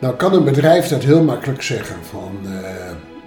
[0.00, 2.50] Nou kan een bedrijf dat heel makkelijk zeggen van uh,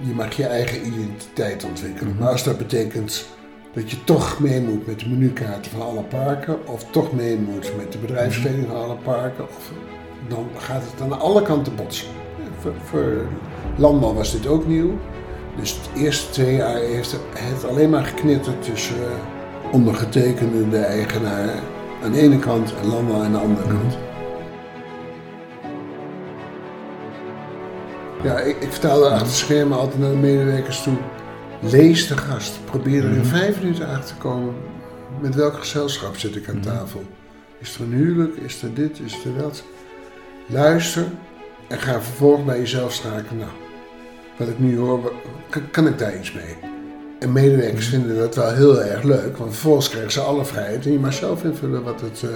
[0.07, 2.15] je mag je eigen identiteit ontwikkelen.
[2.19, 3.25] Maar als dat betekent
[3.73, 7.71] dat je toch mee moet met de menukaarten van alle parken, of toch mee moet
[7.77, 9.71] met de bedrijfskleding van alle parken, of,
[10.27, 12.07] dan gaat het aan alle kanten botsen.
[12.59, 13.25] Voor, voor
[13.77, 14.91] landbouw was dit ook nieuw.
[15.59, 21.49] Dus de eerste twee jaar heeft het alleen maar geknitterd tussen uh, ondergetekende, de eigenaar
[22.03, 23.97] aan de ene kant en landbouw aan de andere kant.
[28.23, 30.97] Ja, ik, ik vertelde achter het schermen altijd naar de medewerkers toe.
[31.59, 32.65] Lees de gast.
[32.65, 34.53] Probeer er in vijf minuten achter te komen.
[35.21, 37.03] Met welk gezelschap zit ik aan tafel?
[37.59, 38.35] Is er een huwelijk?
[38.35, 38.99] Is er dit?
[38.99, 39.63] Is er dat?
[40.45, 41.05] Luister
[41.67, 43.37] en ga vervolgens bij jezelf schakelen.
[43.37, 43.51] Nou,
[44.37, 45.13] wat ik nu hoor,
[45.71, 46.57] kan, ik daar iets mee?
[47.19, 50.91] En medewerkers vinden dat wel heel erg leuk, want vervolgens krijgen ze alle vrijheid en
[50.91, 52.29] je mag zelf invullen wat, het, uh,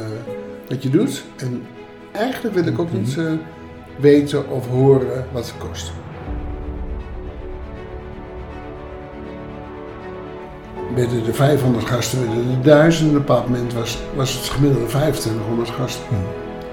[0.69, 1.23] wat je doet.
[1.37, 1.63] En
[2.11, 3.31] eigenlijk wil ik ook niet uh,
[3.99, 5.91] weten of horen wat het kost.
[10.95, 16.03] Binnen de 500 gasten, binnen de duizenden, moment was, was het gemiddelde 2500 gasten.
[16.07, 16.17] Hmm.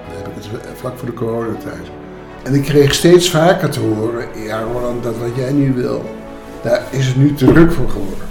[0.07, 1.91] Heb ik het vlak voor de coronatijd.
[2.43, 6.03] En ik kreeg steeds vaker te horen, ja Roland, dat wat jij nu wil,
[6.61, 8.27] daar is het nu te druk voor geworden.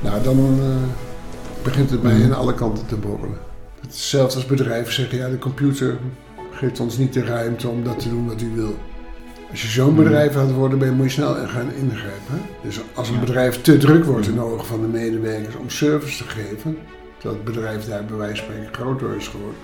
[0.00, 0.66] Nou, dan uh,
[1.62, 3.38] begint het mij aan alle kanten te borrelen.
[3.80, 5.98] Hetzelfde als bedrijven zeggen, ja de computer
[6.60, 8.74] geeft ons niet de ruimte om dat te doen wat u wil.
[9.50, 12.40] Als je zo'n bedrijf aan het worden bent, moet je snel gaan ingrijpen.
[12.62, 16.24] Dus als een bedrijf te druk wordt in de ogen van de medewerkers om service
[16.24, 16.78] te geven,
[17.18, 19.58] terwijl het bedrijf daar bij wijze van spreken groter is geworden,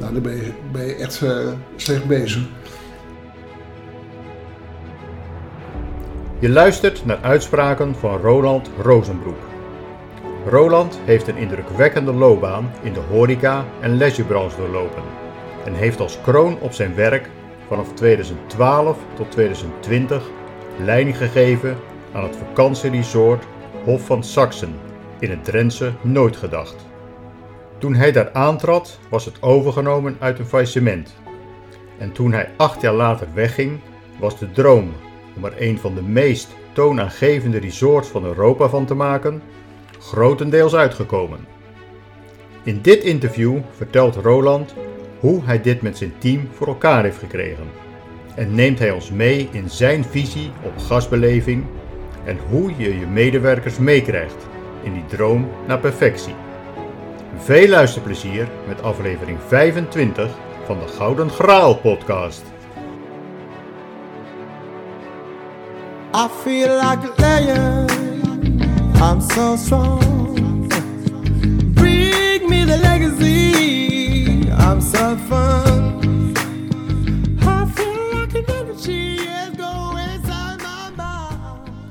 [0.00, 1.30] nou, dan ben je, ben je echt uh,
[1.76, 2.42] slecht bezig.
[6.38, 9.42] Je luistert naar uitspraken van Roland Rozenbroek.
[10.48, 15.25] Roland heeft een indrukwekkende loopbaan in de horeca- en leisurebranche doorlopen
[15.66, 17.30] en heeft als kroon op zijn werk
[17.68, 20.30] vanaf 2012 tot 2020
[20.78, 21.76] leiding gegeven
[22.12, 23.44] aan het vakantieresort
[23.84, 24.74] Hof van Saxen
[25.18, 26.86] in het Drentse Nooitgedacht.
[27.78, 31.14] Toen hij daar aantrad was het overgenomen uit een faillissement.
[31.98, 33.80] En toen hij acht jaar later wegging
[34.18, 34.92] was de droom
[35.36, 39.42] om er een van de meest toonaangevende resorts van Europa van te maken,
[39.98, 41.46] grotendeels uitgekomen.
[42.62, 44.74] In dit interview vertelt Roland
[45.26, 47.64] hoe hij dit met zijn team voor elkaar heeft gekregen.
[48.34, 51.64] En neemt hij ons mee in zijn visie op gasbeleving
[52.24, 54.46] en hoe je je medewerkers meekrijgt
[54.82, 56.34] in die droom naar perfectie.
[57.36, 60.30] Veel luisterplezier met aflevering 25
[60.64, 62.42] van de Gouden Graal podcast.
[66.14, 67.14] I feel like.
[69.02, 70.15] I'm so strong.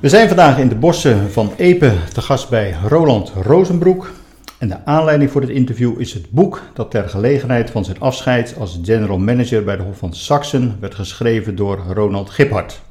[0.05, 4.11] We zijn vandaag in de bossen van Epe te gast bij Roland Rozenbroek.
[4.57, 8.55] En de aanleiding voor dit interview is het boek dat ter gelegenheid van zijn afscheid
[8.59, 12.81] als general manager bij de Hof van Saxen werd geschreven door Ronald Giphart.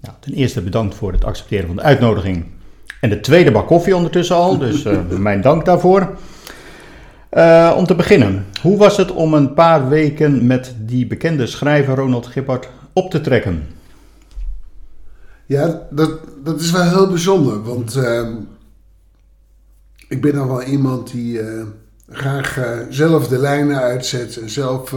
[0.00, 2.44] Nou, ten eerste bedankt voor het accepteren van de uitnodiging.
[3.00, 6.16] En de tweede bak koffie ondertussen al, dus uh, mijn dank daarvoor.
[7.34, 11.94] Uh, om te beginnen, hoe was het om een paar weken met die bekende schrijver
[11.94, 13.66] Ronald Gippard op te trekken?
[15.46, 16.10] Ja, dat,
[16.44, 18.28] dat is wel heel bijzonder, want uh,
[20.08, 21.64] ik ben dan wel iemand die uh,
[22.08, 22.58] graag
[22.90, 24.90] zelf de lijnen uitzet en zelf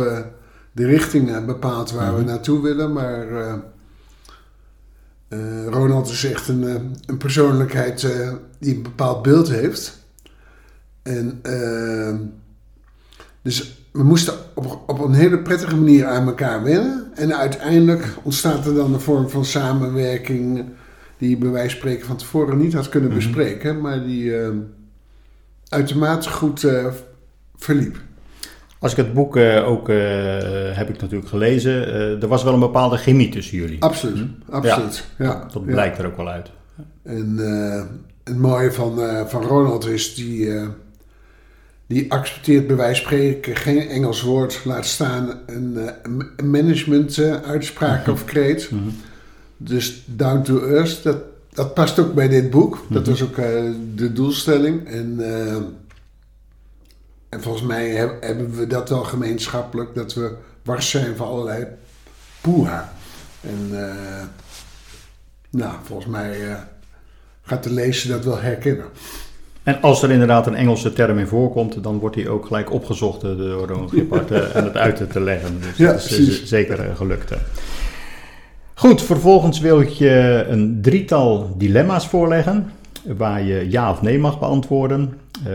[0.71, 2.29] de richting bepaalt waar we mhm.
[2.29, 3.27] naartoe willen, maar
[5.69, 8.07] Ronald is echt een, eh, een persoonlijkheid
[8.59, 10.06] die een bepaald beeld heeft.
[11.07, 11.41] En
[13.41, 17.07] dus we moesten op, op een hele prettige manier aan elkaar wennen.
[17.15, 20.65] En uiteindelijk ontstaat er dan een vorm van samenwerking
[21.17, 23.17] die bij wijze van spreken van tevoren niet had kunnen mhm.
[23.17, 24.33] bespreken, maar die
[25.69, 26.65] uitermate goed
[27.55, 27.97] verliep.
[28.79, 29.95] Als ik het boek uh, ook uh,
[30.77, 33.81] heb ik natuurlijk gelezen, uh, er was wel een bepaalde chemie tussen jullie.
[33.81, 34.51] Absoluut, hm?
[34.51, 35.05] absoluut.
[35.17, 35.47] Ja.
[35.53, 36.51] dat blijkt er ook wel uit.
[37.03, 37.37] En
[38.23, 40.49] het mooie van, van Ronald is, die,
[41.87, 45.77] die accepteert bij wijze van spreken geen Engels woord, laat staan een,
[46.35, 48.71] een management uitspraak of kreet.
[48.71, 48.89] Mhm.
[49.57, 51.17] Dus down to earth, dat,
[51.53, 52.85] dat past ook bij dit boek.
[52.89, 53.09] Dat mhm.
[53.09, 53.35] was ook
[53.95, 54.87] de doelstelling.
[54.87, 55.19] En
[57.29, 57.89] en volgens mij
[58.19, 61.67] hebben we dat wel gemeenschappelijk, dat we wars zijn van allerlei
[62.41, 62.93] poeha.
[63.41, 63.69] En
[65.49, 66.57] nou, volgens mij
[67.41, 68.85] gaat de lezer dat wel herkennen.
[69.67, 73.21] En als er inderdaad een Engelse term in voorkomt, dan wordt die ook gelijk opgezocht
[73.21, 75.61] door Ronald Gepard en het uit te leggen.
[75.61, 77.33] Dus ja, dat is zeker gelukt.
[78.73, 82.71] Goed, vervolgens wil ik je een drietal dilemma's voorleggen
[83.17, 85.13] waar je ja of nee mag beantwoorden.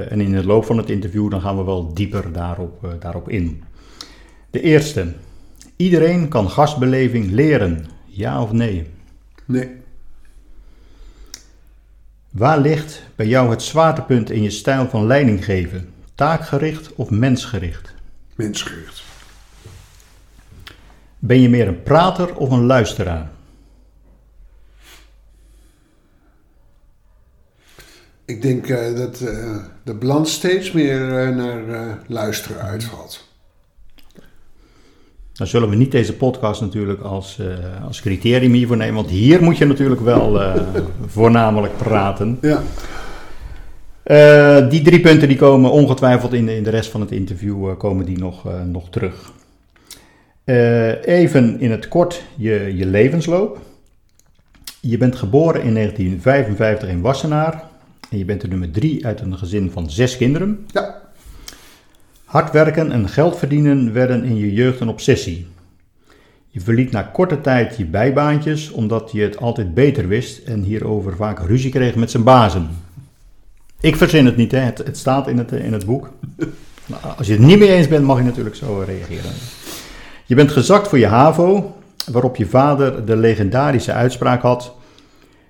[0.08, 3.62] En in de loop van het interview dan gaan we wel dieper daarop, daarop in.
[4.50, 5.06] De eerste.
[5.76, 7.84] Iedereen kan gastbeleving leren.
[8.06, 8.86] Ja of nee?
[9.46, 9.68] Nee.
[12.32, 15.94] Waar ligt bij jou het zwaartepunt in je stijl van leiding geven?
[16.14, 17.94] Taakgericht of mensgericht?
[18.34, 19.02] Mensgericht.
[21.18, 23.30] Ben je meer een prater of een luisteraar?
[28.24, 33.31] Ik denk uh, dat uh, de balans steeds meer uh, naar luisteren uitvalt.
[35.42, 37.38] Dan zullen we niet deze podcast natuurlijk als,
[37.86, 40.40] als criterium hiervoor nemen, want hier moet je natuurlijk wel
[41.06, 42.38] voornamelijk praten.
[42.40, 42.62] Ja.
[44.68, 48.04] die drie punten die komen ongetwijfeld in de, in de rest van het interview komen
[48.04, 49.32] die nog, nog terug.
[51.04, 53.58] even in het kort je, je levensloop.
[54.80, 57.62] Je bent geboren in 1955 in Wassenaar.
[58.10, 60.66] En je bent de nummer drie uit een gezin van zes kinderen.
[60.66, 61.01] Ja.
[62.32, 65.46] Hard werken en geld verdienen werden in je jeugd een obsessie.
[66.48, 71.16] Je verliet na korte tijd je bijbaantjes omdat je het altijd beter wist en hierover
[71.16, 72.68] vaak ruzie kreeg met zijn bazen.
[73.80, 74.58] Ik verzin het niet, hè?
[74.58, 76.10] Het, staat in het, in het boek.
[77.16, 79.32] Als je het niet mee eens bent, mag je natuurlijk zo reageren.
[80.26, 81.76] Je bent gezakt voor je HAVO,
[82.10, 84.74] waarop je vader de legendarische uitspraak had: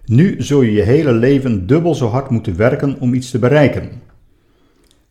[0.04, 3.90] nu zul je je hele leven dubbel zo hard moeten werken om iets te bereiken.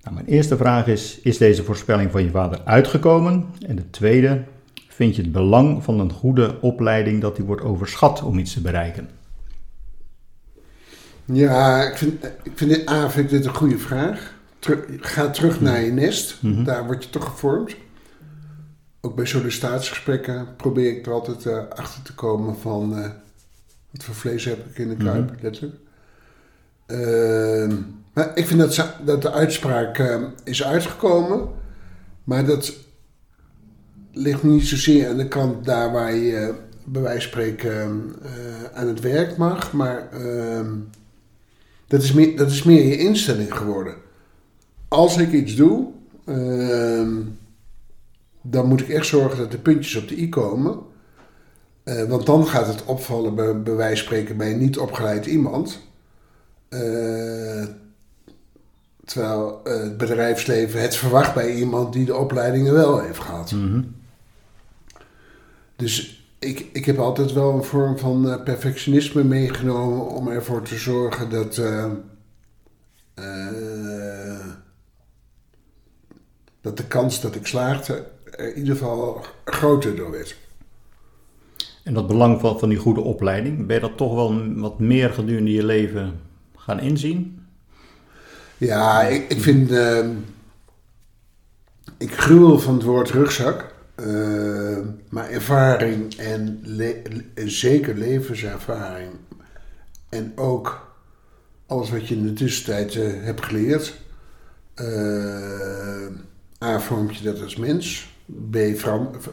[0.03, 3.45] Nou, mijn eerste vraag is: is deze voorspelling van je vader uitgekomen?
[3.67, 4.43] En de tweede,
[4.87, 8.61] vind je het belang van een goede opleiding dat die wordt overschat om iets te
[8.61, 9.09] bereiken?
[11.25, 14.33] Ja, ik vind, ik vind, dit, A, vind ik dit een goede vraag.
[14.99, 15.63] ga terug mhm.
[15.63, 16.63] naar je nest, mhm.
[16.63, 17.75] daar word je toch gevormd.
[19.01, 22.97] Ook bij sollicitatiegesprekken probeer ik er altijd uh, achter te komen van...
[22.97, 23.09] Uh,
[23.91, 25.75] wat voor vlees heb ik in de kuip, mm letterlijk.
[26.87, 27.77] Uh,
[28.13, 31.49] maar ik vind dat, dat de uitspraak uh, is uitgekomen.
[32.23, 32.73] Maar dat
[34.11, 36.53] ligt niet zozeer aan de kant daar waar je
[36.85, 38.29] bij wijze van spreken uh,
[38.73, 39.73] aan het werk mag.
[39.73, 40.75] Maar ehm,
[41.87, 43.95] dat, is meer, dat is meer je instelling geworden.
[44.87, 45.87] Als ik iets doe,
[46.25, 47.17] ehm,
[48.41, 50.79] dan moet ik echt zorgen dat de puntjes op de i komen.
[51.85, 55.79] Uh, want dan gaat het opvallen bij, bij wijze van spreken bij niet opgeleid iemand.
[59.11, 63.51] Terwijl uh, het bedrijfsleven het verwacht bij iemand die de opleidingen wel heeft gehad.
[63.51, 63.95] Mm -hmm.
[65.75, 71.29] Dus ik, ik heb altijd wel een vorm van perfectionisme meegenomen om ervoor te zorgen
[71.29, 71.61] dat.
[76.61, 80.35] dat de kans dat ik slaagde er in ieder geval groter door werd.
[81.83, 85.09] En dat belang van, van die goede opleiding, ben je dat toch wel wat meer
[85.09, 86.19] gedurende je leven
[86.55, 87.40] gaan inzien?
[88.61, 89.71] Ja, ik, ik vind.
[89.71, 90.09] Uh,
[91.97, 93.73] ik gruwel van het woord rugzak.
[93.95, 94.77] Uh,
[95.09, 96.63] maar ervaring en
[97.35, 99.11] zeker levenservaring.
[100.09, 100.93] En ook
[101.65, 104.01] alles wat je in de tussentijd uh, hebt geleerd.
[104.75, 106.07] Uh,
[106.63, 108.15] A, vormt je dat als mens.
[108.51, 108.57] B,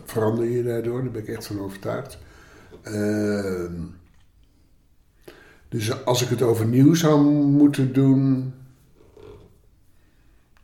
[0.05, 1.02] verander je daardoor.
[1.02, 2.19] Daar ben ik echt van overtuigd.
[2.83, 3.73] Ehm,
[5.69, 8.52] dus als ik het overnieuw zou moeten doen,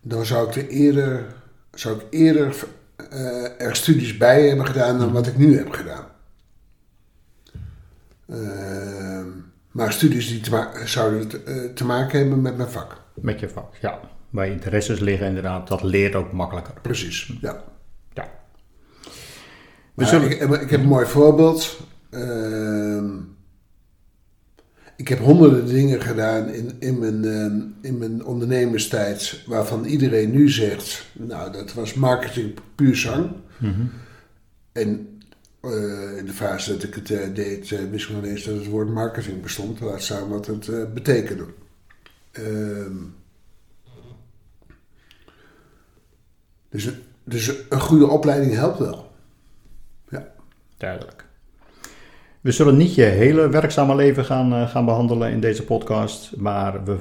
[0.04, 1.26] dan zou ik er eerder,
[1.72, 2.54] zou ik eerder
[3.12, 6.06] uh, er studies bij hebben gedaan dan wat ik nu heb gedaan.
[8.26, 9.26] Uh,
[9.70, 13.00] maar studies die te zouden te, uh, te maken hebben met mijn vak.
[13.14, 14.00] Met je vak, ja.
[14.30, 16.74] Waar je interesses liggen inderdaad, dat leert ook makkelijker.
[16.82, 17.64] Precies, ja.
[18.12, 18.28] ja.
[19.96, 20.30] Zullen...
[20.30, 21.80] ik, ik, heb een mooi voorbeeld.
[22.10, 23.04] Uh,
[24.96, 30.50] ik heb honderden dingen gedaan in, in, mijn, uh, in mijn ondernemerstijd waarvan iedereen nu
[30.50, 33.30] zegt, nou dat was marketing puur zang.
[33.58, 33.90] Mm -hmm.
[34.72, 35.20] En
[35.62, 38.66] uh, in de fase dat ik het uh, deed, wist ik nog eens dat het
[38.66, 39.80] woord marketing bestond.
[39.80, 41.46] Laat staan wat het betekende.
[42.30, 42.96] Ehm,
[46.68, 46.90] dus,
[47.24, 49.12] dus een goede opleiding helpt wel.
[50.08, 50.32] Ja.
[50.76, 51.23] Duidelijk.
[52.44, 56.84] We zullen niet je hele werkzame leven gaan, uh, gaan behandelen in deze podcast, maar
[56.84, 56.96] we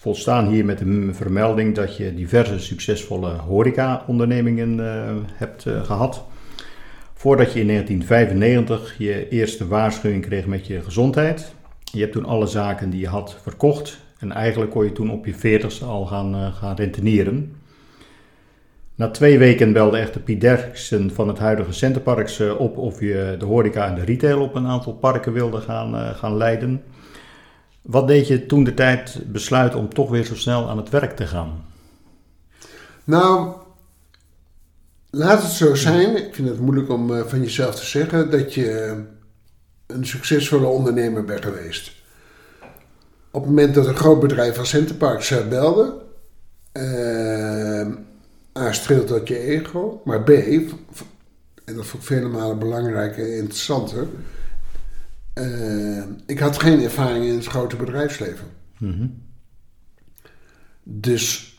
[0.00, 6.24] volstaan hier met de vermelding dat je diverse succesvolle horeca-ondernemingen uh, hebt uh, gehad.
[7.14, 11.54] Voordat je in 1995 je eerste waarschuwing kreeg met je gezondheid.
[11.92, 15.26] Je hebt toen alle zaken die je had verkocht en eigenlijk kon je toen op
[15.26, 17.56] je 40ste al gaan, gaan rentenieren.
[18.96, 23.36] Na twee weken belde echter Piet Derksen van het huidige Centerparks eh, op of je
[23.38, 26.82] de horeca en de retail op een aantal parken wilde gaan, uh, gaan leiden.
[27.82, 31.16] Wat deed je toen de tijd besluit om toch weer zo snel aan het werk
[31.16, 31.64] te gaan?
[33.04, 33.52] Nou,
[35.10, 36.16] laat het zo zijn.
[36.16, 39.00] Ik vind het moeilijk om uh, van jezelf te zeggen dat je
[39.86, 41.92] een succesvolle ondernemer bent geweest.
[43.30, 46.02] Op het moment dat een groot bedrijf als Centerparks belde,
[48.58, 50.28] A, streelt dat je ego, maar B,
[51.64, 54.06] en dat vond ik vele malen belangrijker en interessanter,
[55.34, 58.46] uh, ik had geen ervaring in het grote bedrijfsleven.
[58.78, 59.22] Mm
[60.82, 61.54] Dus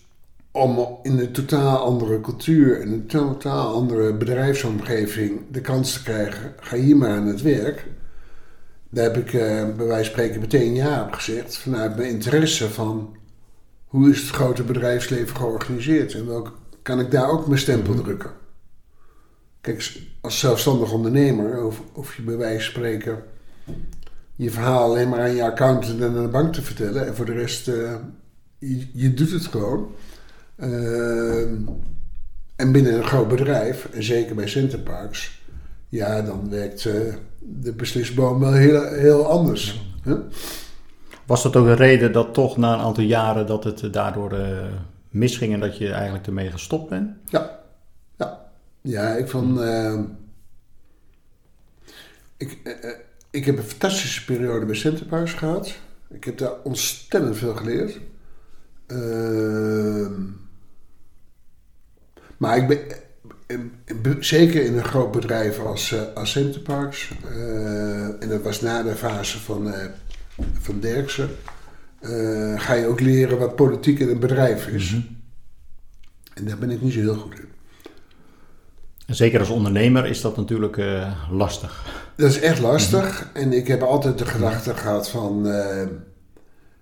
[0.52, 6.54] om in een totaal andere cultuur en een totaal andere bedrijfsomgeving de kans te krijgen,
[6.60, 7.86] ga hier maar aan het werk.
[8.90, 9.42] Daar heb ik uh,
[9.75, 11.58] bij wijze van spreken meteen ja op gezegd.
[11.58, 13.16] Vanuit mijn interesse van
[13.86, 16.52] hoe is het grote bedrijfsleven georganiseerd en welke
[16.86, 18.32] kan ik daar ook mijn stempel drukken.
[19.62, 21.63] Kijk, als zelfstandig ondernemer
[21.94, 23.24] of, je bij wijze van spreken
[24.36, 27.25] je verhaal alleen maar aan je accountant en aan de bank te vertellen en voor
[27.25, 27.94] de rest, uh,
[28.94, 29.92] je, doet het gewoon.
[30.58, 31.42] Uh,
[32.56, 35.42] en binnen een groot bedrijf, en zeker bij Centerparks,
[35.89, 36.94] ja, dan werkt uh,
[37.39, 39.94] de beslisboom wel heel, heel anders.
[41.25, 44.34] Was dat ook een reden dat toch na een aantal jaren dat het daardoor
[45.15, 47.10] misging en dat je eigenlijk ermee gestopt bent?
[47.29, 47.60] Ja,
[48.17, 48.45] ja.
[48.81, 49.63] Ja, ik van.
[49.63, 50.00] Uh,
[52.38, 52.91] ik, uh,
[53.29, 55.75] ik heb een fantastische periode bij Centerparks gehad.
[56.10, 58.00] Ik heb daar ontzettend veel geleerd.
[58.88, 60.07] Uh,
[62.38, 62.79] maar ik ben.
[64.19, 67.12] Zeker in een groot bedrijf als, als Centerparks.
[68.19, 69.74] en dat was na de fase van,
[70.60, 71.29] van Derksen.
[72.09, 74.91] Uh, ga je ook leren wat politiek in een bedrijf is.
[74.91, 75.01] Mhm.
[76.33, 77.47] En daar ben ik niet zo heel goed in.
[79.05, 81.85] En zeker als ondernemer is dat natuurlijk uh, lastig.
[82.15, 83.29] Dat is echt lastig.
[83.33, 83.43] Mhm.
[83.43, 85.47] En ik heb altijd de gedachte gehad van...
[85.47, 85.83] Uh,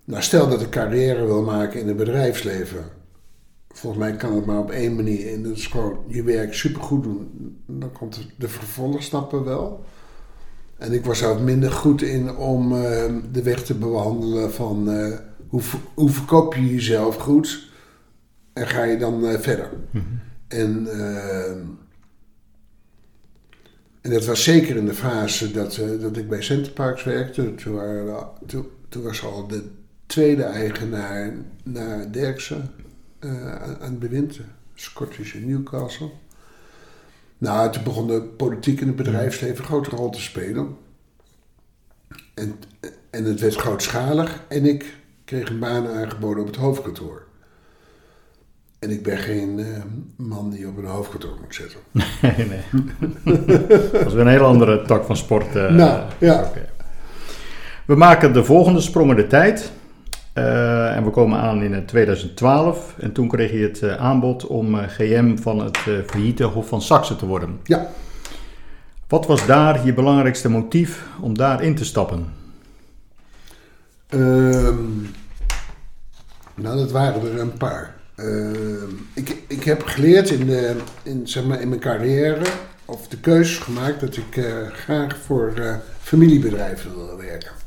[0.05, 2.83] nou, stel dat ik carrière wil maken in het bedrijfsleven.
[3.69, 5.33] Volgens mij kan het maar op één manier.
[5.33, 7.57] En dat is gewoon je werk supergoed doen.
[7.67, 9.85] Dan komt de vervolgstappen wel.
[10.83, 12.81] En ik was er minder goed in om uh,
[13.31, 15.61] de weg te bewandelen van uh, hoe,
[15.93, 17.71] hoe verkoop je jezelf goed
[18.53, 19.69] en ga je dan uh, verder.
[19.91, 20.19] Mm -hmm.
[20.47, 20.87] En,
[24.01, 27.55] en dat was zeker in de fase dat, dat ik bij Centerparks werkte.
[27.55, 29.63] Toen, waren, toen, toen, was al de
[30.05, 32.71] tweede eigenaar naar Derksen
[33.19, 34.39] aan, aan het bewind,
[34.73, 36.11] Scottish in Newcastle.
[37.43, 40.77] Nou, toen begon de politiek in het bedrijfsleven een grote rol te spelen.
[42.33, 42.55] En,
[43.09, 47.23] en het werd grootschalig en ik kreeg een baan aangeboden op het hoofdkantoor.
[48.79, 49.67] En ik ben geen uh,
[50.15, 51.79] man die op een hoofdkantoor moet zitten.
[52.21, 52.63] Nee, nee.
[53.91, 55.55] dat is weer een heel andere tak van sport.
[55.55, 56.51] Uh, nou, ja.
[57.85, 59.71] We maken de volgende sprongen de tijd.
[60.33, 62.95] Uh, en we komen aan in 2012.
[62.99, 67.25] En toen kreeg je het aanbod om GM van het failliete Hof van Saxe te
[67.25, 67.59] worden.
[67.63, 67.87] Ja.
[69.07, 72.25] Wat was daar je belangrijkste motief om daarin te stappen?
[74.09, 75.11] Um,
[76.55, 77.95] nou, dat waren er een paar.
[78.15, 78.53] Uh,
[79.13, 82.45] ik, ik heb geleerd in, de, in, zeg maar, in mijn carrière,
[82.85, 85.53] of de keuze gemaakt dat ik graag voor
[85.99, 87.62] familiebedrijven wilde werken.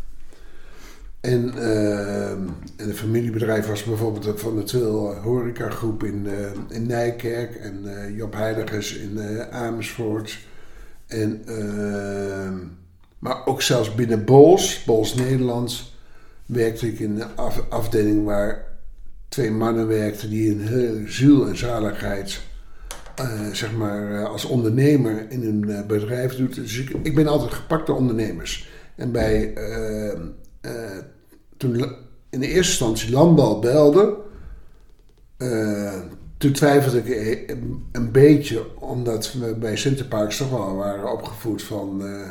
[1.26, 6.26] En, uh, en een familiebedrijf was bijvoorbeeld van de Twil Horeca Groep in,
[6.68, 10.38] in Nijkerk en Job Heiligers in Amersfoort.
[11.06, 12.52] En, uh,
[13.18, 15.96] maar ook zelfs binnen Bols, Bols Nederlands,
[16.46, 18.64] werkte ik in een af, afdeling waar
[19.28, 22.40] twee mannen werkten die een hele ziel en zaligheid,
[23.20, 26.54] uh, zeg maar, uh, als ondernemer in een uh, bedrijf doet.
[26.54, 28.68] Dus ik, ik, ben altijd gepakt door ondernemers.
[28.94, 30.20] En bij, ehm,
[31.56, 31.94] toen
[32.30, 34.16] in de eerste instantie landbouw belde,
[36.36, 37.56] toen twijfelde ik
[37.92, 42.02] een beetje, omdat we bij Centerparks toch wel waren opgevoed van...
[42.02, 42.28] Uh,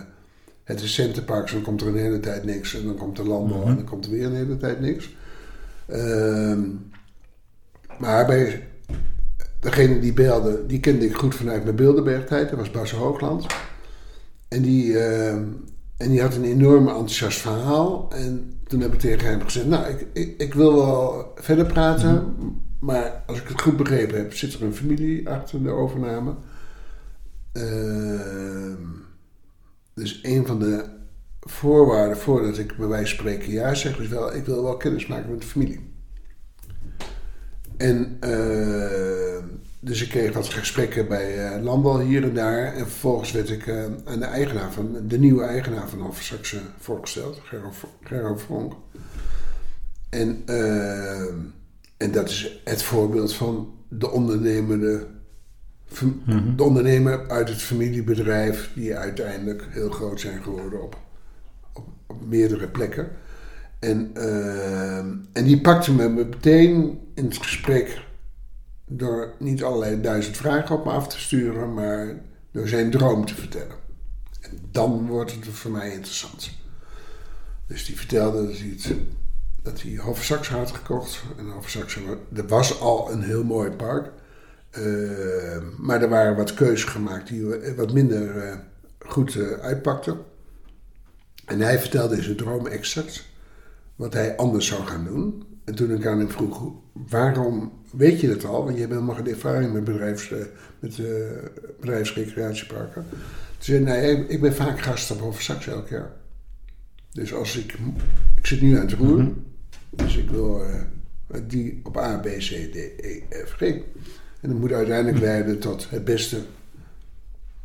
[0.65, 2.75] het is Centerparks, dan komt er een hele tijd niks.
[2.75, 3.69] En dan komt er landbouw mhm.
[3.69, 5.15] en dan komt er weer een hele tijd niks.
[5.87, 6.57] Uh,
[7.99, 8.67] maar bij
[9.59, 12.49] degene die belde, die kende ik goed vanuit mijn Bilderbergtijd.
[12.49, 13.45] Dat was Bas Hoogland.
[14.47, 15.35] En die, uh,
[15.97, 18.11] en die had een enorm enthousiast verhaal.
[18.11, 22.35] En toen heb ik tegen hem gezegd, nou, ik, ik, ik wil wel verder praten...
[22.37, 22.47] Mhm.
[22.79, 26.35] Maar als ik het goed begrepen heb, zit er een familie achter de overname.
[27.53, 28.75] Uh,
[29.93, 30.85] dus een van de
[31.39, 35.07] voorwaarden voordat ik bij wijze van spreken ja zeg, is wel, ik wil wel kennis
[35.07, 35.93] maken met de familie.
[37.77, 39.43] En uh,
[39.85, 42.73] dus ik kreeg wat gesprekken bij uh, Landbouw hier en daar.
[42.73, 47.41] En vervolgens werd ik uh, aan de eigenaar van, de nieuwe eigenaar van Hoffer voorgesteld,
[48.03, 48.73] Gerro Vonk.
[50.09, 51.25] En, uh,
[51.97, 55.07] en dat is het voorbeeld van de ondernemende
[56.55, 60.97] de ondernemer uit het familiebedrijf, die uiteindelijk heel groot zijn geworden op,
[61.73, 63.07] op, op meerdere plekken.
[63.79, 64.97] En, uh,
[65.33, 68.04] en die pakte me meteen in het gesprek
[68.85, 73.35] door niet allerlei duizend vragen op me af te sturen, maar door zijn droom te
[73.35, 73.75] vertellen.
[74.41, 76.51] En dan wordt het voor mij interessant.
[77.67, 78.97] Dus die vertelde dat hij,
[79.63, 81.23] dat hij had gekocht.
[81.37, 81.97] En Hofsax,
[82.35, 84.11] er was al een heel mooi park.
[84.77, 88.55] Uh, maar er waren wat keuzes gemaakt die wat minder uh,
[88.99, 90.17] goed uh, uitpakten.
[91.45, 93.25] En hij vertelde in zijn droom exact
[93.95, 95.54] wat hij anders zou gaan doen.
[95.65, 98.63] En toen ik aan hem vroeg, waarom weet je dat al?
[98.63, 100.33] Want je hebt helemaal geen ervaring met, bedrijfs,
[100.79, 101.01] met
[101.79, 103.05] bedrijfsrecreatieparken.
[103.09, 103.19] Toen
[103.57, 106.11] zei nee, ik ben vaak gast op Hoofdstraks elk jaar.
[107.11, 107.77] Dus als ik,
[108.35, 109.31] ik zit nu aan het roer, mhm.
[109.89, 110.61] dus ik wil
[111.43, 113.61] die op A, B, C, D, E, F, G.
[113.61, 116.41] En dat moet uiteindelijk leiden tot het beste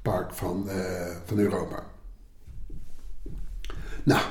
[0.03, 1.85] park van, uh, van Europa.
[4.03, 4.23] Nou,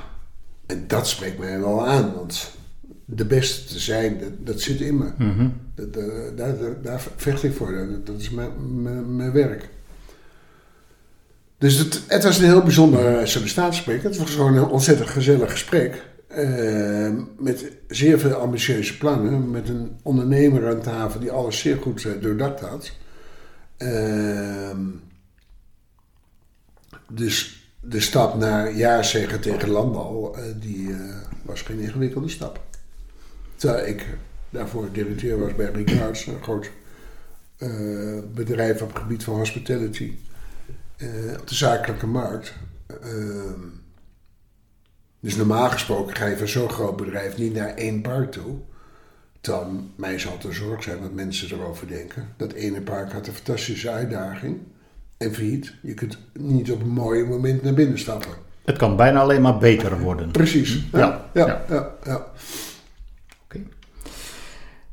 [0.66, 2.58] en dat spreekt mij wel aan, want
[3.12, 5.12] de beste te zijn, dat, dat zit in me.
[5.18, 5.54] Mm
[5.88, 5.94] dat,
[6.38, 9.70] daar, daar, vecht ik voor, dat, dat is mijn, mijn, mijn, werk.
[11.58, 14.04] Dus het, het was een heel bijzonder sollicitatiegesprek.
[14.04, 16.08] Het was gewoon een ontzettend gezellig gesprek.
[16.38, 19.51] Uh, met zeer veel ambitieuze plannen.
[19.51, 22.92] Met een ondernemer aan tafel die alles zeer goed doordacht had.
[23.78, 24.78] Uh,
[27.12, 30.96] dus de stap naar ja zeggen tegen landbouw, eh, die
[31.44, 32.69] was geen ingewikkelde stap.
[33.60, 34.06] Terwijl ik
[34.50, 36.70] daarvoor directeur was bij Ricards, een groot
[38.34, 40.13] bedrijf op het gebied van hospitality.
[41.40, 42.53] op de zakelijke markt.
[42.88, 43.60] Ehm,
[45.20, 48.55] dus normaal gesproken ga je van zo'n groot bedrijf niet naar één park toe.
[49.42, 52.27] Dan mij zal het een zorg zijn wat mensen erover denken.
[52.38, 54.57] Dat ene park had een fantastische uitdaging.
[55.18, 55.74] En failliet.
[55.81, 58.31] Je kunt niet op een mooi moment naar binnen stappen.
[58.66, 60.31] Het kan bijna alleen maar beter worden.
[60.31, 60.83] Precies.
[60.92, 61.96] Ja, ja, ja.
[62.05, 62.24] ja, Oké.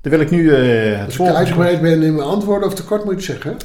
[0.06, 3.04] Dan wil ik nu uh, het Als ik uitgebreid ben in mijn antwoorden of tekort
[3.04, 3.52] moet je zeggen.
[3.52, 3.58] Ik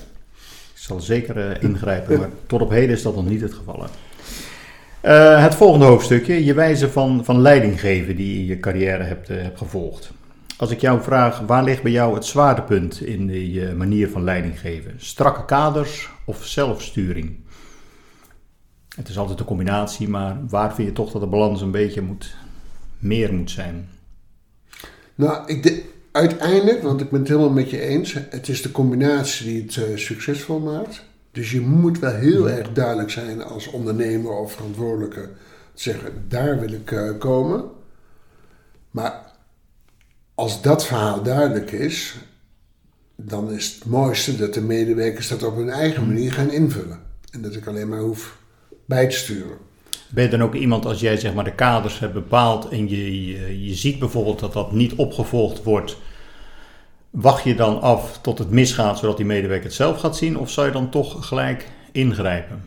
[0.74, 3.86] zal zeker uh, ingrijpen, maar tot op heden is dat nog niet het geval.
[5.04, 9.04] Uh, het volgende hoofdstukje, je wijze van, van leiding geven die je in je carrière
[9.04, 10.12] hebt, hebt gevolgd.
[10.58, 14.60] Als ik jou vraag, waar ligt bij jou het zwaartepunt in uh, manier van leiding
[14.60, 14.94] geven?
[14.98, 17.36] Strakke kaders of zelfsturing?
[18.96, 22.02] Het is altijd een combinatie, maar waar vind je toch dat de balans een beetje
[22.02, 22.36] moet,
[23.00, 23.90] meer moet zijn?
[25.16, 28.72] Nou, ik de, uiteindelijk, want ik ben het helemaal met je eens, het is de
[28.72, 31.04] combinatie die het succesvol maakt.
[31.32, 35.30] Dus je moet wel heel erg duidelijk zijn als ondernemer of verantwoordelijke.
[35.74, 37.64] Zeggen, daar wil ik uh, komen.
[38.92, 39.32] Maar
[40.36, 42.16] als dat verhaal duidelijk is,
[43.16, 47.00] dan is het mooiste dat de medewerkers dat op hun eigen manier gaan invullen.
[47.32, 48.38] En dat ik alleen maar hoef
[48.86, 49.58] bij te sturen.
[50.14, 53.26] Ben je dan ook iemand als jij zeg maar de kaders hebt bepaald en je,
[53.26, 55.98] je, je ziet bijvoorbeeld dat dat niet opgevolgd wordt
[57.12, 60.38] Wacht je dan af tot het misgaat zodat die medewerker het zelf gaat zien?
[60.38, 62.64] Of zou je dan toch gelijk ingrijpen?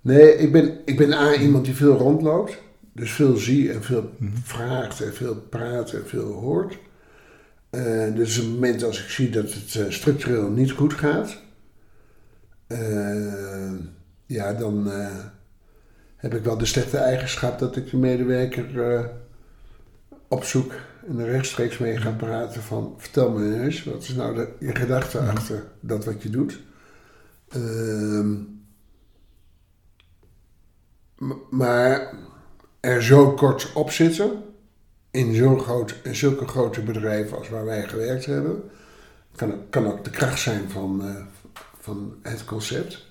[0.00, 2.62] Nee, ik ben, ik ben A, iemand die veel rondloopt.
[2.92, 4.36] Dus veel zie en veel mhm.
[4.42, 6.78] vraagt en veel praat en veel hoort.
[7.70, 11.42] Uh, dus op het moment als ik zie dat het uh, structureel niet goed gaat,
[12.68, 13.72] uh,
[14.26, 14.90] ja, dan
[16.26, 19.10] heb ik wel de slechte eigenschap dat ik de medewerker
[20.28, 20.72] opzoek
[21.08, 22.94] en er rechtstreeks mee gaan praten van...
[22.96, 25.30] vertel me eens, wat is nou de, je gedachte mhm.
[25.30, 26.60] achter dat wat je doet?
[27.48, 28.34] Ehm,
[31.50, 32.14] maar
[32.80, 34.42] er zo kort op zitten...
[35.10, 38.62] in zo'n groot, in zulke grote bedrijven als waar wij gewerkt hebben...
[39.36, 41.16] kan, kan ook de kracht zijn van, uh,
[41.80, 43.05] van het concept...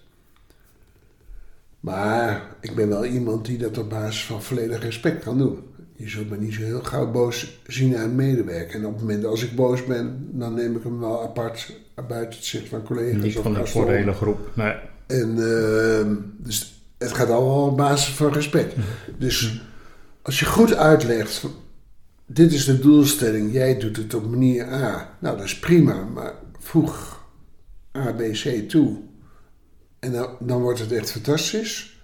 [1.86, 5.64] Maar ik ben wel iemand die dat op basis van volledig respect kan doen
[5.98, 8.80] je zult me niet zo heel gauw boos zien aan medewerker.
[8.80, 12.38] En op het moment als ik boos ben, dan neem ik hem wel apart buiten
[12.38, 13.24] het zicht van collega's.
[13.24, 14.74] Niet van de, voor de hele groep, nee.
[15.08, 18.74] En uh, dus het gaat allemaal op basis van respect.
[19.18, 19.62] Dus
[20.22, 21.46] als je goed uitlegt,
[22.26, 25.18] dit is de doelstelling, jij doet het op manier A.
[25.20, 27.24] Nou, dat is prima, maar voeg
[27.98, 28.98] A, B, C toe.
[30.06, 32.00] En dan, dan wordt het echt fantastisch.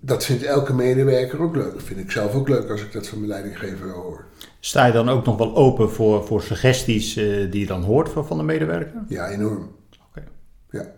[0.00, 1.72] Dat vindt elke medewerker ook leuk.
[1.72, 4.24] Dat vind ik zelf ook leuk als ik dat van mijn leidinggever hoor.
[4.60, 8.08] Sta je dan ook nog wel open voor, voor suggesties uh, die je dan hoort
[8.08, 9.02] van, van de medewerker?
[9.08, 9.70] Ja, enorm.
[10.08, 10.24] Oké.
[10.70, 10.92] Ja.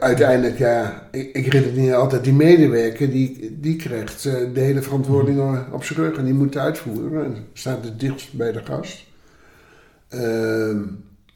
[0.00, 5.38] uiteindelijk, ja, ik, ik redeneer altijd, die medewerker die, die krijgt uh, de hele verantwoording
[5.38, 5.72] mhm.
[5.72, 7.24] op zijn rug en die moet uitvoeren.
[7.24, 9.06] En staat het dichtst bij de gast.
[10.10, 10.76] Uh,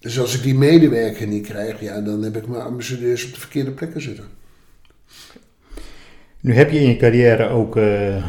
[0.02, 3.40] dus als ik die medewerker niet krijg, ja, dan heb ik mijn ambassadeurs op de
[3.40, 4.24] verkeerde plekken zitten.
[6.40, 8.26] Nu heb je in je carrière ook uh,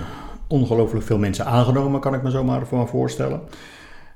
[0.48, 3.42] ongelooflijk veel mensen aangenomen, kan ik me zomaar voor voorstellen.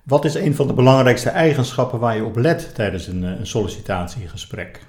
[0.04, 4.82] Wat is een van de belangrijkste eigenschappen waar je op let tijdens een, een sollicitatiegesprek?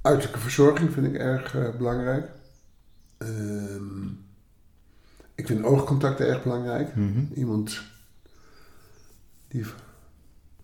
[0.00, 2.28] Uiterlijke verzorging vind ik erg uh, belangrijk.
[3.18, 4.06] Ehm,
[5.34, 6.96] ik vind oogcontact erg belangrijk.
[6.96, 7.20] Mhm.
[7.34, 7.92] Iemand
[9.54, 9.66] die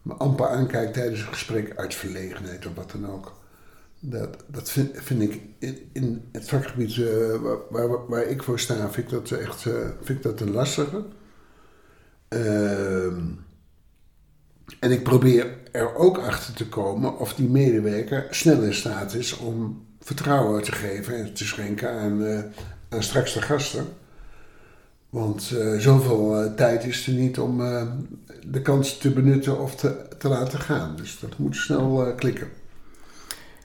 [0.02, 3.38] me amper aankijkt tijdens een gesprek uit verlegenheid of wat dan ook.
[4.00, 7.34] Dat, dat vind, ik in, in het vakgebied uh,
[7.70, 11.04] waar, waar, ik voor sta, vind ik dat echt uh, vind ik dat een lastige.
[12.28, 13.06] Uh,
[14.80, 19.36] en ik probeer er ook achter te komen of die medewerker snel in staat is
[19.36, 22.40] om vertrouwen te geven en te schenken aan, uh,
[22.88, 23.86] aan straks de gasten.
[25.10, 27.82] Want uh, zoveel uh, tijd is er niet om uh,
[28.46, 30.96] de kans te benutten of te, te laten gaan.
[30.96, 32.46] Dus dat moet snel klikken.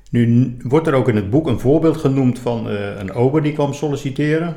[0.09, 3.73] Nu wordt er ook in het boek een voorbeeld genoemd van een ober die kwam
[3.73, 4.55] solliciteren.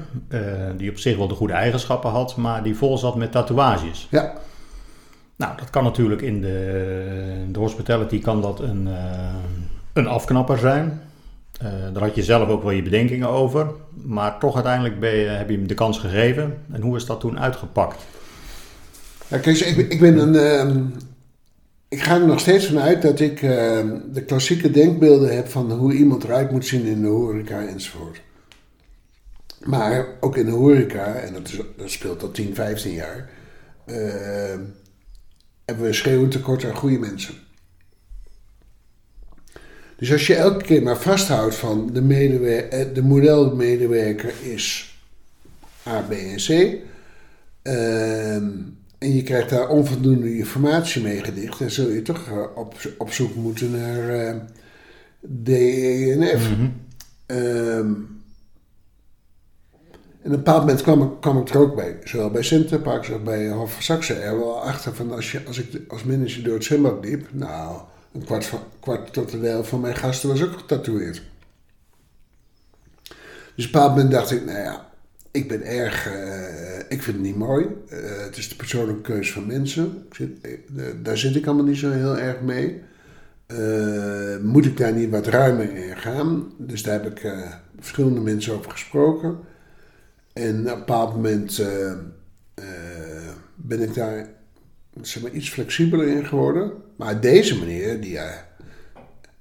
[0.77, 4.09] die op zich wel de goede eigenschappen had, maar die vol zat met tatoeages.
[4.11, 4.33] Ja.
[5.37, 8.89] Nou, dat kan natuurlijk in de, de hospitality kan dat een,
[9.93, 11.01] een afknapper zijn.
[11.63, 15.27] Uh, daar had je zelf ook wel je bedenkingen over, maar toch uiteindelijk ben je,
[15.27, 16.59] heb je hem de kans gegeven.
[16.73, 18.03] En hoe is dat toen uitgepakt?
[19.29, 20.35] Ja, ik, ik ben een.
[20.35, 20.85] Uh,
[21.89, 23.51] ik ga er nog steeds van uit dat ik uh,
[24.13, 28.21] de klassieke denkbeelden heb van hoe iemand eruit moet zien in de horeca enzovoort.
[29.65, 31.53] Maar ook in de horeca, en dat
[31.91, 33.31] speelt al 10, 15 jaar,
[33.87, 34.61] ehm,
[35.65, 37.35] hebben we schreeuwend tekort aan goede mensen.
[39.99, 44.97] Dus als je elke keer maar vasthoudt van de, medewer- eh, de modelmedewerker is
[45.87, 46.77] A, B en C.
[47.63, 48.49] Ehm,
[48.99, 51.59] en je krijgt daar onvoldoende informatie mee gedicht.
[51.59, 54.35] Dan zul je toch eh, op, op zoek moeten naar uh,
[55.45, 56.57] D, E en F.
[56.57, 56.87] Mm
[60.23, 61.99] en op een bepaald moment kwam ik, kwam ik er ook bij.
[62.05, 64.15] Zowel bij Centerparks als bij Hof van Saxe.
[64.15, 67.27] Er wel achter van als, je, als ik als manager door het zwembad liep.
[67.33, 67.81] Nou,
[68.19, 71.23] een kwart, van, kwart tot de helft van mijn gasten was ook getatoeëerd.
[73.55, 74.89] Dus op een bepaald moment dacht ik, nou ja,
[75.31, 77.67] ik ben erg, uh, ik vind het niet mooi.
[77.93, 80.07] Uh, het is de persoonlijke keuze van mensen.
[80.13, 82.83] Zit, uh, daar zit ik allemaal niet zo heel erg mee.
[84.43, 86.53] moet ik daar niet wat ruimer in gaan?
[86.57, 87.33] Dus daar heb ik
[87.79, 89.39] verschillende mensen over gesproken.
[90.33, 91.63] En op een bepaald moment
[93.55, 94.27] ben ik daar
[95.03, 96.73] zeg maar, iets flexibeler in geworden.
[96.97, 98.31] Maar deze meneer, die uh,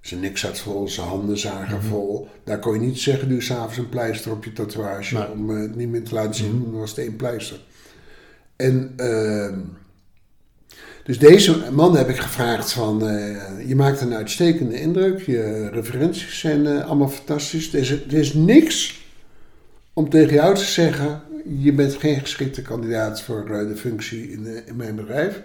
[0.01, 1.87] zijn nek zat vol, zijn handen zagen mhm.
[1.87, 2.27] vol.
[2.43, 5.29] Daar kon je niet zeggen, doe s'avonds een pleister op je tatoeage.
[5.31, 7.59] Om uh, het niet meer te laten zien, mm dan was het één pleister.
[8.55, 9.57] En uh,
[11.03, 15.21] dus deze man heb ik gevraagd van, uh, je maakt een uitstekende indruk.
[15.21, 17.73] Je referenties zijn allemaal fantastisch.
[17.73, 19.05] Er is, er is niks
[19.93, 24.75] om tegen jou te zeggen, je bent geen geschikte kandidaat voor de functie in, in
[24.75, 25.43] mijn bedrijf.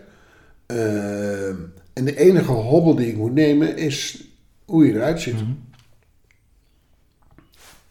[0.67, 1.49] Uh,
[1.93, 4.29] en de enige hobbel die ik moet nemen is
[4.65, 5.35] hoe je eruit ziet.
[5.35, 5.53] Mhm.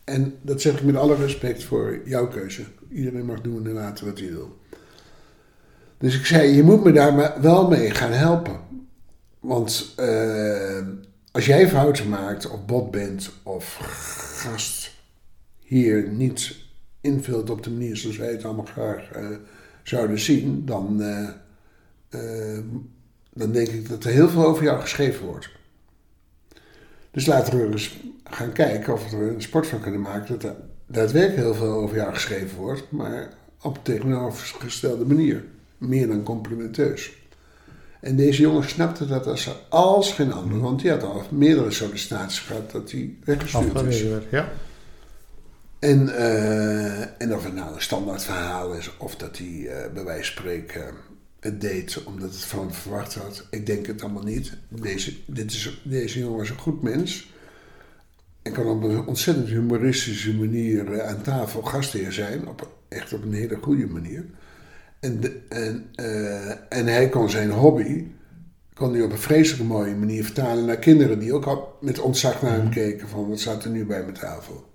[0.03, 2.63] En dat zeg ik met alle respect voor jouw keuze.
[2.89, 4.57] Iedereen mag doen en laten wat hij wil.
[5.97, 8.59] Dus ik zei, je moet me daar wel mee gaan helpen.
[9.39, 10.87] Want uh,
[11.31, 13.77] als jij fouten maakt of bot bent of
[14.43, 14.91] gast
[15.59, 16.55] hier niet
[17.01, 19.27] invult op de manier zoals wij het allemaal graag uh,
[19.83, 22.59] zouden zien, dan, uh,
[23.33, 25.49] dan denk ik dat er heel veel over jou geschreven wordt.
[27.11, 30.43] Dus laten we eens gaan kijken of we er een sport van kunnen maken dat
[30.43, 35.43] er daadwerkelijk heel veel over jou geschreven wordt, maar op een tegenovergestelde manier.
[35.77, 37.11] Meer dan complimenteus.
[37.99, 42.39] En deze jongen snapte dat als, als geen ander, want die had al meerdere sollicitaties
[42.39, 44.03] gehad dat hij weggestuurd is.
[44.31, 44.51] Ja.
[45.81, 50.03] En, uh, en of het nou een standaard verhaal is, of dat hij uh, bij
[50.03, 50.93] wijze van spreken
[51.39, 53.47] het deed omdat het van verwacht had.
[53.49, 54.53] Ik denk het allemaal niet.
[54.67, 57.33] Deze, dit is, deze jongen is een goed mens.
[58.41, 62.47] En kan op een ontzettend humoristische manier uh, aan tafel gastheer zijn.
[62.47, 64.25] Op, echt op een hele goede manier.
[64.99, 65.89] En, de, en,
[66.69, 68.05] en hij kon zijn hobby
[68.73, 72.41] kon hij op een vreselijke mooie manier vertalen naar kinderen die ook al met ontzag
[72.41, 74.70] naar hem keken van wat staat er nu bij mijn tafel.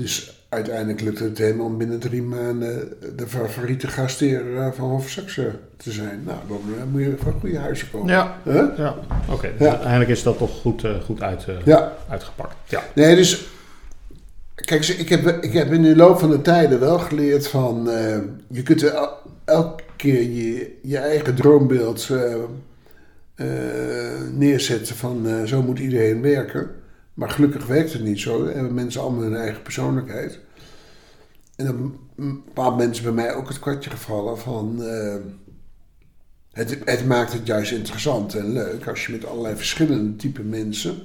[0.00, 5.08] Dus uiteindelijk lukte het hem om binnen drie maanden de favoriete gastheer eh, van Hof
[5.08, 6.22] Saxe te zijn.
[6.24, 8.08] Nou, dan eh, moet je van goede huizen komen.
[8.12, 8.64] Ja, Huh?
[8.76, 8.94] ja.
[9.30, 9.50] oké.
[9.58, 9.68] dus Ja.
[9.70, 11.96] uiteindelijk is dat toch goed, eh, goed uit, eh, Ja.
[12.08, 12.54] uitgepakt.
[12.68, 12.82] Ja.
[12.94, 13.48] Nee, dus.
[14.54, 17.90] Kijk, ik heb, ik heb in de loop van de tijden wel geleerd van.
[17.90, 22.32] eh, je kunt el- elke keer je, je eigen droombeeld eh,
[23.34, 26.70] eh, neerzetten van eh, zo moet iedereen werken.
[27.20, 28.46] Maar gelukkig werkt het niet zo.
[28.46, 30.40] Hebben mensen allemaal hun eigen persoonlijkheid.
[31.56, 31.78] En op
[32.16, 34.84] een moment is bij mij ook het kwartje gevallen van.
[34.84, 35.16] eh,
[36.52, 41.02] het, het maakt het juist interessant en leuk als je met allerlei verschillende type mensen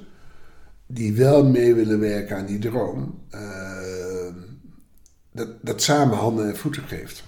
[0.86, 4.34] die wel mee willen werken aan die droom, eh,
[5.32, 7.24] dat, dat samen handen en voeten geeft.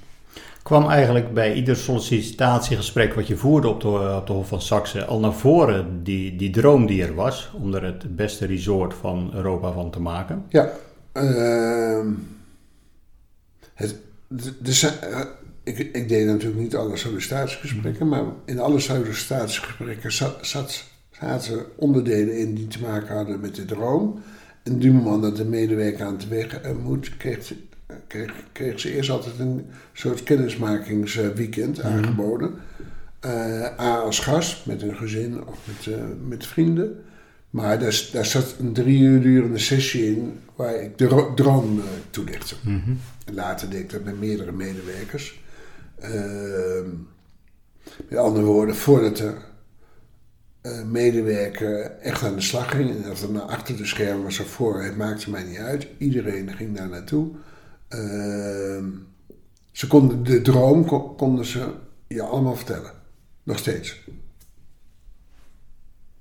[0.69, 5.05] Kwam eigenlijk bij ieder sollicitatiegesprek wat je voerde op de, op de Hof van Saxe
[5.05, 9.31] al naar voren die, die droom die er was om er het beste resort van
[9.35, 10.45] Europa van te maken?
[10.49, 10.71] Ja,
[11.13, 12.13] ehm,
[13.75, 13.97] het,
[14.29, 15.21] de, eh,
[15.63, 22.39] ik, ik deed natuurlijk niet alle sollicitatiegesprekken, maar in alle sollicitatiegesprekken zat, zat, zaten onderdelen
[22.39, 24.23] in die te maken hadden met de droom.
[24.63, 27.53] En moment dat de medewerker aan het weg eh, moet, kreeg,
[28.09, 32.55] kreeg, kreeg ze eerst altijd een soort kennismakingsweekend aangeboden.
[33.21, 37.03] Eh, A als gast, met een gezin of met, eh, met vrienden.
[37.51, 41.79] Maar daar, daar zat een drie uur durende sessie in waar ik de ro- droom
[41.79, 42.55] eh, toelichtte.
[43.25, 45.41] En later deed ik dat met meerdere medewerkers.
[45.99, 46.87] Ehm,
[48.09, 49.35] met andere woorden, voordat de
[50.91, 54.47] medewerker echt aan de slag ging, en of het nou achter de schermen was of
[54.47, 55.87] voor, het maakte mij niet uit.
[55.99, 57.29] Iedereen ging daar naartoe.
[57.89, 58.85] Ehm,
[59.73, 61.73] ze konden de droom ko- konden ze
[62.07, 62.91] je allemaal vertellen.
[63.43, 64.01] Nog steeds.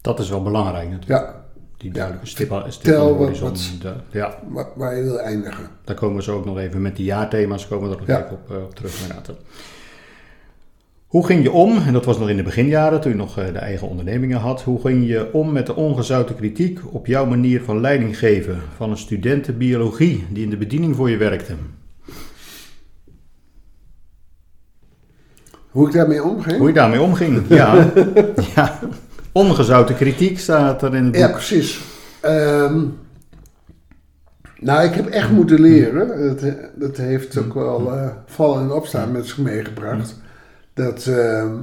[0.02, 1.26] Dat is wel belangrijk natuurlijk.
[1.26, 1.46] Ja,
[1.78, 5.70] Die duidelijke stip, stip Tel de wat- De- ja, waar, waar je wil eindigen.
[5.84, 8.24] daar komen we zo ook nog even met die jaarthema's komen we er nog Ja.
[8.26, 9.30] even op, eh, op terug inderdaad.
[11.08, 13.46] Hoe ging je om, en dat was nog in de beginjaren toen je nog eh,
[13.46, 17.62] de eigen ondernemingen had, hoe ging je om met de ongezouten kritiek op jouw manier
[17.62, 21.54] van leiding geven van een studenten biologie die in de bediening voor je werkte?
[25.70, 26.58] Hoe ik daarmee omging?
[26.58, 27.44] Hoe je daarmee omging?
[27.48, 27.92] Ja,
[28.56, 28.80] ja.
[29.32, 31.22] ongezouten kritiek staat er in het boek.
[31.22, 31.82] Ja, precies.
[32.22, 32.84] Ehm,
[34.60, 36.08] nou, ik heb echt moeten leren.
[36.38, 40.26] Dat, dat heeft ook wel eh, vallen en opstaan met zich meegebracht.
[40.78, 41.56] Dat, ehm,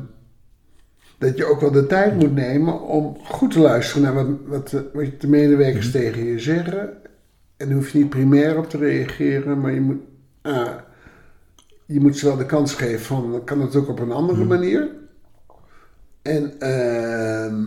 [1.18, 4.68] dat je ook wel de tijd moet nemen om goed te luisteren naar wat, wat,
[4.68, 6.92] de- wat de medewerkers tegen je zeggen.
[7.56, 10.00] En daar hoef je niet primair op te reageren, maar je moet,
[10.42, 10.74] ah,
[11.86, 14.88] je moet ze wel de kans geven van, kan het ook op een andere manier.
[16.22, 17.62] En, ehm,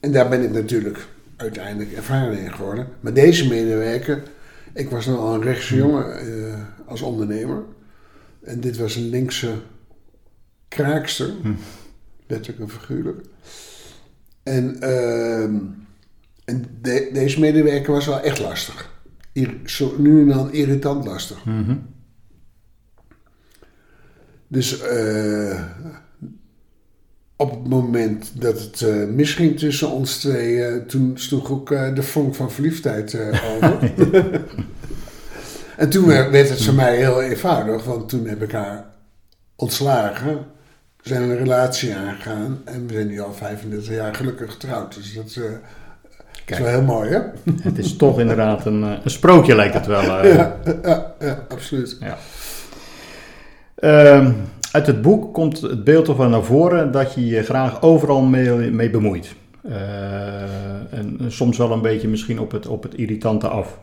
[0.00, 1.06] en daar ben ik natuurlijk
[1.36, 2.86] uiteindelijk ervaren in geworden.
[3.00, 4.22] Maar deze medewerker,
[4.72, 6.54] ik was nogal een rechtse jongen eh,
[6.86, 7.62] als ondernemer.
[8.44, 9.52] En dit was een linkse
[10.68, 11.30] kraakster,
[12.26, 13.20] letterlijk en figuurlijk.
[14.42, 15.56] En, ehm,
[16.44, 18.92] en de- deze medewerker was wel echt lastig.
[19.32, 21.44] Ir- zo nu en dan irritant lastig.
[21.44, 21.76] Mhm.
[24.48, 25.62] Dus eh,
[27.36, 32.02] op het moment dat het eh, misging tussen ons twee, toen sloeg ook eh, de
[32.02, 33.16] vonk van verliefdheid
[33.54, 33.92] over.
[35.76, 38.84] en toen werd het voor mij heel eenvoudig, want toen heb ik haar
[39.56, 40.38] ontslagen,
[41.02, 44.94] zijn een relatie aangegaan en we zijn nu al 35 jaar gelukkig getrouwd.
[44.94, 45.52] Dus dat eh,
[46.46, 47.20] is wel heel mooi, hè?
[47.62, 50.02] Het is toch inderdaad een, eh, een sprookje lijkt het wel.
[50.18, 50.34] eh.
[50.34, 51.96] Ja, ja, ja, absoluut.
[52.00, 52.18] Ja.
[53.74, 54.32] Ehm,
[54.72, 58.70] uit het boek komt het beeld ervan naar voren dat je je graag overal mee,
[58.70, 59.34] mee bemoeit.
[59.62, 63.78] En, en soms wel een beetje misschien op het, op het irritante af.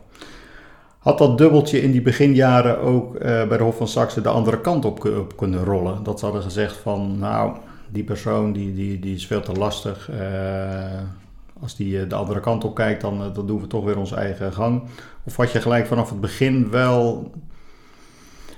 [1.02, 4.60] Had dat dubbeltje in die beginjaren ook eh, bij de Hof van Saxe de andere
[4.60, 6.02] kant op, op kunnen rollen?
[6.02, 7.56] Dat ze hadden gezegd van, nou,
[7.88, 10.10] die persoon die, die, die is veel te lastig.
[10.10, 11.00] Eh,
[11.60, 14.16] als die eh, de andere kant op kijkt, dan, dan doen we toch weer onze
[14.16, 14.82] eigen gang.
[15.24, 17.30] Of had je gelijk vanaf het begin wel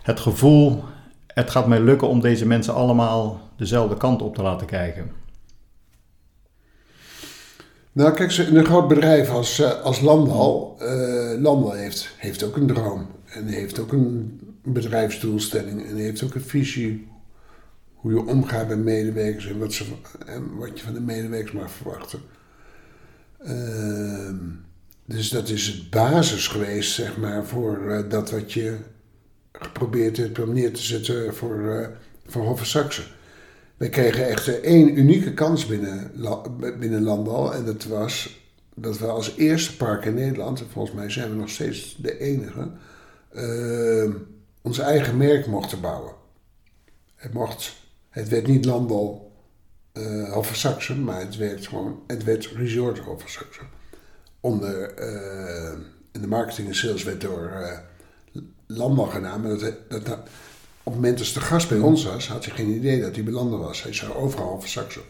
[0.03, 0.85] het gevoel,
[1.27, 5.11] het gaat mij lukken om deze mensen allemaal dezelfde kant op te laten kijken.
[7.95, 12.67] Nou, kijk, een groot bedrijf als, eh, als Landal, eh Landal heeft, heeft ook een
[12.67, 13.07] droom.
[13.25, 15.87] En heeft ook een bedrijfsdoelstelling.
[15.87, 17.09] En heeft ook een visie
[17.95, 19.85] hoe je omgaat met medewerkers en wat, ze,
[20.27, 22.21] en wat je van de medewerkers mag verwachten.
[23.39, 24.37] Ehm,
[25.05, 28.77] dus dat is het basis geweest, zeg maar, voor eh, dat wat je
[29.53, 31.89] geprobeerd hebt om neer te zetten voor, eh
[32.27, 33.05] voor Hof van
[33.77, 36.11] Wij kregen echt één unieke kans binnen,
[36.79, 37.55] binnen Landal.
[37.55, 38.43] En dat was
[38.75, 42.19] dat we als eerste park in Nederland, en volgens mij zijn we nog steeds de
[42.19, 42.71] enige,
[43.33, 44.15] uh,
[44.63, 46.13] ons eigen merk mochten bouwen.
[47.15, 47.75] Het, mocht,
[48.09, 49.33] het werd niet Landal
[49.93, 53.67] uh, Saxen, maar het werd gewoon, het werd Resort Saxen.
[54.41, 55.79] Onder, uh,
[56.13, 60.19] in de marketing en sales werd door uh, Landal gedaan, dat, dat,
[60.85, 63.25] op het moment dat de gast bij ons was, had hij geen idee dat hij
[63.25, 63.83] bij Landal was.
[63.83, 65.03] Hij zou overal Saxen.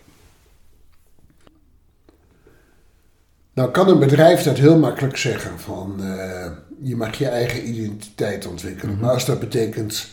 [3.53, 6.47] Nou kan een bedrijf dat heel makkelijk zeggen van uh,
[6.83, 8.95] je mag je eigen identiteit ontwikkelen.
[8.95, 9.05] Mhm.
[9.05, 10.09] Maar als dat betekent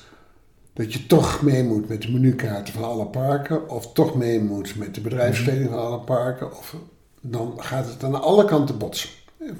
[0.73, 4.75] dat je toch mee moet met de menukaarten van alle parken, of toch mee moet
[4.75, 6.75] met de bedrijfskleding van alle parken, of,
[7.21, 9.09] dan gaat het aan alle kanten botsen.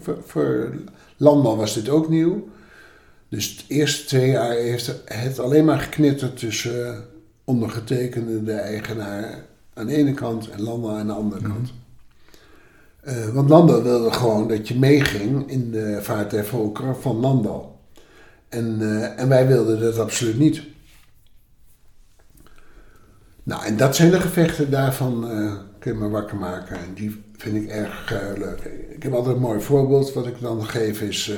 [0.02, 0.76] Voor, voor
[1.18, 2.48] landbouw was dit ook nieuw.
[3.32, 7.06] Dus de eerste twee jaar heeft het alleen maar geknitterd tussen
[7.44, 11.52] ondergetekende, de eigenaar aan de ene kant en landbouw aan de andere mhm.
[11.52, 11.74] kant.
[13.04, 17.80] Uh, want Landal wilde gewoon dat je meeging in de vaart der volkeren van Landal.
[18.50, 20.62] En, uh, en wij wilden dat absoluut niet.
[23.44, 26.76] Nou, en dat zijn de gevechten daarvan, uh, kun je me wakker maken.
[26.76, 28.72] En die vind ik erg leuk.
[28.90, 31.32] Ik heb altijd een mooi voorbeeld wat ik dan geef is...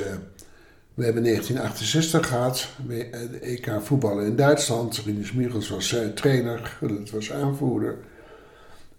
[0.94, 4.96] we hebben 1968 gehad, de EK voetballen in Duitsland.
[4.96, 7.98] Rinus Michels was trainer, dat was aanvoerder.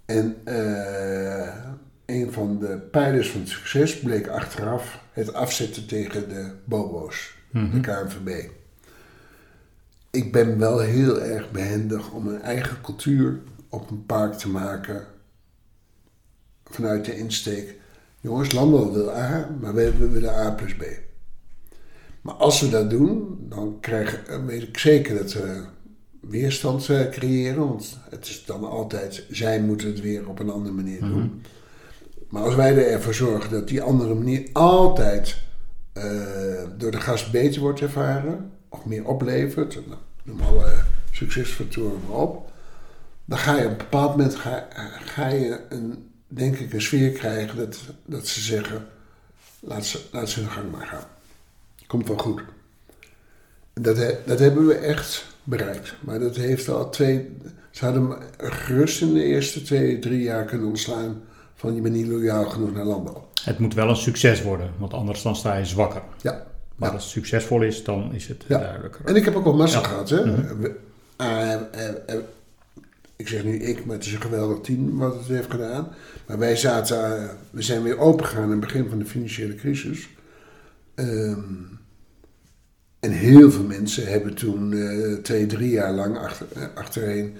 [0.05, 0.37] En
[2.05, 7.59] een van de pijlers van het succes bleek achteraf het afzetten tegen de Bobo's, de
[7.59, 7.81] mhm.
[7.81, 8.49] KNVB.
[10.11, 15.05] Ik ben wel heel erg behendig om een eigen cultuur op een park te maken
[16.63, 17.75] vanuit de insteek.
[18.21, 20.83] Jongens, Landbouw wil A, maar we willen A plus B.
[22.25, 25.63] Maar als we dat doen, dan krijgen, weet ik zeker dat we
[26.19, 27.67] weerstand eh, creëren.
[27.67, 31.09] Want het is dan altijd, zij moeten het weer op een andere manier doen.
[31.09, 31.29] Mhm.
[32.29, 35.41] Maar als wij ervoor zorgen dat die andere manier altijd
[35.93, 36.03] uh,
[36.77, 40.73] door de gast beter wordt ervaren, of meer oplevert, nou, noem alle
[41.11, 42.51] succesfactoren maar op,
[43.25, 44.67] dan ga je op een bepaald moment ga,
[45.05, 48.85] ga je een, denk ik een sfeer krijgen dat, dat ze zeggen,
[49.59, 51.14] laat ze, laat ze hun gang maar gaan.
[51.87, 52.41] Komt wel goed.
[53.73, 55.95] Dat, dat hebben we echt bereikt.
[55.99, 57.29] Maar dat heeft al twee.
[57.71, 61.21] Ze hadden gerust in de eerste twee, drie jaar kunnen ontslaan
[61.55, 63.27] van je bent niet loyaal genoeg naar landbouw.
[63.43, 66.01] Het moet wel een succes worden, want anders dan sta je zwakker.
[66.21, 66.45] Ja.
[66.75, 68.59] Maar als het succesvol is, dan is het ja.
[68.59, 69.05] duidelijker.
[69.05, 70.09] En ik heb ook wel massa gehad.
[70.09, 70.25] Hè?
[70.25, 70.67] Mhm.
[71.15, 71.61] Ah,
[73.15, 75.87] ik zeg nu ik, maar het is een geweldig team wat het heeft gedaan.
[76.27, 80.09] Maar wij zaten, we zijn weer open gegaan aan het begin van de financiële crisis.
[80.95, 81.39] Ehm,
[82.99, 87.35] en heel veel mensen hebben toen uh, twee, drie jaar lang achter, uh, achtereen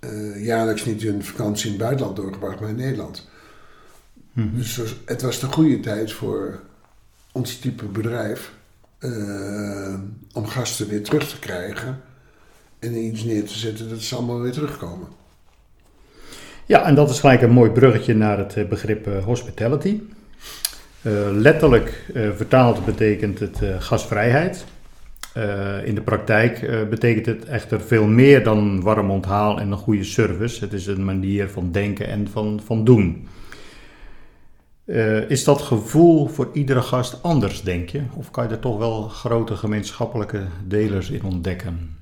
[0.00, 3.28] uh, jaarlijks niet hun vakantie in het buitenland doorgebracht, maar in Nederland.
[4.32, 4.56] Mhm.
[4.56, 6.60] Dus het was de goede tijd voor
[7.32, 8.52] ons type bedrijf
[9.00, 9.94] uh,
[10.32, 12.00] om gasten weer terug te krijgen
[12.78, 15.08] en iets neer te zetten dat ze allemaal weer terugkomen.
[16.66, 20.00] Ja, en dat is gelijk een mooi bruggetje naar het eh, begrip hospitality.
[21.32, 24.64] Letterlijk vertaald betekent het gastvrijheid.
[25.84, 30.64] in de praktijk betekent het echter veel meer dan warm onthaal en een goede service.
[30.64, 33.28] Het is een manier van denken en van, van doen.
[35.28, 38.02] Is dat gevoel voor iedere gast anders, denk je?
[38.14, 41.98] Of kan je er toch wel grote gemeenschappelijke delers in ontdekken?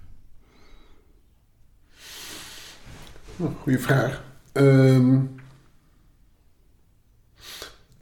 [3.37, 4.23] Oh, goeie vraag.
[4.53, 5.38] Um,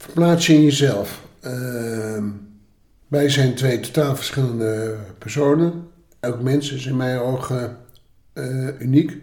[0.07, 1.21] verplaats je in jezelf.
[1.41, 2.23] Uh,
[3.07, 5.89] wij zijn twee totaal verschillende personen.
[6.19, 7.77] Elk mens is in mijn ogen
[8.33, 9.17] uh, uniek.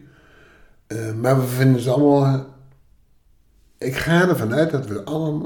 [0.89, 2.55] Uh, maar we vinden het allemaal
[3.79, 5.03] ik ga ervan uit dat we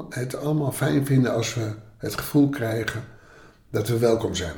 [0.08, 3.04] het allemaal fijn vinden als we het gevoel krijgen
[3.70, 4.54] dat we welkom zijn.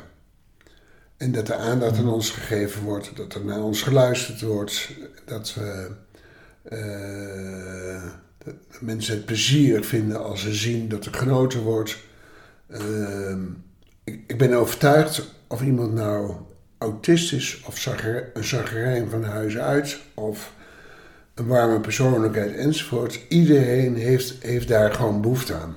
[1.16, 4.90] En dat er aandacht aan ons gegeven wordt, dat er naar ons geluisterd wordt,
[5.24, 5.90] dat we
[6.72, 8.02] uh,
[8.44, 11.99] dat mensen het plezier vinden als ze zien dat er genoten wordt.
[12.68, 13.36] Uh,
[14.05, 16.34] ik, ik, ben overtuigd of iemand nou
[16.78, 17.86] autist is of
[18.34, 20.53] een zagerijn van huis uit of
[21.34, 23.20] een warme persoonlijkheid enzovoort.
[23.28, 25.76] Iedereen heeft, heeft daar gewoon behoefte aan.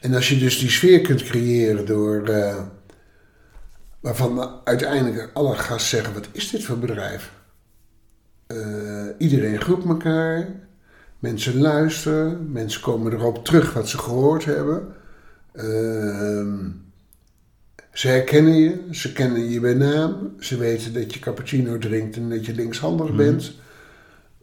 [0.00, 2.28] En als je dus die sfeer kunt creëren door.
[2.28, 2.62] Uh,
[4.00, 7.32] waarvan uiteindelijk alle gasten zeggen: wat is dit voor bedrijf?
[8.48, 10.48] Uh, iedereen groept elkaar.
[11.24, 12.52] Mensen luisteren.
[12.52, 14.86] Mensen komen erop terug wat ze gehoord hebben.
[15.54, 16.54] Uh,
[17.92, 18.86] ze herkennen je.
[18.90, 20.34] Ze kennen je bij naam.
[20.38, 23.16] Ze weten dat je cappuccino drinkt en dat je linkshandig mhm.
[23.16, 23.52] bent.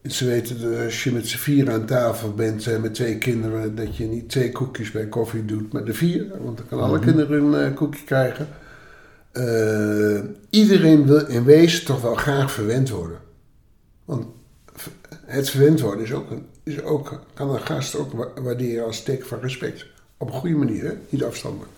[0.02, 3.74] Ze weten dat als je met z'n vier aan tafel bent uh, met twee kinderen,
[3.74, 6.26] dat je niet twee koekjes bij koffie doet, maar de vier.
[6.44, 7.06] Want dan kan alle Mhm.
[7.06, 8.48] kinderen een uh, koekje krijgen.
[9.32, 10.20] Uh,
[10.50, 13.18] iedereen wil in wezen toch wel graag verwend worden.
[14.04, 14.26] Want
[15.24, 19.26] het verwend worden is ook, een, is ook, kan een gast ook waarderen als teken
[19.26, 19.86] van respect.
[20.16, 20.92] Op een goede manier, hè?
[21.08, 21.70] niet afstandelijk.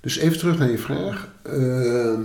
[0.00, 1.28] Dus even terug naar je vraag.
[1.46, 2.18] Uh,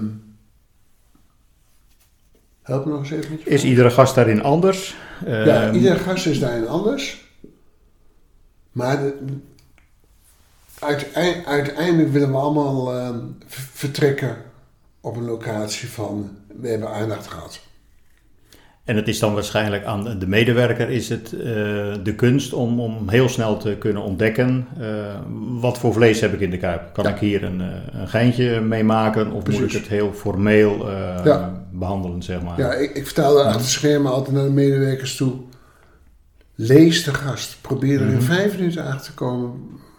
[2.61, 4.95] help me nog eens even met je Is iedere gast daarin anders?
[5.25, 7.27] Ja, Ehm, iedere gast is daarin anders.
[8.71, 9.17] Maar de,
[10.79, 13.15] uiteindelijk, uiteindelijk willen we allemaal uh,
[13.47, 14.37] vertrekken
[15.01, 17.59] op een locatie van we hebben aandacht gehad.
[18.89, 21.41] En het is dan waarschijnlijk aan de medewerker is het uh,
[22.03, 24.85] de kunst om, om heel snel te kunnen ontdekken uh,
[25.59, 26.93] wat voor vlees heb ik in de kuip.
[26.93, 27.09] Kan Ja.
[27.09, 27.67] ik hier een, uh,
[28.01, 29.61] een geintje mee maken of Precies.
[29.61, 30.89] moet ik het heel formeel
[31.25, 31.63] Ja.
[31.71, 32.57] behandelen, zeg maar.
[32.59, 35.33] Ja, ik, ik vertaalde achter het schermen altijd naar de medewerkers toe.
[36.55, 37.57] Lees de gast.
[37.61, 38.21] Probeer er in Mhm.
[38.21, 39.51] vijf minuten achter te komen.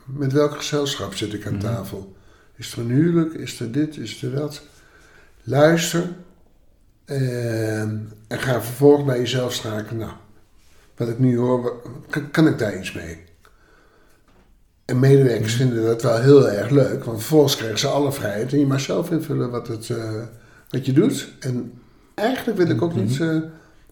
[0.07, 1.63] Met welk gezelschap zit ik aan Mhm.
[1.63, 2.13] tafel?
[2.57, 3.35] Is er een huwelijk?
[3.35, 3.97] Is er dit?
[3.97, 4.63] Is er dat?
[5.43, 6.03] Luister.
[7.11, 9.99] Eh, en ga vervolgens bij jezelf schakelen.
[9.99, 10.13] Nou,
[10.97, 13.19] wat ik nu hoor, kan, kan ik daar iets mee?
[14.85, 15.63] En medewerkers Mhm.
[15.67, 17.05] vinden dat wel heel erg leuk.
[17.05, 18.53] Want vervolgens krijgen ze alle vrijheid.
[18.53, 20.23] En je mag zelf invullen wat, het, eh,
[20.71, 21.33] wat je doet.
[21.41, 21.73] En
[22.15, 23.05] eigenlijk wil ik ook Mhm.
[23.05, 23.37] niet eh,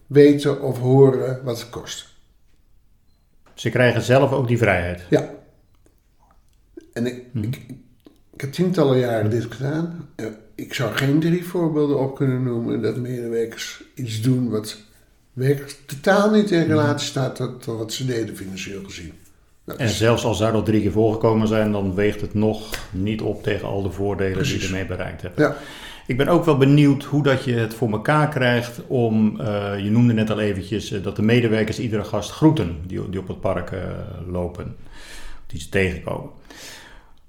[0.07, 2.07] weten of horen wat het kost.
[3.53, 5.01] Ze krijgen zelf ook die vrijheid.
[5.09, 5.29] Ja.
[6.93, 7.43] En ik, Mhm.
[7.43, 7.55] ik,
[8.33, 10.09] ik heb tientallen jaren dit gedaan.
[10.59, 14.77] Ik zou geen drie voorbeelden op kunnen noemen dat medewerkers iets doen wat
[15.33, 19.13] werkelijk totaal niet in relatie staat tot, tot wat ze deden financieel gezien.
[19.77, 23.43] En zelfs als daar al drie keer voorgekomen zijn, dan weegt het nog niet op
[23.43, 25.37] tegen al de voordelen die je ermee bereikt hebt.
[25.37, 25.55] Ja.
[26.07, 29.89] Ik ben ook wel benieuwd hoe dat je het voor elkaar krijgt om, eh, je
[29.89, 33.39] noemde net al eventjes, eh, dat de medewerkers iedere gast groeten die, die op het
[33.39, 33.81] park eh,
[34.27, 34.75] lopen,
[35.47, 36.29] die ze tegenkomen.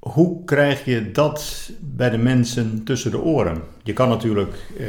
[0.00, 3.62] Hoe krijg je dat bij de mensen tussen de oren?
[3.82, 4.86] Je kan natuurlijk eh,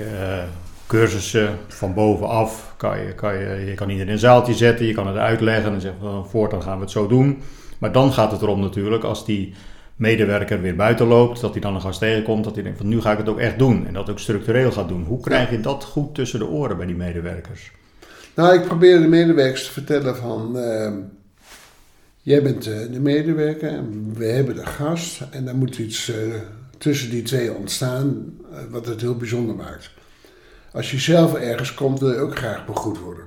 [0.88, 4.93] cursussen van bovenaf, kan je, kan je, je kan iedereen in een zaaltje zetten, je
[4.93, 7.41] kan het uitleggen en zeggen van voortaan gaan we het zo doen.
[7.78, 9.53] Maar dan gaat het erom natuurlijk, als die
[9.95, 13.01] medewerker weer buiten loopt, dat hij dan een gast tegenkomt, dat hij denkt van nu
[13.01, 15.03] ga ik het ook echt doen en dat ook structureel gaat doen.
[15.03, 17.72] Hoe krijg je dat goed tussen de oren bij die medewerkers?
[18.36, 20.57] Nou, ik probeer de medewerkers te vertellen van...
[20.57, 20.93] ehm,
[22.22, 25.22] jij bent eh, de medewerker en we hebben de gast.
[25.32, 26.16] En dan moet iets eh,
[26.78, 29.90] tussen die twee ontstaan eh, wat het heel bijzonder maakt.
[30.74, 33.24] Als je zelf ergens komt, wil je ook graag begroet worden.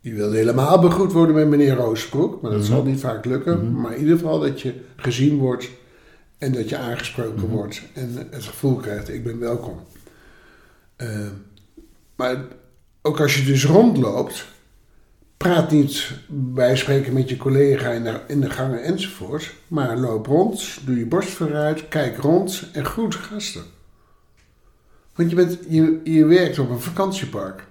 [0.00, 2.70] Je wil helemaal begroet worden met meneer Roosbroek, maar dat Mhm.
[2.70, 3.64] zal niet vaak lukken.
[3.70, 3.80] Mhm.
[3.80, 5.68] Maar in ieder geval dat je gezien wordt
[6.38, 7.50] en dat je aangesproken Mhm.
[7.54, 9.78] wordt en het gevoel krijgt, ik ben welkom.
[12.16, 12.44] Maar
[13.02, 14.46] ook als je dus rondloopt,
[15.36, 20.26] praat niet bij spreken met je collega in de, in de gangen enzovoort, maar loop
[20.26, 23.62] rond, doe je borst vooruit, kijk rond en groet gasten.
[25.14, 27.64] Want je, bent, je, je werkt op een vakantiepark.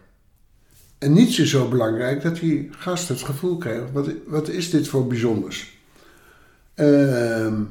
[0.98, 4.88] En niets is zo belangrijk dat die gasten het gevoel krijgen: wat, wat is dit
[4.88, 5.78] voor bijzonders?
[6.74, 7.64] Ehm,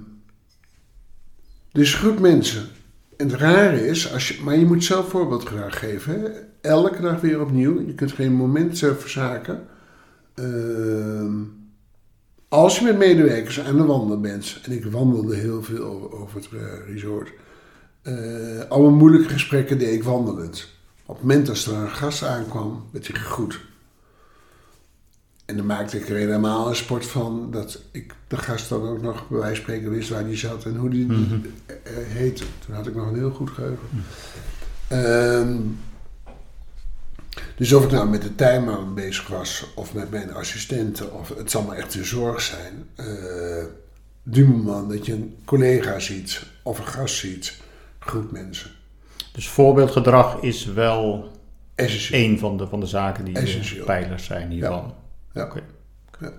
[1.73, 2.69] dus goed mensen.
[3.17, 6.33] En het rare is, als je, maar je moet zelf voorbeeldgedrag geven.
[6.61, 7.87] Elke dag weer opnieuw.
[7.87, 9.67] Je kunt geen moment verzaken.
[10.35, 11.33] Ehm,
[12.49, 16.49] als je met medewerkers aan de wandel bent, en ik wandelde heel veel over, het
[16.53, 17.33] eh, resort,
[18.03, 18.15] eh
[18.69, 20.69] alle moeilijke gesprekken deed ik wandelend.
[21.07, 23.61] Op het moment dat er een gast aankwam, werd hij gegroet.
[25.45, 29.03] En dan maakte ik er helemaal een sport van dat ik de gast dan ook
[29.03, 31.35] nog bij wijze van spreken wist waar die zat en hoe die Mhm.
[31.67, 32.45] eh, heette.
[32.67, 33.89] Toen had ik nog een heel goed geheugen.
[34.89, 35.57] Ehm,
[37.57, 41.51] dus of ik nou met de tuinman bezig was of met mijn assistenten, of het
[41.51, 42.89] zal maar echt de zorg zijn.
[42.95, 43.65] eh
[44.27, 47.61] du moment dat je een collega ziet of een gast ziet,
[47.99, 48.71] groet mensen.
[49.33, 51.31] Dus voorbeeldgedrag is wel
[51.75, 52.21] Essentieel.
[52.21, 53.85] één van de, van de zaken die Essentieel.
[53.85, 54.95] pijlers zijn hiervan.
[55.33, 55.45] Ja.
[55.45, 55.61] Oké.
[56.21, 56.33] Ja.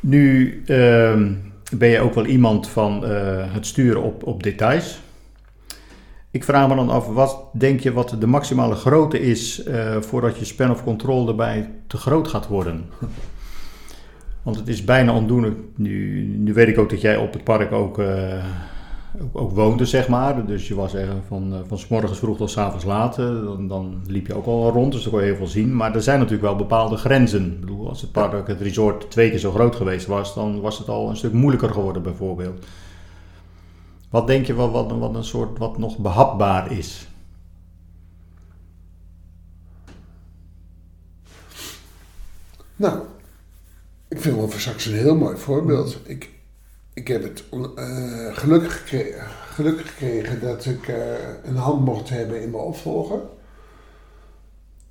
[0.00, 1.32] Nu ehm,
[1.76, 5.00] ben je ook wel iemand van eh, het sturen op, op details.
[6.38, 10.38] Ik vraag me dan af, wat denk je wat de maximale grootte is eh, voordat
[10.38, 12.84] je span of control erbij te groot gaat worden?
[14.42, 15.56] Want het is bijna ondoenlijk.
[15.76, 18.44] Nu, nu weet ik ook dat jij op het park ook, eh,
[19.32, 20.46] ook, woonde, zeg maar.
[20.46, 23.16] Dus je was er van, eh, van s morgens vroeg tot s avonds laat.
[23.16, 25.76] Dan, dan liep je ook al rond, dus dan kon je heel veel zien.
[25.76, 27.44] Maar er zijn natuurlijk wel bepaalde grenzen.
[27.46, 30.78] Ik bedoel, als het park, het resort, twee keer zo groot geweest was, dan was
[30.78, 32.64] het al een stuk moeilijker geworden, bijvoorbeeld.
[34.10, 37.08] Wat denk je wel wat, wat een soort wat nog behapbaar is?
[42.76, 43.02] Nou,
[44.08, 45.98] ik vind Wolfersaks een heel mooi voorbeeld.
[46.04, 46.30] Ik,
[46.92, 50.96] ik heb het eh, uh, geluk, gekregen, geluk gekregen dat ik eh,
[51.44, 53.20] een hand mocht hebben in mijn opvolger.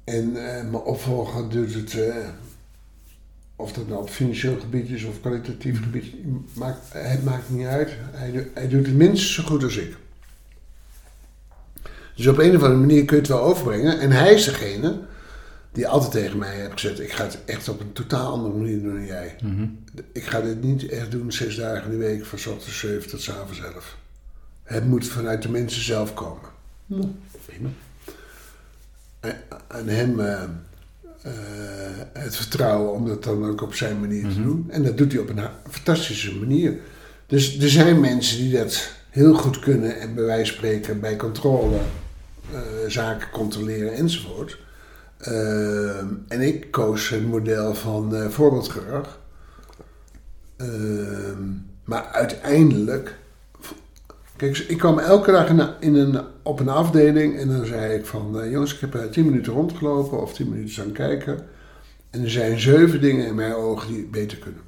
[0.04, 1.98] En eh, mijn opvolger doet het
[3.60, 6.14] of dat nou op financieel gebied is of kwalitatief gebied,
[6.54, 7.90] maakt, het maakt niet uit.
[8.12, 9.96] Hij, hij doet het minstens zo goed als ik.
[12.16, 14.00] Dus op een of andere manier kun je het wel overbrengen.
[14.00, 15.00] En hij is degene
[15.72, 18.82] die altijd tegen mij heeft gezegd: Ik ga het echt op een totaal andere manier
[18.82, 19.36] doen dan jij.
[19.44, 19.68] Mhm.
[20.12, 23.30] Ik ga dit niet echt doen zes dagen in de week, van ochtends zeven tot
[23.30, 23.98] avonds elf.
[24.64, 26.50] Het moet vanuit de mensen zelf komen.
[27.46, 27.70] Prima.
[29.68, 30.44] En, hem uh,
[31.28, 31.34] uh,
[32.14, 34.44] het vertrouwen om dat dan ook op zijn manier te mhm.
[34.44, 34.66] doen.
[34.70, 36.78] En dat doet hij op een fantastische manier.
[37.28, 41.16] Dus er zijn mensen die dat heel goed kunnen en bij wijze van spreken bij
[41.16, 41.80] controle
[42.52, 44.60] uh, zaken controleren enzovoort.
[45.18, 49.20] Ehm, en ik koos het model van uh, voorbeeldgedrag.
[51.84, 53.16] Maar uiteindelijk.
[54.38, 58.44] Kijk, ik kwam elke dag in, een, op een afdeling en dan zei ik van...
[58.44, 61.48] Uh, jongens, ik heb uh, tien minuten rondgelopen of tien minuten staan kijken.
[62.10, 64.62] En er zijn zeven dingen in mijn ogen die beter kunnen.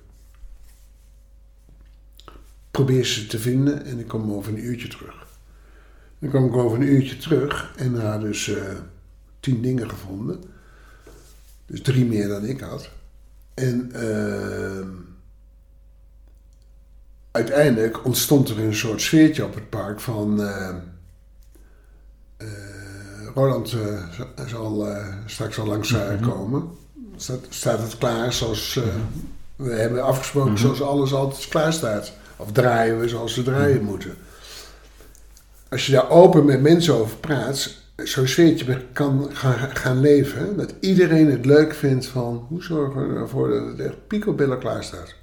[2.71, 5.27] Probeer ze te vinden en ik kom over een uurtje terug.
[6.19, 8.51] Dan kwam ik over een uurtje terug en had dus
[9.39, 10.43] tien dingen gevonden.
[11.65, 12.89] Dus drie meer dan ik had.
[13.53, 14.87] En uh,
[17.31, 20.41] uiteindelijk ontstond er een soort sfeertje op het park van.
[20.41, 20.69] Uh,
[22.37, 22.47] uh,
[23.33, 24.87] Roland eh, zal
[25.25, 26.69] straks al langs mm komen.
[27.15, 28.87] Staat, staat, het klaar zoals mhm.
[29.55, 30.61] we hebben afgesproken, mhm.
[30.61, 32.13] zoals alles altijd klaar staat.
[32.37, 33.85] Of draaien we zoals we draaien mhm.
[33.85, 34.15] moeten.
[35.69, 40.57] Als je daar open met mensen over praat, zo'n sfeertje kan gaan, gaan leven.
[40.57, 44.83] Dat iedereen het leuk vindt van hoe zorgen we ervoor dat het echt picobillen klaar
[44.83, 45.15] staat.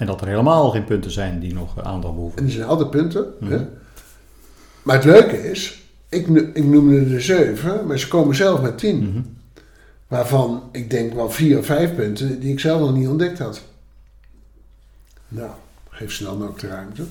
[0.00, 2.38] En dat er helemaal geen punten zijn die nog aandacht behoeven.
[2.38, 3.26] En er zijn altijd punten.
[3.40, 3.56] hè?
[3.56, 3.64] Mhm.
[4.82, 8.98] Maar het leuke is, ik, ik noemde er zeven, maar ze komen zelf met tien.
[8.98, 9.20] Mhm.
[10.08, 13.62] Waarvan ik denk wel vier of vijf punten die ik zelf nog niet ontdekt had.
[15.28, 15.50] Nou,
[15.88, 17.02] geef ze dan ook de ruimte.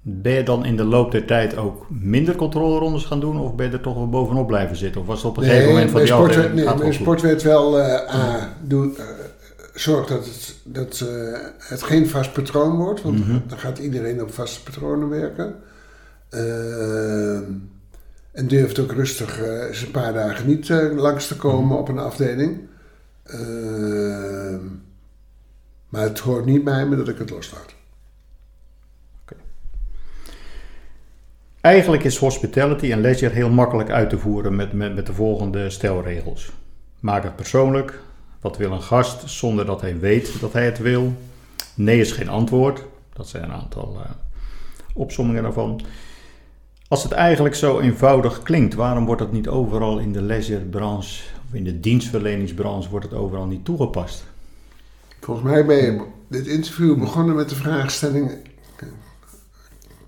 [0.00, 3.66] Ben je dan in de loop der tijd ook minder controlerondes gaan doen of ben
[3.66, 5.00] je er toch wel bovenop blijven zitten?
[5.00, 6.52] Of was het op een gegeven moment van jou?
[6.52, 9.04] Nee, mijn sport werd wel uh, A, doe, uh,
[9.74, 13.42] zorg dat, het, dat uh, het geen vast patroon wordt, want mm-hmm.
[13.46, 15.54] dan gaat iedereen op vaste patronen werken.
[16.28, 17.52] Ehm,
[18.32, 21.78] en durft ook rustig eens een paar dagen niet langs te komen mm-hmm.
[21.78, 22.60] op een afdeling.
[23.22, 24.64] Ehm,
[25.88, 27.74] maar het hoort niet bij me dat ik het loslaat.
[31.62, 35.70] Eigenlijk is hospitality en leisure heel makkelijk uit te voeren met, met, met de volgende
[35.70, 36.52] stelregels.
[37.00, 37.98] Maak het persoonlijk.
[38.42, 41.14] Wat wil een gast zonder dat hij weet dat hij het wil?
[41.74, 42.84] Nee is geen antwoord.
[43.12, 44.10] Dat zijn een aantal uh,
[44.94, 45.80] opsommingen daarvan.
[46.88, 51.54] Als het eigenlijk zo eenvoudig klinkt, waarom wordt het niet overal in de leisurebranche of
[51.54, 54.24] in de dienstverleningsbranche wordt het overal niet toegepast?
[55.20, 58.50] Volgens mij ben je dit interview begonnen met de vraagstelling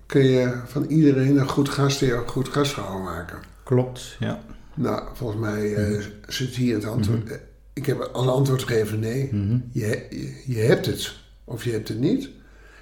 [0.05, 3.37] kun je van iedereen een goed gastheer een goed gastvrouw maken.
[3.63, 4.39] Klopt, ja.
[4.73, 7.23] Nou, volgens mij uh, zit hier het antwoord.
[7.23, 7.33] Mhm.
[7.75, 9.29] Ik heb als antwoord gegeven nee.
[9.31, 9.57] Mhm.
[9.71, 10.07] je,
[10.45, 12.29] je, hebt het of je hebt het niet.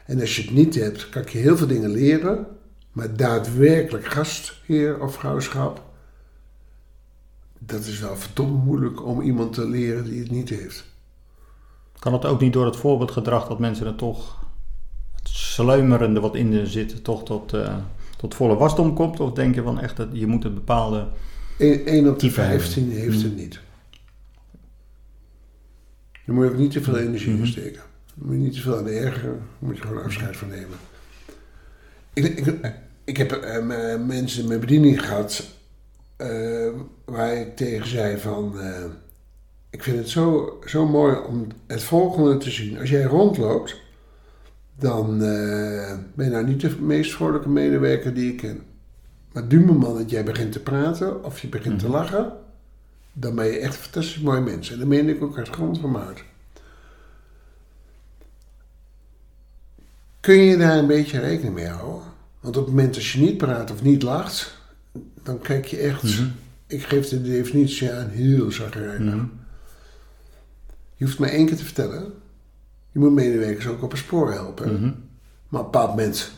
[0.05, 2.47] En als je het niet hebt, kan je heel veel dingen leren.
[2.91, 5.83] Maar daadwerkelijk gastheer of vrouwschap,
[7.59, 10.85] dat is wel verdomd moeilijk om iemand te leren die het niet heeft.
[11.99, 14.45] Kan het ook niet door het voorbeeldgedrag dat mensen er toch
[15.23, 17.77] sluimerende wat in zit toch tot, uh,
[18.17, 19.19] tot volle wasdom komt?
[19.19, 21.07] Of denk je van echt dat je moet een bepaalde.
[21.57, 23.35] 1 op de 15 heeft het hmm.
[23.35, 23.59] niet.
[26.25, 27.45] Dan moet je ook niet te veel energie in hmm.
[27.45, 27.81] steken.
[28.15, 30.77] Moet je niet te veel aan de erger, daar moet je gewoon afscheid van nemen.
[32.13, 35.43] Ik, ik, ik heb uh, mensen in mijn bediening gehad
[36.17, 36.69] uh,
[37.05, 38.53] waar ik tegen zei van...
[38.55, 38.85] Uh,
[39.69, 42.79] ik vind het zo, zo mooi om het volgende te zien.
[42.79, 43.81] Als jij rondloopt
[44.79, 45.17] dan
[46.15, 48.61] ben je nou niet de meest vrolijke medewerker die ik ken.
[49.33, 51.93] Maar du moment dat jij begint te praten of je begint te mhm.
[51.93, 52.33] lachen,
[53.13, 54.71] dan ben je echt een fantastisch mooi mens.
[54.71, 56.23] En dat meen ik ook uit grond van mijn hart.
[60.19, 62.07] Kun je daar een beetje rekening mee houden?
[62.39, 64.57] Want op het moment dat je niet praat of niet lacht,
[65.23, 66.27] dan kijk je echt, mhm.
[66.67, 69.13] ik geef de definitie aan, heel zagrijnig.
[69.13, 69.41] Mm
[70.95, 72.13] Je hoeft me één keer te vertellen
[72.93, 74.73] je moet medewerkers ook op een spoor helpen.
[74.73, 74.91] Mhm.
[75.47, 76.31] Maar op een bepaald moment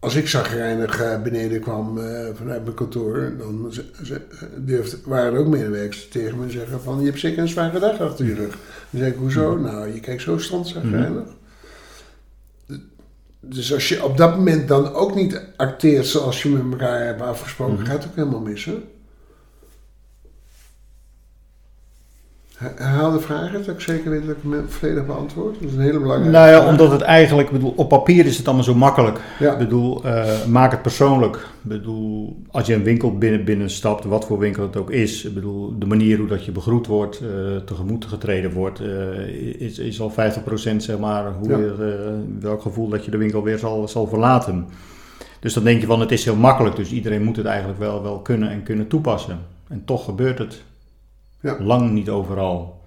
[0.00, 3.72] als ik zagrijnig uh, beneden kwam uh, vanuit mijn kantoor, dan
[4.02, 4.20] ze,
[4.56, 8.00] durfde, waren er ook medewerkers tegen me zeggen van, je hebt zeker een zware dag
[8.00, 8.58] achter je rug.
[8.90, 9.56] Dan zeg ik, hoezo?
[9.56, 9.62] Mm.
[9.62, 11.22] Nou, je kijkt zo strandzagrijnig.
[11.22, 11.36] Mm.
[13.40, 17.20] Dus als je op dat moment dan ook niet acteert zoals je met elkaar hebt
[17.20, 17.84] afgesproken, mm.
[17.84, 18.70] gaat het ook helemaal mis,
[22.58, 25.54] Herhaal de vragen, dat ik zeker weet dat ik hem volledig beantwoord.
[25.60, 28.46] Dat is een hele belangrijke Nou ja, omdat het eigenlijk, bedoel, op papier is het
[28.46, 29.20] allemaal zo makkelijk.
[29.38, 29.52] Ja.
[29.52, 31.36] Ik bedoel, uh, maak het persoonlijk.
[31.36, 35.24] Ik bedoel, als je een winkel binnen, binnenstapt, wat voor winkel het ook is.
[35.24, 39.78] Ik bedoel, de manier hoe dat je begroet wordt, uh, tegemoet getreden wordt, uh, is,
[39.78, 40.14] is al 50%
[40.76, 44.66] zeg maar, hoe je, welk gevoel dat je de winkel weer zal, zal verlaten.
[45.40, 48.02] Dus dan denk je van, het is heel makkelijk, dus iedereen moet het eigenlijk wel,
[48.02, 49.38] wel kunnen en kunnen toepassen.
[49.68, 50.62] En toch gebeurt het.
[51.40, 51.56] Ja.
[51.60, 52.80] Lang niet overal.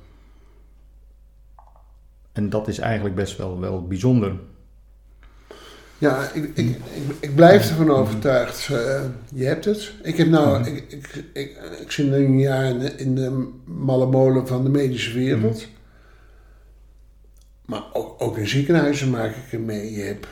[2.32, 4.36] En dat is eigenlijk best wel, wel bijzonder.
[5.98, 6.80] Ja, ik, ik, ik,
[7.20, 8.70] ik blijf ervan overtuigd.
[8.72, 9.02] Uh,
[9.34, 9.94] je hebt het.
[10.04, 10.76] Ik, heb nou, mhm.
[10.76, 14.64] ik, ik, ik, ik zit nu een jaar in de, in de malle molen van
[14.64, 15.58] de medische wereld.
[15.58, 15.70] Mhm.
[17.66, 19.92] Maar ook, ook in ziekenhuizen maak ik er mee.
[19.92, 20.28] Je hebt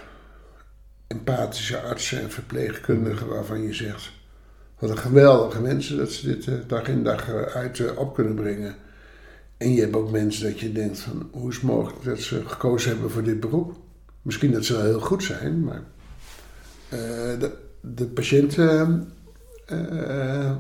[1.08, 4.12] empathische artsen en verpleegkundigen waarvan je zegt
[4.80, 8.14] wat een geweldige mensen dat ze dit uh, dag in dag uh, uit uh, op
[8.14, 8.76] kunnen brengen.
[9.58, 12.42] En je hebt ook mensen dat je denkt van hoe is het mogelijk dat ze
[12.46, 13.76] gekozen hebben voor dit beroep.
[14.22, 15.84] Misschien dat ze wel heel goed zijn, maar
[17.40, 17.52] de,
[17.82, 18.56] de patiënt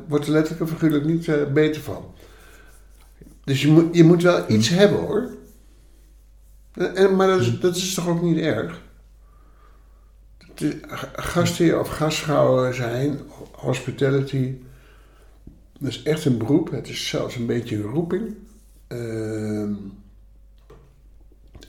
[0.07, 2.13] wordt er letterlijk en figuurlijk niet beter van.
[3.43, 5.29] Dus je moet, je moet wel iets hebben hoor.
[6.73, 8.81] En, maar dat is, dat is toch ook niet erg?
[11.13, 13.19] Gastheer of gastvrouwen zijn,
[13.51, 14.53] hospitality,
[15.79, 16.71] dat is echt een beroep.
[16.71, 18.35] Het is zelfs een beetje een roeping.
[18.87, 19.61] Uh,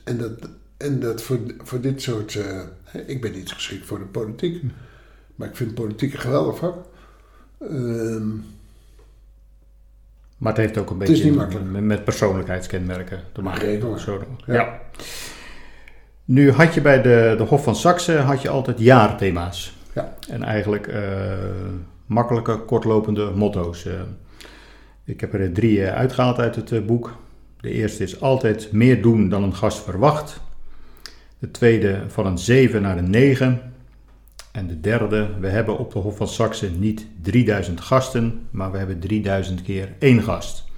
[0.03, 2.33] en dat, en dat voor, voor dit soort.
[2.33, 2.61] Uh,
[3.07, 4.63] ik ben niet geschikt voor de politiek,
[5.35, 6.75] maar ik vind politiek een geweldig vak.
[7.59, 8.23] Uh,
[10.37, 13.99] maar het heeft ook een beetje met, met, persoonlijkheidskenmerken te maken.
[13.99, 14.53] Zo, ja.
[14.53, 14.81] ja.
[16.31, 19.77] Nu had je bij de, de Hof van Saxe had je altijd jaarthema's.
[19.93, 20.13] Ja.
[20.29, 20.95] En eigenlijk uh,
[22.05, 23.85] makkelijke, kortlopende motto's.
[23.85, 23.93] Uh,
[25.05, 27.15] ik heb er drie uh, uitgehaald uit het boek.
[27.59, 30.41] De eerste is altijd meer doen dan een gast verwacht.
[31.39, 33.73] De tweede van een 7 naar een 9.
[34.51, 38.77] En de derde, we hebben op de Hof van Saxe niet 3000 gasten, maar we
[38.77, 40.70] hebben 3000 keer één gast.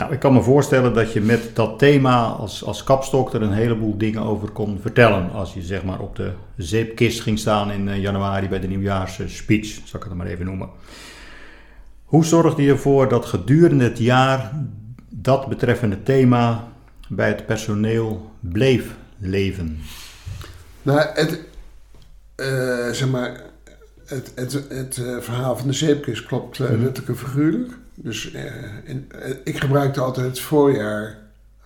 [0.00, 3.52] Nou, ik kan me voorstellen dat je met dat thema als, als kapstok er een
[3.52, 5.30] heleboel dingen over kon vertellen.
[5.30, 9.66] Als je zeg maar op de zeepkist ging staan in eh, januari bij de nieuwjaarsspeech,
[9.84, 10.68] zal ik het maar even noemen.
[12.04, 14.52] Hoe zorgde je ervoor dat gedurende het jaar
[15.08, 16.68] dat betreffende thema
[17.08, 19.78] bij het personeel bleef leven?
[20.82, 21.40] Nou, het,
[22.36, 23.40] uh, zeg maar,
[24.06, 27.72] het, het, het, uh, verhaal van de zeepkist klopt uh, letterlijk en figuurlijk.
[28.02, 28.42] Dus uh,
[28.84, 29.08] in,
[29.44, 31.18] ik gebruikte altijd het voorjaar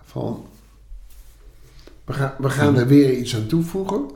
[0.03, 0.45] van.
[2.05, 4.09] We gaan, we gaan er weer iets aan toevoegen.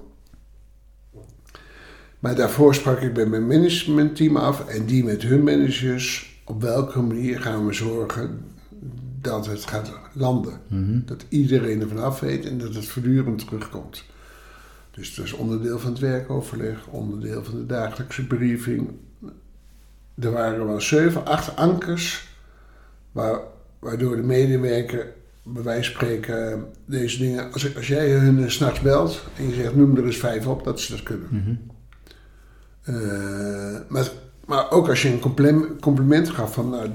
[2.19, 6.37] Maar daarvoor sprak ik bij mijn managementteam af en die met hun managers.
[6.43, 8.39] Op welke manier gaan we zorgen
[9.21, 10.59] dat het gaat landen?
[10.67, 10.99] Mhm.
[11.05, 14.03] Dat iedereen ervan af weet en dat het voortdurend terugkomt.
[14.91, 18.89] Dus dat is onderdeel van het werkoverleg, onderdeel van de dagelijkse briefing.
[20.19, 22.27] Er waren wel zeven, acht ankers,
[23.11, 23.39] waar,
[23.79, 25.07] waardoor de medewerker
[25.43, 27.51] bij wijze van spreken deze dingen.
[27.51, 30.79] Als, als jij hun s'nachts belt en je zegt noem er eens vijf op, dat
[30.79, 31.27] ze dat kunnen.
[31.29, 31.55] Mhm.
[32.81, 34.09] Eh, maar,
[34.45, 36.69] maar ook als je een compliment, compliment gaf van.
[36.69, 36.89] Nou,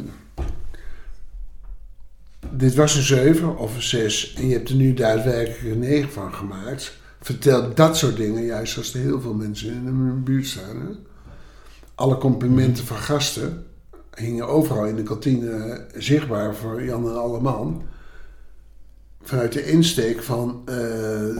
[2.51, 6.11] dit was een 7 of een 6 en je hebt er nu daadwerkelijk een 9
[6.11, 10.47] van gemaakt vertel dat soort dingen, juist als er heel veel mensen in mijn buurt
[10.47, 10.77] staan.
[10.81, 11.14] Hè?
[11.95, 13.67] Alle complimenten van gasten
[14.15, 17.83] hingen overal in de kantine zichtbaar voor Jan en alle man.
[19.23, 21.39] Vanuit de insteek van uh,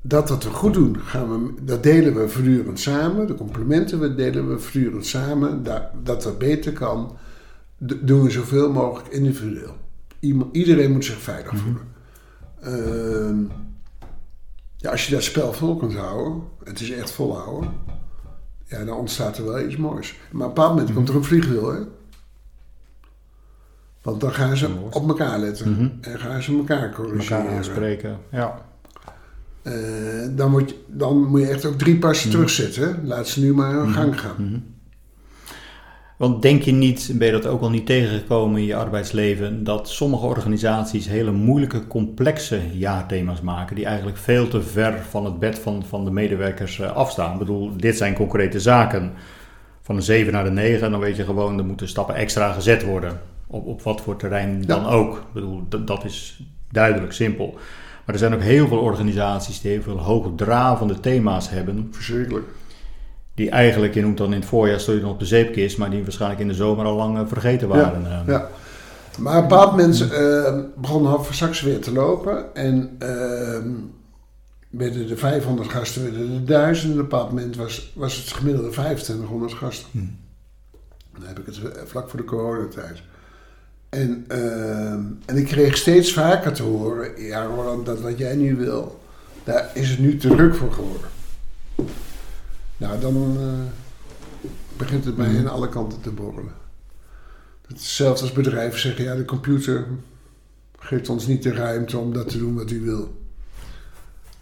[0.00, 3.26] dat wat we goed doen, gaan we, dat delen we voortdurend samen.
[3.26, 5.62] De complimenten we delen we voortdurend samen.
[5.62, 7.16] Dat, dat dat beter kan,
[7.78, 9.76] doen we zoveel mogelijk individueel.
[10.52, 11.62] Iedereen moet zich veilig mhm.
[11.62, 11.94] voelen.
[12.64, 13.50] Uh,
[14.76, 17.70] ja, als je dat spel vol kunt houden, het is echt volhouden,
[18.66, 20.18] ja, dan ontstaat er wel iets moois.
[20.30, 21.80] Maar op een bepaald moment komt er een vliegwiel, hè?
[24.02, 25.88] Want dan gaan ze op elkaar letten mhm.
[26.00, 27.38] en gaan ze elkaar corrigeren.
[27.38, 28.64] Elkaar aanspreken, ja.
[29.62, 29.72] Uh,
[30.30, 33.00] dan, moet je, dan moet je echt ook drie passen mm terugzetten.
[33.06, 33.92] Laat ze nu maar aan mhm.
[33.92, 34.64] gang gaan.
[36.16, 39.88] Want denk je niet, ben je dat ook al niet tegengekomen in je arbeidsleven, dat
[39.88, 45.58] sommige organisaties hele moeilijke, complexe jaarthema's maken, die eigenlijk veel te ver van het bed
[45.58, 47.32] van, van de medewerkers eh, afstaan?
[47.32, 49.12] Ik bedoel, dit zijn concrete zaken.
[49.82, 52.84] Van een 7 naar de 9, dan weet je gewoon, er moeten stappen extra gezet
[52.84, 53.20] worden.
[53.46, 55.16] Op, op wat voor terrein dan ook.
[55.16, 57.52] Ik bedoel, dat, dat is duidelijk, simpel.
[58.04, 61.88] Maar er zijn ook heel veel organisaties die heel veel hoogdravende thema's hebben.
[61.90, 62.46] Verschrikkelijk.
[63.36, 65.90] Die eigenlijk, je noemt dan in het voorjaar, stond je nog op de zeepkist, maar
[65.90, 68.02] die waarschijnlijk in de zomer al lang eh, vergeten waren.
[68.02, 68.26] Ja, eh.
[68.26, 68.48] ja.
[69.18, 72.54] Maar een bepaald moment uh, begon half straks weer te lopen.
[72.54, 73.08] En uh,
[74.70, 76.92] werden de 500 gasten, werden de 1000.
[76.92, 79.88] Op een bepaald moment was, was het gemiddelde 2500 gasten.
[79.90, 79.98] Hm.
[81.18, 83.02] Dan heb ik het vlak voor de coronatijd.
[83.88, 84.92] En, uh,
[85.24, 89.00] en ik kreeg steeds vaker te horen, ja Roland, dat wat jij nu wil,
[89.44, 91.10] daar is het nu te druk voor geworden.
[92.76, 96.54] Nou, dan uh, begint het bij aan alle kanten te borrelen.
[97.66, 99.86] Hetzelfde als bedrijven zeggen, ja de computer
[100.78, 103.24] geeft ons niet de ruimte om dat te doen wat u wil.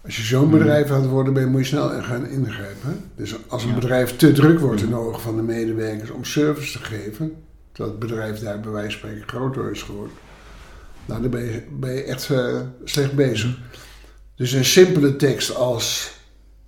[0.05, 3.05] Als je zo'n bedrijf aan het worden bent, moet je snel gaan ingrijpen.
[3.17, 6.79] Dus als een bedrijf te druk wordt in de ogen van de medewerkers om service
[6.79, 7.35] te geven,
[7.73, 10.15] dat het bedrijf daar bij wijze van spreken groter is geworden.
[11.07, 13.59] Nou, dan ben je, ben je echt uh, slecht bezig.
[14.35, 16.13] Dus een simpele tekst als.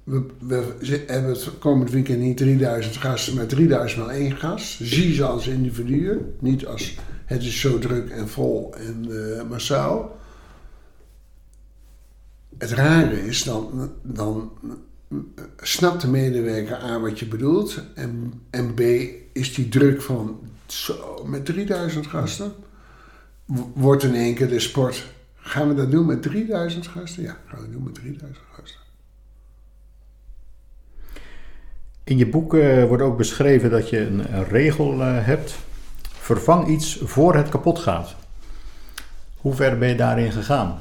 [0.06, 4.78] We, we hebben het komend weekend niet 3000 gasten, maar 3000 maar één gast.
[4.82, 6.94] Zie ze als individuen, niet als
[7.24, 10.18] het is zo druk en vol en uh, massaal.
[12.58, 14.52] Het rare is, dan, dan
[15.56, 17.82] snapt de medewerker aan wat je bedoelt.
[17.94, 18.80] En, en B,
[19.32, 22.52] is die druk van zo, met 3000 gasten.
[23.74, 25.06] Wordt in één keer de sport.
[25.34, 27.22] Gaan we dat doen met 3000 gasten?
[27.22, 28.85] Ja, gaan we doen met 3000 gasten.
[32.06, 35.56] In je boek uh, wordt ook beschreven dat je een, een regel uh, hebt.
[36.02, 38.14] Vervang iets voor het kapot gaat.
[39.36, 40.78] Hoe ver ben je daarin gegaan?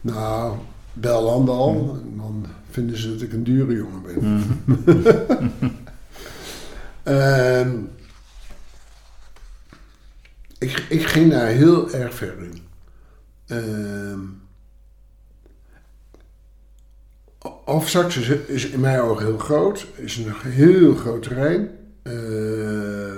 [0.00, 0.56] Nou,
[0.92, 1.72] bel Landal.
[1.72, 2.16] Mm.
[2.18, 4.24] Dan vinden ze dat ik een dure jongen ben.
[4.24, 4.44] Mm
[7.04, 7.66] uh,
[10.68, 12.62] ik, ik ging daar heel erg ver in.
[13.46, 14.18] Uh,
[17.68, 19.86] Hoofdstraks is, is in mijn ogen heel groot.
[19.94, 21.70] is een heel groot terrein.
[22.02, 23.14] Uh,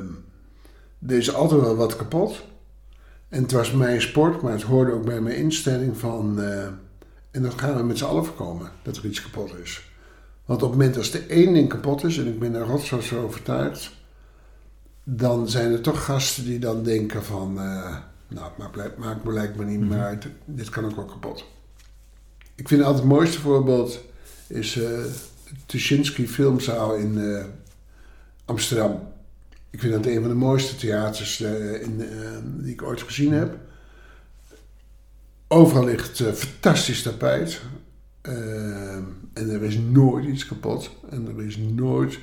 [1.07, 2.45] er is altijd wel wat kapot.
[3.29, 6.41] En het was mijn sport, maar het hoorde ook bij mijn instelling van...
[6.41, 6.65] Uh,
[7.31, 9.91] en dat gaan we met z'n allen voorkomen, dat er iets kapot is.
[10.45, 13.13] Want op het moment dat er één ding kapot is, en ik ben daar rotsvast
[13.13, 13.99] overtuigd
[15.05, 17.97] dan zijn er toch gasten die dan denken van, uh,
[18.29, 21.45] nou, het maakt me lijkt me niet meer uit, dit kan ook wel kapot.
[22.55, 24.01] Ik vind altijd het mooiste voorbeeld
[24.51, 25.11] is uh, de
[25.67, 27.45] Tuschinski filmzaal in uh,
[28.45, 29.09] Amsterdam.
[29.71, 32.03] Ik vind dat een van de mooiste theaters in,
[32.59, 33.57] die ik ooit gezien heb.
[35.49, 37.61] Overal ligt fantastisch tapijt.
[39.33, 40.91] en er is nooit iets kapot.
[41.11, 42.19] En er is nooit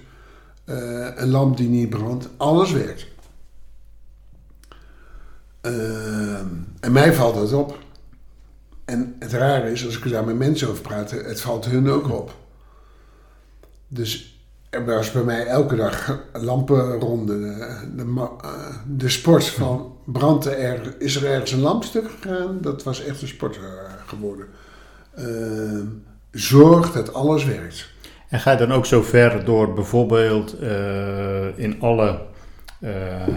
[0.66, 3.08] een lamp die niet brandt, alles werkt.
[6.80, 7.78] En mij valt dat op.
[8.88, 12.12] En het rare is, als ik daar met mensen over praat, het valt hun ook
[12.12, 12.36] op.
[13.88, 17.40] Dus er was bij mij elke dag lampenronde.
[17.40, 18.30] De, de,
[18.88, 22.58] de sport van brandt er, is er ergens een lampstuk gegaan?
[22.62, 23.64] Dat was echt een sport uh,
[24.06, 24.46] geworden.
[25.20, 25.84] Uh,
[26.32, 27.90] zorg dat alles werkt.
[28.30, 32.22] En ga je dan ook zo ver door bijvoorbeeld uh, in alle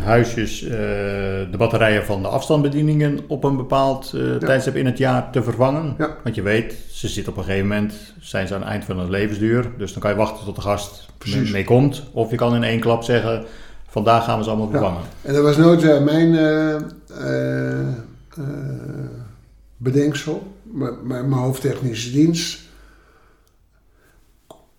[0.05, 4.38] huisjes uh, de batterijen van de afstandsbedieningen op een bepaald ja.
[4.38, 5.95] tijdstip in het jaar te vervangen?
[5.99, 6.16] Ja.
[6.22, 8.99] Want je weet, ze zitten op een gegeven moment, zijn ze aan het eind van
[8.99, 9.70] hun levensduur.
[9.78, 12.03] Dus dan kan je wachten tot de gast mee, mee komt.
[12.12, 13.45] Of je kan in één klap zeggen,
[13.88, 15.03] vandaag gaan we ze allemaal vervangen.
[15.03, 15.28] Ja.
[15.28, 16.38] En dat was nooit mijn
[19.76, 20.53] bedenksel.
[20.62, 22.68] Maar, maar mijn hoofdtechnische dienst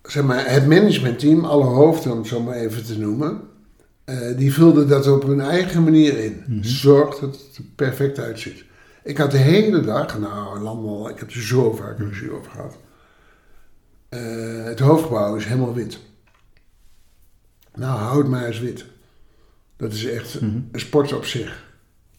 [0.02, 3.40] zeg maar, het managementteam, alle hoofden om het zo maar even te noemen,
[4.12, 6.42] uh, die vulden dat op hun eigen manier in.
[6.46, 6.62] Mhm.
[6.62, 8.64] Zorg dat het er perfect uitziet.
[9.04, 12.76] Ik had de hele dag, nou, Landel, ik heb er zo vaak ruzie over gehad.
[14.10, 15.98] Uh, het hoofdgebouw is helemaal wit.
[17.74, 18.84] Nou, houd maar eens wit.
[19.76, 20.56] Dat is echt Mhm.
[20.72, 21.64] een sport op zich.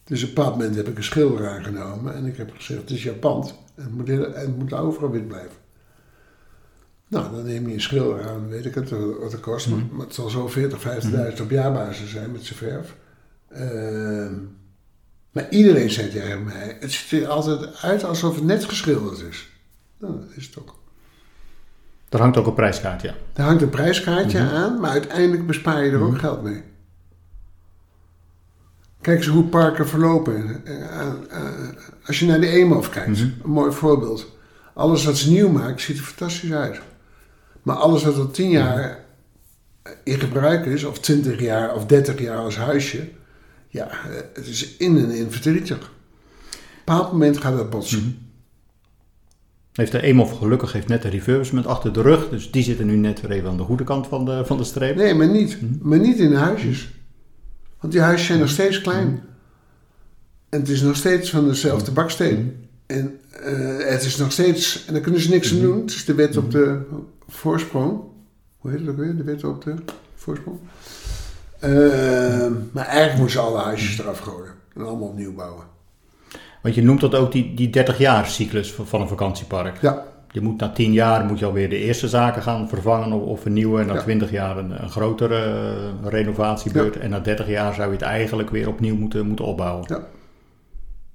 [0.04, 2.90] Dus op een bepaald moment heb ik een schilder aangenomen en ik heb gezegd: Het
[2.90, 5.56] is jouw pand en het moet, heel- het moet overal wit blijven.
[7.08, 8.90] Nou, dan neem je een schilder aan, weet ik het,
[9.20, 9.68] wat het kost.
[9.68, 12.96] maar- Maar het zal zo 40, 50.000 op jaarbasis zijn met zijn verf.
[13.48, 14.34] Ehm,
[15.32, 19.48] maar iedereen zei tegen mij: Het ziet er altijd uit alsof het net geschilderd is.
[19.98, 20.78] Nou, dat is het ook.
[22.08, 23.14] Er hangt ook een prijskaart, ja.
[23.32, 26.62] Er hangt een prijskaartje aan, maar uiteindelijk bespaar je er ook geld mee.
[29.00, 30.64] Kijk eens hoe parken verlopen.
[30.66, 31.12] Eh, eh,
[32.06, 33.22] als je naar de Eemhof kijkt, Mhm.
[33.44, 34.32] een mooi voorbeeld.
[34.74, 36.80] Alles wat ze nieuw maakt, ziet er fantastisch uit.
[37.64, 39.04] Maar alles wat al tien jaar
[40.04, 43.08] in gebruik is, of 20 jaar of 30 jaar als huisje,
[43.68, 43.88] ja,
[44.34, 45.76] het is in en in verdrietig.
[45.76, 47.98] Op een bepaald moment gaat dat botsen.
[47.98, 48.08] Mhm.
[49.72, 52.28] Heeft de Eemhof gelukkig heeft net de refurbishment achter de rug.
[52.28, 54.64] Dus die zitten nu net weer even aan de goede kant van de, van de
[54.64, 54.96] streep.
[54.96, 55.58] Nee, maar niet.
[55.82, 56.90] Maar niet in de huisjes.
[57.80, 59.22] Want die huisjes zijn nog steeds klein.
[60.48, 62.68] En het is nog steeds van dezelfde baksteen.
[62.86, 64.84] En eh, het is nog steeds...
[64.86, 65.80] En daar kunnen ze niks aan doen.
[65.80, 66.80] Het is de wet op de
[67.28, 68.00] voorsprong.
[68.58, 69.16] Hoe heet het ook weer?
[69.16, 69.74] De wet op de
[70.14, 70.58] voorsprong.
[71.58, 71.70] Eh,
[72.72, 74.52] maar eigenlijk moeten ze alle huisjes eraf gooien.
[74.74, 75.64] En allemaal opnieuw bouwen.
[76.62, 79.80] Want je noemt dat ook die, die 30 jaar cyclus van, een vakantiepark.
[79.80, 83.22] Ja, Je moet na 10 jaar moet je alweer de eerste zaken gaan vervangen of,
[83.22, 83.80] of vernieuwen.
[83.80, 84.00] En na Ja.
[84.02, 85.44] 20 jaar een, een grotere
[86.02, 86.96] eh, renovatiebeurt.
[86.98, 89.84] En na 30 jaar zou je het eigenlijk weer opnieuw moeten, moeten opbouwen.
[89.88, 90.00] ja.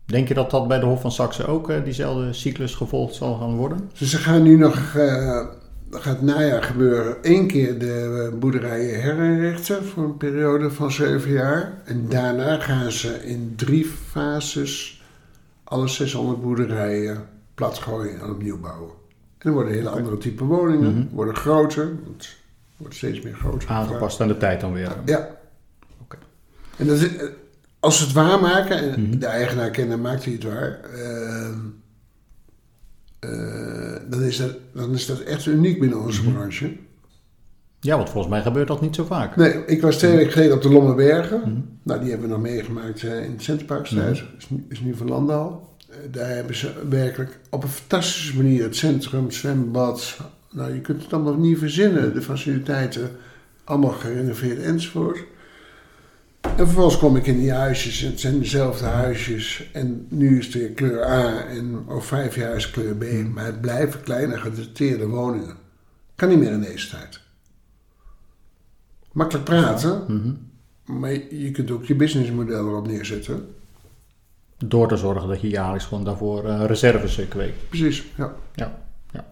[0.06, 3.36] Denk je dat dat bij de Hof van Saxe ook eh, diezelfde cyclus gevolgd zal
[3.36, 3.90] gaan worden?
[4.00, 5.46] Dus ze gaan nu nog, eh
[5.92, 11.74] gaat najaar gebeuren, één keer de boerderijen herinrichten voor een periode van zeven jaar.
[11.86, 15.04] En daarna gaan ze in drie fases
[15.64, 17.26] alle 600 boerderijen
[17.56, 18.90] platgooien en opnieuw bouwen.
[18.90, 21.08] En dan worden hele andere type woningen, Mhm.
[21.16, 22.38] worden groter, want het
[22.78, 23.70] wordt steeds meer groter.
[23.70, 24.92] Aangepast aan de tijd dan weer.
[25.06, 25.30] Ja.
[26.02, 26.18] Oké.
[26.78, 27.28] En dat is, eh,
[27.80, 29.20] als ze het waarmaken, en Mhm.
[29.20, 30.80] de eigenaar kennen, maakt hij het waar.
[30.94, 31.56] ehm, eh,
[34.10, 36.34] dan, is dat, dan is dat echt uniek binnen onze Mhm.
[36.34, 36.72] branche.
[37.80, 39.36] Ja, want volgens mij gebeurt dat niet zo vaak.
[39.36, 41.40] Nee, ik was twee weken geleden op de Lommerbergen.
[41.40, 41.60] Mhm.
[41.84, 44.26] Nou, die hebben we nog meegemaakt eh, in het Centerparksthuis.
[44.38, 45.68] is, nu- is nu van Landal.
[45.90, 50.18] Eh, daar hebben ze werkelijk op een fantastische manier het centrum, het zwembad.
[50.52, 52.14] Nou, je kunt het allemaal niet verzinnen.
[52.14, 53.10] De faciliteiten
[53.64, 55.20] allemaal gerenoveerd enzovoort.
[56.42, 59.70] En vervolgens kom ik in die huisjes het zijn dezelfde huisjes.
[59.74, 63.04] En nu is het weer kleur A en over vijf jaar is kleur B.
[63.34, 65.56] Maar het blijven kleine gedateerde woningen.
[66.16, 67.20] Kan niet meer in deze tijd.
[69.12, 70.34] Makkelijk praten, Mhm.
[71.00, 73.48] maar je kunt ook je businessmodel erop neerzetten.
[74.66, 77.70] Door te zorgen dat je jaarlijks gewoon daarvoor eh, reserves eh, kweekt.
[77.70, 78.34] Precies, ja.
[78.56, 78.80] Ja,
[79.12, 79.26] ja.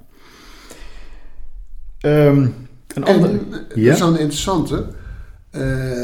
[1.99, 2.53] Ehm, een
[2.95, 3.29] En ander...
[3.29, 3.39] eh,
[3.75, 3.83] Ja?
[3.85, 4.87] dat is dan een interessante.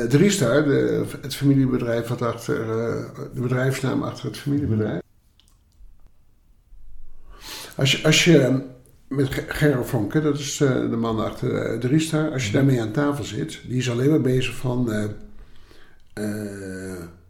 [0.10, 5.02] Driestar, de, het familiebedrijf wat achter, eh, de bedrijfsnaam achter het familiebedrijf.
[7.76, 8.62] Als je, als je
[9.08, 12.82] met Ge- Gerro Vonk, hè, dat is eh, de man achter Driestar, als je daarmee
[12.82, 14.90] aan tafel zit, die is alleen maar bezig van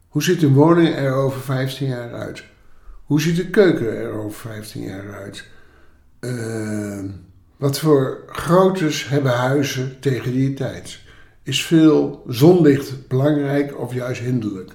[0.07, 2.43] hoe ziet een woning er over 15 jaar uit?
[3.03, 5.43] Hoe ziet de keuken er over 15 jaar uit?
[7.57, 10.99] Wat voor groottes hebben huizen tegen die tijd?
[11.44, 14.72] Is veel zonlicht belangrijk of juist hinderlijk?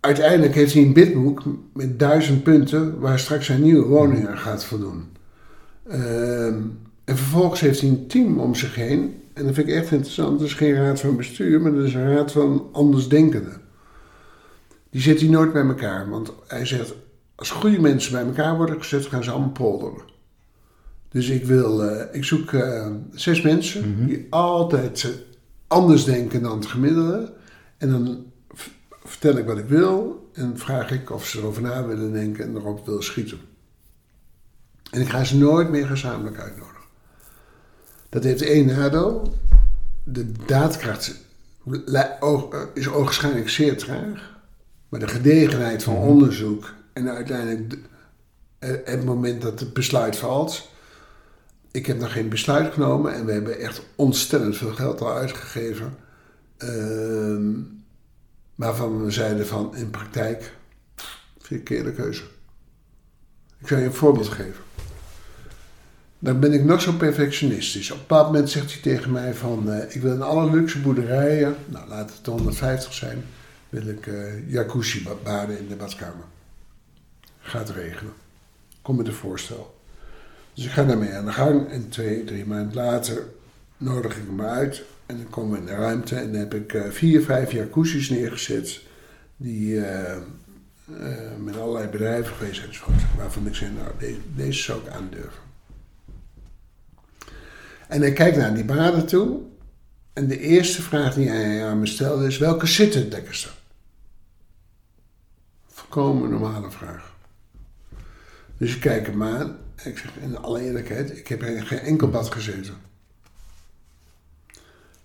[0.00, 1.42] Uiteindelijk heeft hij een bidboek
[1.72, 5.04] met duizend punten waar straks zijn nieuwe woning aan gaat voldoen.
[5.88, 6.60] Ehm,
[7.04, 9.22] en vervolgens heeft hij een team om zich heen.
[9.32, 10.38] En dat vind ik echt interessant.
[10.38, 13.60] Dat is geen raad van bestuur, maar dat is een raad van andersdenkenden.
[14.90, 16.10] Die zet hij nooit bij elkaar.
[16.10, 16.94] Want hij zegt,
[17.34, 20.02] als goede mensen bij elkaar worden gezet, gaan ze allemaal polderen.
[21.08, 24.06] Dus ik, wil, eh, ik zoek eh, zes mensen Mhm.
[24.06, 25.14] die altijd
[25.66, 27.32] anders denken dan het gemiddelde.
[27.78, 28.24] En dan
[29.04, 32.56] vertel ik wat ik wil en vraag ik of ze erover na willen denken en
[32.56, 33.38] erop willen schieten.
[34.90, 36.76] En ik ga ze nooit meer gezamenlijk uitnodigen.
[38.08, 39.32] Dat heeft één nadeel.
[40.04, 41.14] De daadkracht
[41.92, 44.36] eh, is ogenschijnlijk zeer traag.
[44.88, 47.78] Maar de gedegenheid van onderzoek en uiteindelijk de-
[48.84, 50.68] het moment dat het besluit valt.
[51.70, 55.96] Ik heb nog geen besluit genomen en we hebben echt ontstellend veel geld al uitgegeven.
[56.56, 57.50] Ehm,
[58.54, 60.56] waarvan we zeiden van in praktijk,
[61.38, 62.22] verkeerde keuze.
[63.58, 64.62] Ik zal je een voorbeeld geven.
[66.18, 67.90] Dan ben ik nog zo perfectionistisch.
[67.90, 69.72] Op een bepaald moment zegt hij tegen mij van...
[69.72, 73.24] eh, ik wil in alle luxe boerderijen, nou laat het 150 zijn...
[73.68, 76.24] wil ik eh jacuzzi ba- baden in de badkamer.
[77.40, 78.12] Gaat regelen.
[78.82, 79.77] Kom met een voorstel.
[80.58, 83.22] Dus ik ga daarmee aan de gang en twee, drie maanden later
[83.76, 84.82] nodig ik hem uit.
[85.06, 88.08] En dan komen we in de ruimte en dan heb ik eh, vier, vijf jacuzzis
[88.08, 88.80] neergezet.
[89.36, 90.22] Die eh, eh,
[91.38, 93.02] met allerlei bedrijven geweest enzovoort.
[93.16, 95.42] Waarvan ik zei, nou deze, deze zou ik aandurven.
[97.88, 99.40] En hij kijkt naar die baden toe.
[100.12, 103.48] En de eerste vraag die hij aan me stelde is, welke zit het lekkerste?
[105.66, 107.14] Volkomen normale vraag.
[108.56, 109.66] Dus ik kijk hem aan.
[109.84, 112.74] Ik zeg in alle eerlijkheid, ik heb in geen enkel bad gezeten.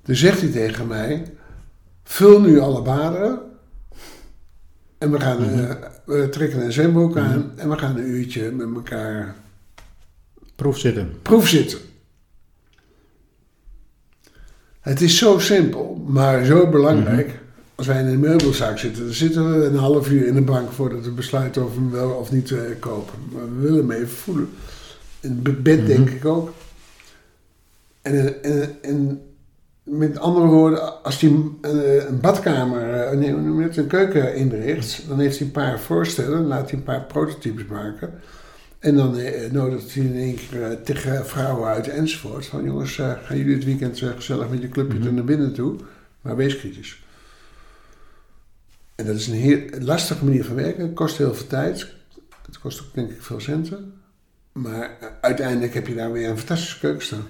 [0.02, 1.24] Toen zegt hij tegen mij,
[2.04, 3.40] vul nu alle baderen.
[4.98, 5.60] En we, gaan, Mhm.
[5.60, 9.36] eh, we trekken een zwembroek aan en we gaan een uurtje met elkaar
[10.56, 11.22] Proef zitten.
[11.22, 11.80] proefzitten.
[14.82, 17.40] Het is zo simpel, maar zo belangrijk.
[17.76, 20.72] Als wij in een meubelzaak zitten, dan zitten we een half uur in de bank
[20.72, 23.20] voordat we besluiten of we hem wel of niet eh, kopen.
[23.32, 24.50] Maar we willen hem even voelen.
[25.20, 25.88] In het bed Mhm.
[25.88, 26.54] denk ik ook.
[28.02, 29.22] En, en, en
[29.84, 31.58] met andere woorden, als hij een,
[32.08, 36.70] een badkamer, eh, nee, het, een keuken inricht, dan heeft hij een paar voorstellen, laat
[36.70, 38.14] hij een paar prototypes maken.
[38.80, 42.46] En dan eh, nodigt hij in één keer eh, tegen vrouwen uit enzovoort.
[42.46, 45.54] Van jongens, eh, gaan jullie het weekend eh, gezellig met je clubje er naar binnen
[45.54, 45.76] toe,
[46.22, 47.03] maar wees kritisch.
[48.96, 50.84] En dat is een heel lastige manier van werken.
[50.86, 51.94] Het kost heel veel tijd.
[52.46, 53.94] Het kost ook denk ik veel centen.
[54.52, 57.28] Maar eh, uiteindelijk heb je daar weer een fantastische keuken staan.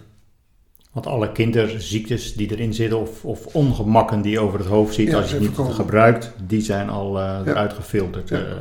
[0.92, 5.08] Want alle kinderziektes die erin zitten of, of ongemakken die je over het hoofd ziet
[5.10, 7.44] Ja, als je het niet gebruikt, die zijn al eh, Ja.
[7.46, 8.30] eruit gefilterd.
[8.30, 8.38] Ja.
[8.46, 8.56] eh,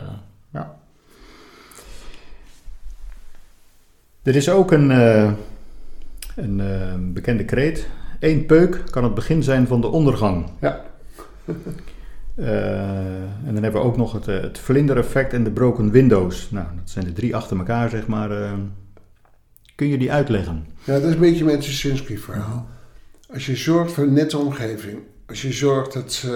[0.53, 0.77] ja.
[4.23, 4.91] Er is ook een,
[6.37, 7.87] een bekende kreet.
[8.21, 10.47] Eén peuk kan het begin zijn van de ondergang.
[10.61, 10.85] Ja.
[12.43, 16.51] Eh, en dan hebben we ook nog het, eh, het vlindereffect en de broken windows.
[16.51, 18.31] Nou, dat zijn de drie achter elkaar, zeg maar.
[18.31, 18.53] eh.
[19.75, 20.67] kun je die uitleggen?
[20.85, 22.69] Ja, dat is een beetje mijn Tuschinski-verhaal.
[23.33, 26.27] Als je zorgt voor een nette omgeving, als je zorgt dat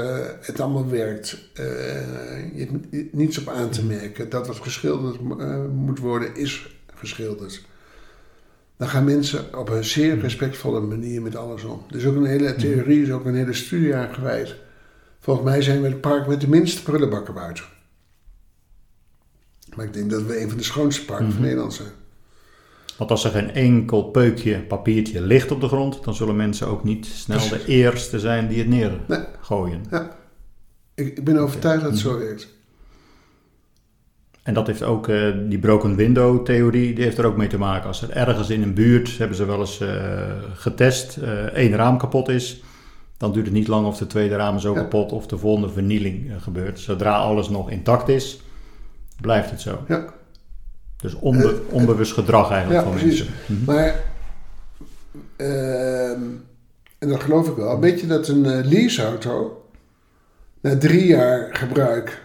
[0.41, 1.51] het allemaal werkt,
[2.55, 5.21] je hebt niets op aan te merken, dat wat geschilderd
[5.73, 7.65] moet worden, is geschilderd.
[8.77, 11.83] Dan gaan mensen op een zeer respectvolle manier met alles om.
[11.91, 14.55] Er is ook een hele theorie, er is ook een hele studie aan gewijd.
[15.27, 17.65] Volgens mij zijn we het park met de minste prullenbakken buiten.
[19.77, 21.35] Maar ik denk dat we een van de schoonste parken Mhm.
[21.35, 21.89] van Nederland zijn.
[22.97, 26.85] Want als er geen enkel peukje, papiertje ligt op de grond, dan zullen mensen ook
[26.85, 27.65] niet snel Precies.
[27.65, 28.91] de eerste zijn die het Nee.
[29.09, 29.81] neergooien.
[30.95, 32.55] Ik, ik ben overtuigd dat het zo werkt.
[34.43, 37.59] En dat heeft ook eh, die broken window theorie, die heeft er ook mee te
[37.59, 37.87] maken.
[37.89, 41.99] Als er ergens in een buurt, hebben ze wel eens eh, getest, eh, één raam
[41.99, 42.63] kapot is,
[43.17, 44.81] dan duurt het niet lang of de tweede raam is ook Ja.
[44.83, 46.79] kapot of de volgende vernieling eh, gebeurt.
[46.81, 48.41] Zodra alles nog intact is,
[49.21, 49.85] blijft het zo.
[49.89, 50.05] Ja.
[50.97, 53.19] Dus onbe- Eh, onbewust gedrag eigenlijk Ja, van precies.
[53.25, 53.35] mensen.
[53.47, 53.65] Mhm.
[53.65, 54.03] Maar,
[55.37, 56.21] ehm,
[56.99, 59.65] en dat geloof ik wel, weet je dat een eh, leaseauto
[60.61, 62.23] na drie jaar gebruik,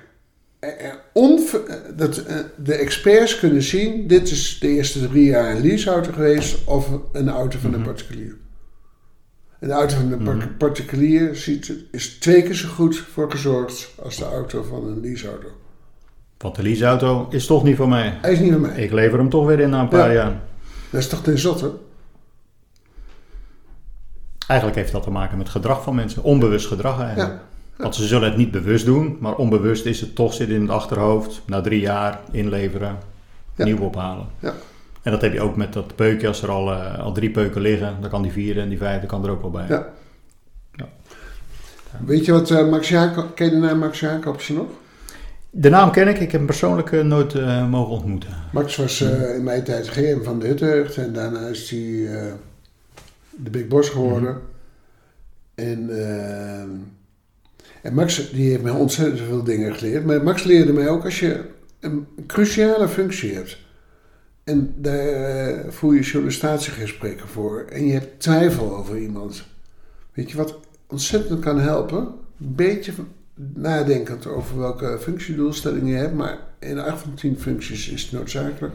[1.96, 2.24] dat
[2.58, 7.30] de experts kunnen zien, dit is de eerste drie jaar een leaseauto geweest of een
[7.30, 7.80] auto van Mhm.
[7.80, 8.36] een particulier.
[9.62, 10.58] Een auto van een Mhm.
[10.58, 15.48] particulier ziet, is twee keer zo goed voor gezorgd als de auto van een leaseauto.
[16.38, 18.18] Want de leaseauto is toch niet voor mij.
[18.22, 18.84] Hij is niet van mij.
[18.84, 20.14] Ik lever hem toch weer in na een paar Ja.
[20.14, 20.42] jaar.
[20.90, 21.72] Dat is toch ten zotte?
[24.48, 26.24] Eigenlijk heeft dat te maken met gedrag van mensen.
[26.24, 27.32] Onbewust gedrag eigenlijk.
[27.32, 27.42] Ja.
[27.78, 30.72] Want ze zullen het niet bewust doen, maar onbewust is het toch zitten in het
[30.72, 31.42] achterhoofd.
[31.46, 32.98] Na drie jaar inleveren,
[33.56, 34.28] nieuw ophalen.
[34.40, 34.54] Ja.
[35.04, 36.28] En dat heb je ook met dat peukje.
[36.28, 39.08] Als er al, eh, al drie peuken liggen, dan kan die vierde en die vijfde
[39.08, 39.66] kan er ook wel bij.
[39.68, 39.90] Ja.
[40.76, 40.88] Ja.
[42.06, 44.68] Weet je wat eh, Max Jacob, ken je de naam Max Jacobsen nog?
[45.50, 47.34] De naam ken ik, ik heb hem persoonlijk eh, nooit
[47.70, 48.30] mogen ontmoeten.
[48.52, 51.80] Max was in mijn tijd GM van de Huttenheugd en daarna is hij
[53.30, 54.42] de Big Boss geworden.
[55.56, 56.62] En, eh,
[57.82, 60.06] en Max die heeft mij ontzettend veel dingen geleerd.
[60.06, 61.44] Maar Max leerde mij ook als je
[61.80, 63.58] een cruciale functie hebt.
[64.52, 67.66] En daar eh, voer je sollicitatiegesprekken voor.
[67.70, 69.44] En je hebt twijfel over iemand.
[70.14, 72.00] Weet je wat ontzettend kan helpen?
[72.40, 72.94] Een beetje
[73.36, 76.14] nadenkend over welke functiedoelstelling je hebt.
[76.14, 78.74] Maar in 8 van 10 functies is het noodzakelijk.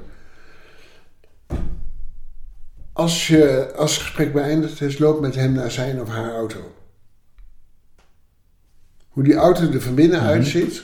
[2.93, 6.75] Als, je, als het gesprek beëindigd is, loop met hem naar zijn of haar auto.
[9.09, 10.29] Hoe die auto er van binnen Mhm.
[10.29, 10.83] uitziet,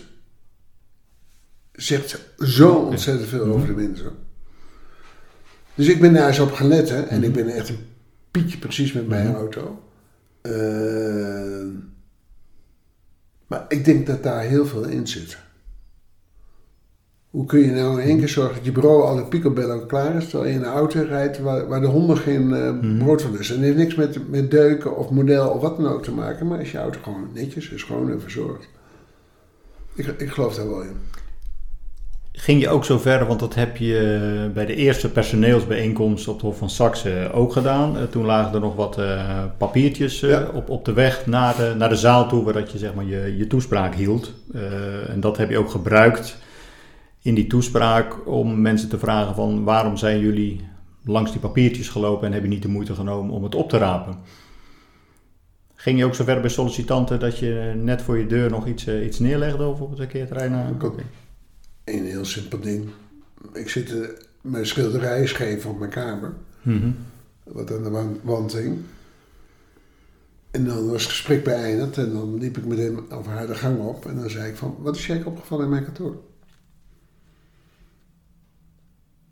[1.73, 4.31] zegt zo ontzettend veel over de mensen.
[5.75, 7.87] Dus ik ben daar eens op gaan letten en ik ben echt een
[8.31, 9.37] pietje precies met mijn Mhm.
[9.37, 9.79] auto.
[10.43, 11.69] Ehm,
[13.47, 15.39] maar ik denk dat daar heel veel in zit.
[17.31, 20.17] Hoe kun je nou in één keer zorgen dat je bureau al de picobello klaar
[20.17, 22.99] is, terwijl je in een auto rijdt waar, waar de honden geen Mhm.
[22.99, 23.51] brood van is.
[23.51, 26.61] En heeft niks met, met deuken of model of wat dan ook te maken, maar
[26.61, 28.69] is je auto gewoon netjes, is schoon en verzorgd.
[29.95, 30.97] Ik, ik geloof daar wel in.
[32.35, 36.43] Ging je ook zo ver, want dat heb je bij de eerste personeelsbijeenkomst op het
[36.43, 37.97] Hof van Saxe ook gedaan.
[37.99, 40.49] Eh, Toen lagen er nog wat eh, papiertjes eh, Ja.
[40.55, 43.05] op, op de weg naar de, naar de zaal toe, waar dat je zeg maar
[43.05, 44.33] je, je toespraak hield.
[44.55, 46.37] Eh, en dat heb je ook gebruikt
[47.23, 50.61] in die toespraak om mensen te vragen van waarom zijn jullie
[51.05, 54.17] langs die papiertjes gelopen en hebben niet de moeite genomen om het op te rapen.
[55.75, 59.19] Ging je ook zover bij sollicitanten dat je net voor je deur nog iets, iets
[59.19, 60.55] neerlegde of op het parkeerterrein?
[60.83, 61.05] Okay.
[61.85, 62.89] Een heel simpel ding.
[63.53, 64.09] Ik zit uh,
[64.41, 66.35] mijn schilderij schreef op mijn kamer.
[66.63, 66.91] Mhm.
[67.45, 68.79] Wat aan de wand hing.
[70.51, 73.55] En dan was het gesprek beëindigd en dan liep ik met hem over haar de
[73.55, 74.07] gang op.
[74.07, 76.23] En dan zei ik van, wat is jij opgevallen in mijn kantoor?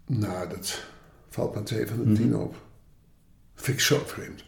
[0.06, 0.84] Nou, dat
[1.28, 2.54] valt maar twee van de tien op.
[3.54, 4.44] Vind ik zo vreemd.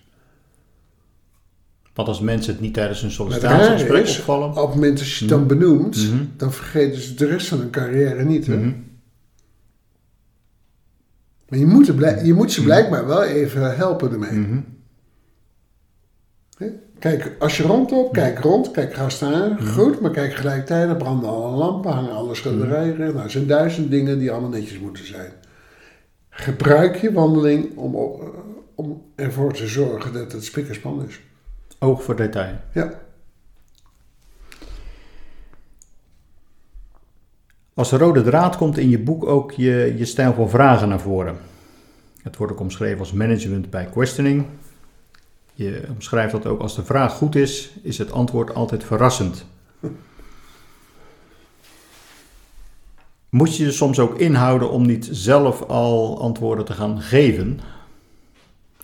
[1.95, 4.49] Want als mensen het niet tijdens een sollicitatiegesprek opvallen...
[4.49, 7.71] Op het moment dat je het dan benoemt, dan vergeten ze de rest van hun
[7.71, 8.47] carrière niet.
[8.47, 8.57] Hè?
[11.49, 11.87] Maar je moet,
[12.25, 14.65] je moet ze blijkbaar wel even helpen ermee.
[16.99, 21.29] Kijk, als je rondloopt, kijk rond, kijk ga staan, goed, maar kijk gelijkertijd, er branden
[21.29, 22.99] alle lampen, hangen alle schilderijen.
[22.99, 25.33] Nou, er zijn duizend dingen die allemaal netjes moeten zijn.
[26.29, 27.95] Gebruik je wandeling om,
[28.75, 31.21] om ervoor te zorgen dat het spikkerspan is.
[31.83, 32.55] Oog voor detail.
[32.73, 32.93] Ja.
[37.75, 41.37] Als rode draad komt in je boek ook je, je stijl van vragen naar voren.
[42.23, 44.47] Het wordt ook omschreven als management bij questioning.
[45.55, 49.47] Je omschrijft dat ook als de vraag goed is, is het antwoord altijd verrassend.
[53.29, 57.61] Moet je je soms ook inhouden om niet zelf al antwoorden te gaan geven?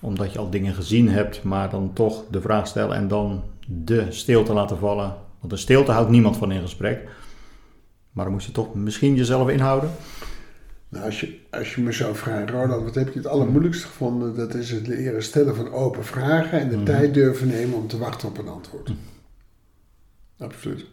[0.01, 4.07] Omdat je al dingen gezien hebt, maar dan toch de vraag stellen en dan de
[4.09, 5.16] stilte laten vallen.
[5.38, 7.09] Want de stilte houdt niemand van in gesprek.
[8.12, 9.90] Maar dan moet je toch misschien jezelf inhouden.
[10.88, 14.36] Nou, als je, als je me zou vragen, Roland, wat heb je het allermoeilijkste gevonden?
[14.36, 16.84] Dat is het leren stellen van open vragen en de mhm.
[16.84, 18.88] tijd durven nemen om te wachten op een antwoord.
[18.88, 18.99] Mhm.
[20.38, 20.84] Absoluut.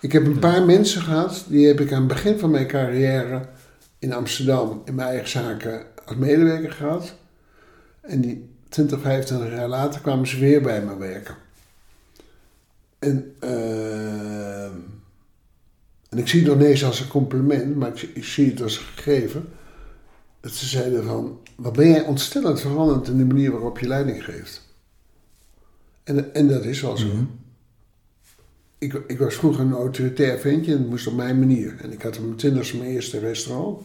[0.00, 3.48] Ik heb een paar mensen gehad, die heb ik aan het begin van mijn carrière
[3.98, 7.14] in Amsterdam in mijn eigen zaken als medewerker gehad.
[8.00, 11.34] En die 20, 25 jaar later kwamen ze weer bij me werken.
[12.98, 14.70] En uh,
[16.10, 18.62] en ik zie het nog niet eens als een compliment, maar ik, ik zie het
[18.62, 19.48] als een gegeven.
[20.40, 24.24] Dat ze zeiden van, wat ben jij ontstellend veranderd in de manier waarop je leiding
[24.24, 24.68] geeft.
[26.04, 27.06] En, en dat is wel zo.
[27.06, 27.24] Mhm.
[28.78, 31.76] ik, ik was vroeger een autoritair ventje en het moest op mijn manier.
[31.80, 33.80] En ik had op mijn twintigste mijn eerste restaurant.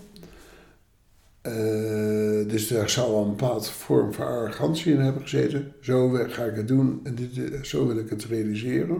[1.47, 5.73] Uh, dus daar zou wel een bepaalde vorm van arrogantie in hebben gezeten.
[5.81, 8.95] Zo ga ik het doen en dit, zo wil ik het realiseren.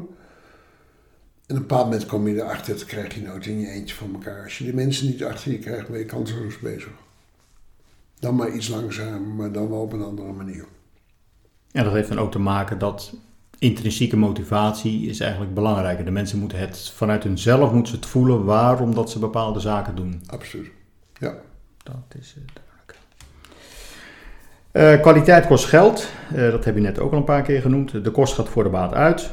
[1.46, 3.96] En op een bepaald moment kom je erachter, dat krijg je nooit in je eentje
[3.96, 4.44] van elkaar.
[4.44, 6.92] Als je die mensen niet achter je krijgt, ben je kansloos bezig.
[8.20, 10.66] Dan maar iets langzamer, maar dan wel op een andere manier.
[11.68, 13.14] Ja, dat heeft dan ook te maken dat
[13.60, 16.06] intrinsieke motivatie is eigenlijk belangrijker.
[16.06, 19.96] De mensen moeten het vanuit hunzelf moeten ze het voelen waarom dat ze bepaalde zaken
[19.96, 20.22] doen.
[20.26, 20.72] Absoluut,
[21.20, 21.36] ja.
[21.86, 22.98] Dat is duidelijk.
[24.72, 28.04] Uh, kwaliteit kost geld, uh, dat heb je net ook al een paar keer genoemd.
[28.04, 29.30] De kost gaat voor de baat uit.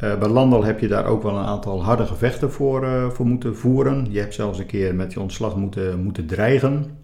[0.00, 3.56] Uh, bij Landal heb je daar ook wel een aantal harde gevechten voor, voor moeten
[3.56, 4.06] voeren.
[4.10, 6.98] Je hebt zelfs een keer met je ontslag moeten, moeten dreigen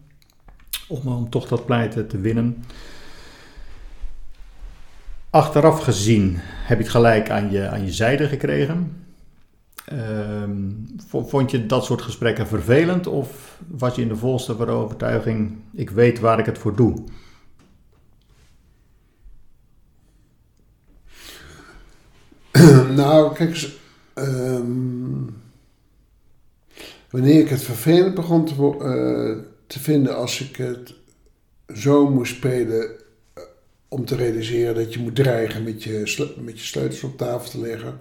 [0.88, 2.64] om, om toch dat pleiten te winnen.
[5.30, 9.06] Achteraf gezien heb je het gelijk aan je, aan je zijde gekregen.
[9.92, 10.42] Uh,
[11.08, 16.20] vond je dat soort gesprekken vervelend of was je in de volste overtuiging, ik weet
[16.20, 17.04] waar ik het voor doe?
[22.96, 23.76] nou, kijk eens.
[24.14, 25.24] Ehm,
[27.10, 30.94] wanneer ik het vervelend begon te, uh, te, vinden als ik het
[31.74, 32.90] zo moest spelen.
[32.90, 33.44] Uh,
[33.88, 37.60] om te realiseren dat je moet dreigen met je, met je sleutels op tafel te
[37.60, 38.00] leggen.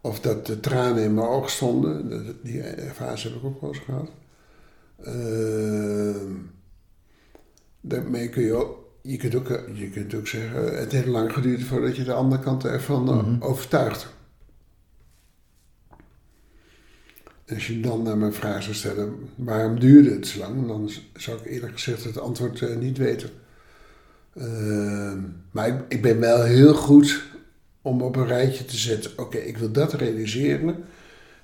[0.00, 2.36] Of dat de tranen in mijn ogen stonden.
[2.42, 2.62] Die
[2.94, 4.10] fase heb ik ook wel eens gehad.
[5.06, 6.16] Uh,
[7.80, 11.32] daarmee kun je ook je kunt, ook, eh, je kunt ook zeggen, het heeft lang
[11.32, 14.16] geduurd voordat je de andere kant ervan mm overtuigt.
[17.48, 20.66] Als je dan naar mijn vraag zou stellen, waarom duurde het zo lang?
[20.66, 23.30] Dan zou ik eerlijk gezegd het antwoord uh, niet weten.
[24.34, 25.12] Uh,
[25.50, 27.22] maar ik, ik, ben wel heel goed
[27.82, 30.84] om op een rijtje te zetten, oké, ik wil dat realiseren.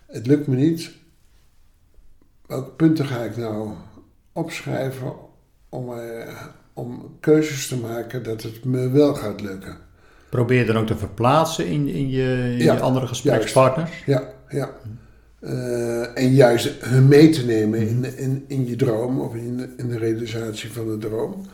[0.07, 0.91] Het lukt me niet.
[2.47, 3.71] Welke punten ga ik nou
[4.33, 5.13] opschrijven
[5.69, 6.43] om, uh,
[6.73, 9.77] om keuzes te maken dat het me wel gaat lukken.
[10.29, 14.03] Probeer je dan ook te verplaatsen in, in, je, in je andere gesprekspartners?
[14.07, 14.71] Ja, ja.
[15.41, 19.69] Uh, en juist hun mee te nemen in, in, in je droom of in de,
[19.77, 21.47] in de realisatie van de droom.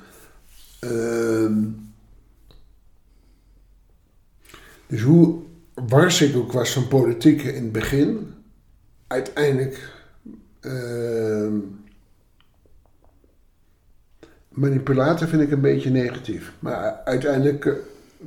[0.85, 1.57] Uh,
[4.91, 5.43] dus hoe
[5.75, 8.35] wars ik ook was van politiek in het begin,
[9.07, 9.93] uiteindelijk
[10.61, 11.53] uh,
[14.49, 16.53] manipulator vind ik een beetje negatief.
[16.59, 17.73] Maar uiteindelijk, eh,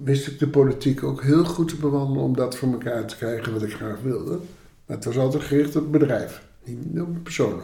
[0.03, 3.53] wist ik de politiek ook heel goed te bewandelen om dat voor elkaar te krijgen
[3.53, 4.39] wat ik graag wilde.
[4.85, 7.63] Maar het was altijd gericht op het bedrijf, niet op personen.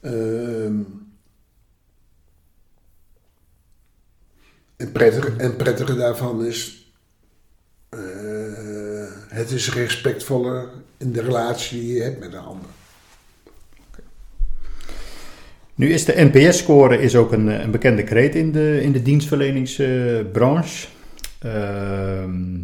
[0.00, 0.80] Ehm,
[4.76, 6.85] en, prettig, en prettige daarvan is,
[7.90, 8.00] uh,
[9.28, 12.68] het is respectvoller in de relatie die je hebt met de ander.
[15.74, 20.86] Nu is de NPS-score ook een, een bekende kreet in de, in de dienstverleningsbranche.
[21.38, 22.58] Ehm,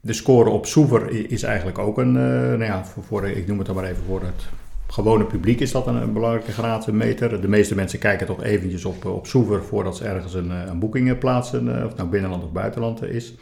[0.00, 3.58] de score op Soever is eigenlijk ook een, uh, nou ja, voor, voor, ik noem
[3.58, 4.44] het dan maar even voor het
[4.88, 7.40] gewone publiek is dat een, een belangrijke graadmeter.
[7.40, 10.78] De meeste mensen kijken toch eventjes op, op Soever voordat ze ergens een, eh, een
[10.78, 13.34] boeking plaatsen, of het nou binnenland of buitenland is.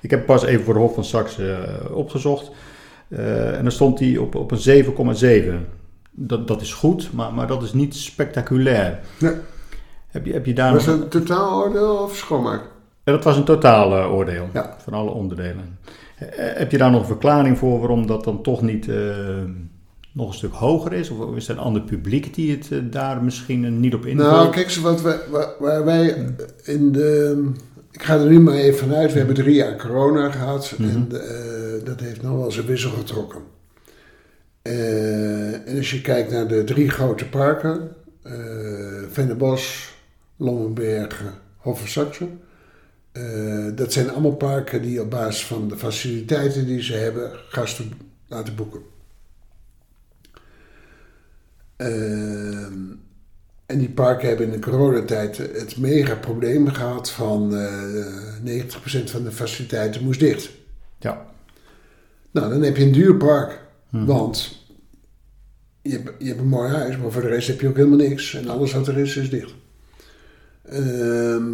[0.00, 2.50] Ik heb pas even voor de Hof van Saxe opgezocht
[3.08, 5.66] en dan stond hij op, op een 7,7
[6.16, 9.00] dat, dat is goed, maar, maar dat is niet spectaculair.
[9.18, 9.34] Nee.
[10.08, 12.62] Heb je, heb je daar was het een totaaloordeel of schoonmaak?
[13.04, 14.76] Ja, dat was een totaal uh, oordeel ja.
[14.78, 15.78] van alle onderdelen.
[16.16, 18.88] Eh, heb je daar nog een verklaring voor waarom dat dan toch niet
[20.14, 21.10] nog een stuk hoger is?
[21.10, 24.30] Of is er een ander publiek die het uh, daar misschien niet op invult?
[24.30, 25.18] Nou, kijk, wat wij,
[25.58, 26.34] waar, wij
[26.64, 27.52] in de...
[27.90, 29.12] Ik ga er nu maar even vanuit.
[29.12, 30.74] We hebben drie jaar corona gehad.
[30.78, 30.96] Mm -hmm.
[30.96, 31.08] En
[31.84, 33.40] dat heeft nog wel zijn wissel getrokken.
[34.68, 37.96] Uh, en als je kijkt naar de drie grote parken,
[38.26, 38.32] uh,
[39.10, 39.94] Vennebos,
[40.36, 41.32] Lommenbergen,
[43.12, 47.92] uh, dat zijn allemaal parken die op basis van de faciliteiten die ze hebben gasten
[48.28, 48.80] laten boeken.
[53.66, 57.54] En die parken hebben in de coronatijd het mega probleem gehad van 90%
[59.04, 60.50] van de faciliteiten moest dicht.
[60.98, 61.26] Ja.
[62.30, 63.62] Nou, dan heb je een duur park.
[63.90, 64.04] Mhm.
[64.04, 64.64] Want
[65.82, 67.98] je hebt, je hebt een mooi huis, maar voor de rest heb je ook helemaal
[67.98, 68.34] niks.
[68.34, 69.54] En alles wat er is, is dicht.
[70.62, 71.52] Ehm,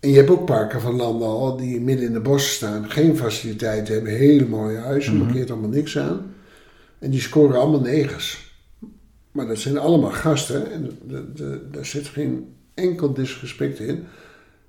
[0.00, 3.16] en je hebt ook parken van landen al die midden in de bossen staan, geen
[3.16, 6.34] faciliteiten hebben, hele mooie huizen, mm markeert allemaal niks aan.
[6.98, 8.43] En die scoren allemaal negers.
[9.34, 10.98] Maar dat zijn allemaal gasten en
[11.70, 14.06] daar zit geen enkel disrespect in.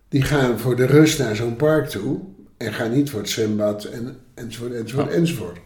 [0.10, 2.20] Die gaan voor de rust naar zo'n park toe
[2.58, 5.58] en gaan niet voor het zwembad en, enzovoort, enzovoort, enzovoort.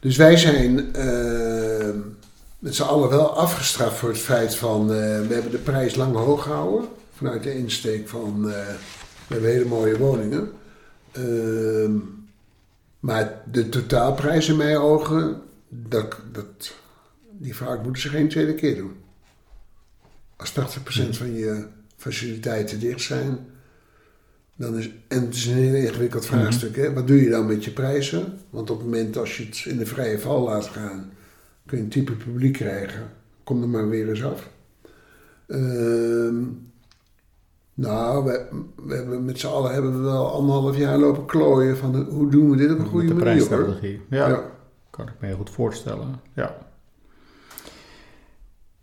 [0.00, 1.94] Dus wij zijn uh,
[2.58, 4.96] met z'n allen wel afgestraft voor het feit van uh,
[5.26, 6.88] we hebben de prijs lang hoog gehouden.
[7.16, 8.52] Vanuit de insteek van uh,
[9.26, 10.52] we hebben hele mooie woningen.
[11.12, 11.92] Ehm,
[13.00, 16.74] maar de totaalprijs in mijn ogen, dat, dat,
[17.38, 18.92] die vraag moeten ze geen tweede keer doen.
[20.36, 20.54] Als 80%
[21.10, 21.66] van je
[21.96, 23.38] faciliteiten dicht zijn,
[24.56, 26.38] dan is, en het is een heel ingewikkeld mhm.
[26.38, 26.76] vraagstuk.
[26.76, 26.92] Hè?
[26.92, 28.38] Wat doe je dan met je prijzen?
[28.50, 31.10] Want op het moment als je het in de vrije val laat gaan,
[31.66, 33.10] kun je een type publiek krijgen.
[33.44, 34.50] Kom er maar weer eens af.
[35.46, 36.42] Ehm,
[37.74, 38.46] nou, we,
[38.76, 42.50] we, hebben met z'n allen hebben we wel anderhalf jaar lopen klooien van hoe doen
[42.50, 43.46] we dit op een goede de manier.
[43.46, 44.00] Prijsstrategie.
[44.08, 44.50] Ja, ja,
[44.90, 46.20] kan ik me heel goed voorstellen.
[46.32, 46.56] Ja.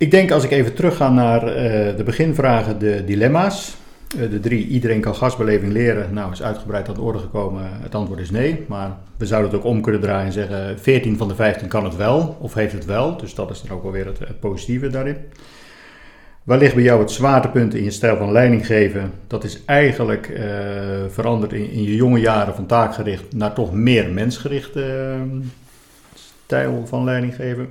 [0.02, 1.54] Ik denk als ik even terug ga naar uh,
[1.96, 3.76] de beginvragen, de dilemma's.
[4.18, 6.14] Eh, de drie, iedereen kan gasbeleving leren.
[6.14, 7.62] Nou, is uitgebreid aan de orde gekomen.
[7.82, 8.64] Het antwoord is nee.
[8.68, 11.84] Maar we zouden het ook om kunnen draaien en zeggen: 14 van de 15 kan
[11.84, 13.16] het wel, of heeft het wel.
[13.16, 15.16] Dus dat is dan ook alweer het, het positieve daarin.
[16.42, 19.12] Waar ligt bij jou het zwaartepunt in je stijl van leiding geven?
[19.26, 20.44] Dat is eigenlijk uh,
[21.08, 25.44] veranderd in, in, je jonge jaren van taakgericht naar toch meer mensgerichte uh,
[26.14, 27.68] stijl van leiding geven.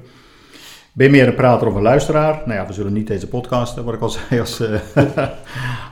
[0.93, 2.41] Ben je meer een prater of een luisteraar?
[2.45, 4.80] Nou ja, we zullen niet deze podcast, wat ik al zei, als, uh,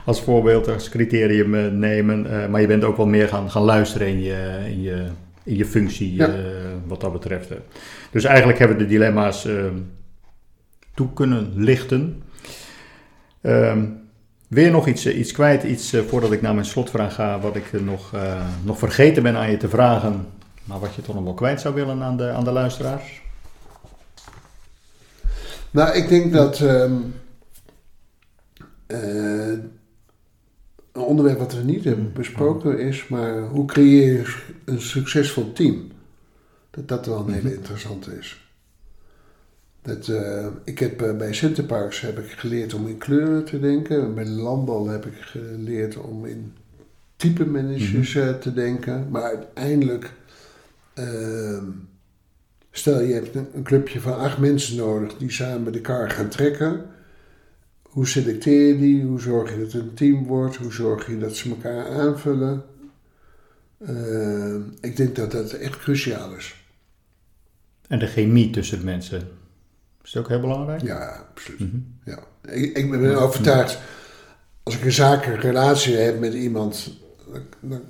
[0.04, 2.26] als voorbeeld, als criterium uh, nemen.
[2.26, 5.06] Uh, maar je bent ook wel meer gaan, gaan luisteren in je, in je,
[5.42, 6.30] in je functie, ja.
[6.86, 7.48] wat dat betreft.
[8.10, 9.48] Dus eigenlijk hebben we de dilemma's
[10.94, 12.22] toe kunnen lichten.
[13.42, 14.00] Um,
[14.48, 18.12] weer nog iets, iets kwijt, iets voordat ik naar mijn slotvraag ga, wat ik nog,
[18.62, 20.26] nog vergeten ben aan je te vragen,
[20.64, 23.22] maar wat je toch nog wel kwijt zou willen aan de, aan de luisteraars?
[25.70, 27.14] Nou, ik denk dat um,
[28.86, 29.58] uh,
[30.92, 34.34] een onderwerp wat we niet hebben besproken is, maar hoe creëer je
[34.64, 35.90] een succesvol team?
[36.70, 37.56] Dat dat wel een hele mhm.
[37.56, 38.48] interessante is.
[39.82, 44.14] Dat, uh, ik heb uh, bij Centerparks heb ik geleerd om in kleuren te denken.
[44.14, 46.52] Bij landbouw heb ik geleerd om in
[47.16, 48.40] type managers mm -hmm.
[48.40, 49.06] te denken.
[49.10, 50.12] Maar uiteindelijk
[50.94, 51.64] ehm,
[52.70, 56.86] Stel je hebt een clubje van acht mensen nodig die samen de kar gaan trekken.
[57.82, 59.04] Hoe selecteer je die?
[59.04, 60.56] Hoe zorg je dat het een team wordt?
[60.56, 62.64] Hoe zorg je dat ze elkaar aanvullen?
[63.78, 66.64] Uh, ik denk dat dat echt cruciaal is.
[67.88, 69.28] En de chemie tussen de mensen.
[70.04, 70.82] Is ook heel belangrijk?
[70.82, 71.60] Ja, absoluut.
[71.60, 71.80] Mhm.
[72.04, 72.18] ja.
[72.52, 73.78] Ik, ik ben overtuigd
[74.62, 77.00] als ik een zakelijke relatie heb met iemand,
[77.32, 77.82] dan, dan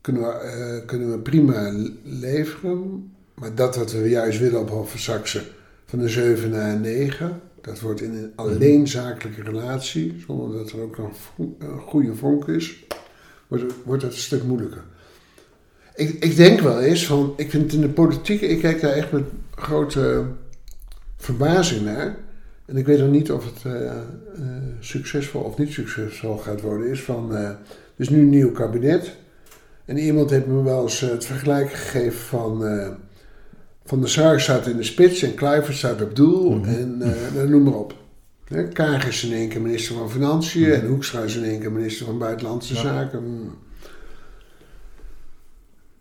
[0.00, 3.12] kunnen, we, eh, kunnen we prima leveren.
[3.38, 5.42] Maar dat wat we juist willen op Hof van Saxe,
[5.84, 10.70] van een 7 naar een 9, dat wordt in een alleen zakelijke relatie, zonder dat
[10.70, 10.98] er ook
[11.58, 12.86] een goede vonk is,
[13.48, 14.82] wordt, wordt het een stuk moeilijker.
[15.94, 18.92] Ik, ik denk wel eens van, ik vind het in de politiek, ik kijk daar
[18.92, 19.24] echt met
[19.54, 20.24] grote
[21.16, 22.16] verbazing naar.
[22.64, 23.92] En ik weet nog niet of het uh, uh,
[24.80, 26.88] succesvol of niet succesvol gaat worden.
[26.88, 27.50] Is van, uh,
[27.96, 29.16] dus nu een nieuw kabinet.
[29.84, 32.62] En iemand heeft me wel eens het vergelijk gegeven van.
[33.88, 36.50] Van de Sar staat in de spits en Kluivert staat op doel.
[36.50, 37.02] Mm -hmm.
[37.36, 37.94] En noem maar op.
[38.72, 40.66] Kaag is in één keer minister van Financiën.
[40.66, 40.80] Mm -hmm.
[40.80, 42.80] En Hoekstra is in één keer minister van Buitenlandse ja.
[42.80, 43.50] Zaken.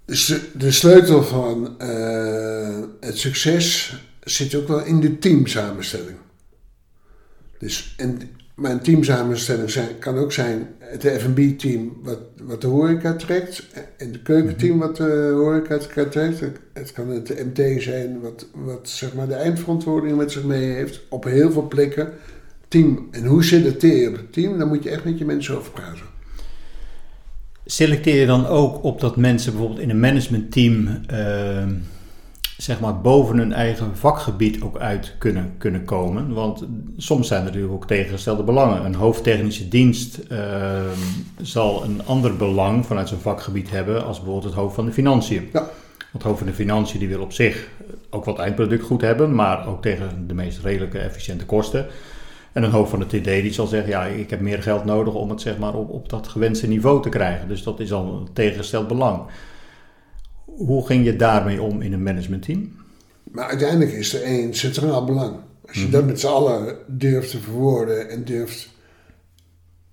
[0.06, 1.76] Dus de, de sleutel van
[3.00, 6.18] het succes zit ook wel in de teamsamenstelling.
[7.60, 8.22] Dus, en
[8.58, 13.68] mijn teamsamenstelling zijn, kan ook zijn het F&B-team wat, wat de horeca trekt.
[13.98, 16.42] En de keukenteam wat de horeca trekt.
[16.74, 21.02] Het kan het MT zijn wat, wat zeg maar de eindverantwoording met zich mee heeft.
[21.10, 22.10] Op heel veel plekken.
[22.68, 23.08] Team.
[23.12, 24.58] En hoe selecteer je op het team?
[24.58, 26.06] Daar moet je echt met je mensen over praten.
[27.66, 31.02] Selecteer je dan ook op dat mensen bijvoorbeeld in een managementteam...
[31.12, 31.68] Uh
[32.58, 36.34] zeg maar boven hun eigen vakgebied ook uit kunnen, kunnen komen.
[36.34, 36.66] Want
[36.98, 38.86] soms zijn er natuurlijk ook tegengestelde belangen.
[38.86, 40.40] Een hoofdtechnische dienst uh,
[41.42, 45.50] zal een ander belang vanuit zijn vakgebied hebben als bijvoorbeeld het hoofd van de financiën.
[45.54, 45.60] Ja.
[45.60, 47.68] Want het hoofd van de financiën die wil op zich
[48.10, 51.86] ook wat eindproduct goed hebben, maar ook tegen de meest redelijke efficiënte kosten.
[52.52, 55.14] En een hoofd van de TD die zal zeggen, ja, ik heb meer geld nodig
[55.14, 57.48] om het zeg maar op, op dat gewenste niveau te krijgen.
[57.48, 59.22] Dus dat is al een tegengesteld belang.
[60.58, 62.76] Hoe ging je daarmee om in een managementteam?
[63.24, 65.36] Maar uiteindelijk is er één centraal belang.
[65.68, 65.92] Als je mm -hmm.
[65.92, 68.70] dat met z'n allen durft te verwoorden en durft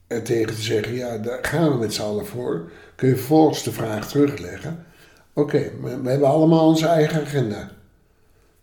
[0.07, 3.62] er tegen te zeggen, ja, daar gaan we met z'n allen voor, kun je vervolgens
[3.62, 4.85] de vraag terugleggen.
[5.32, 7.70] Oké, okay, we hebben allemaal onze eigen agenda.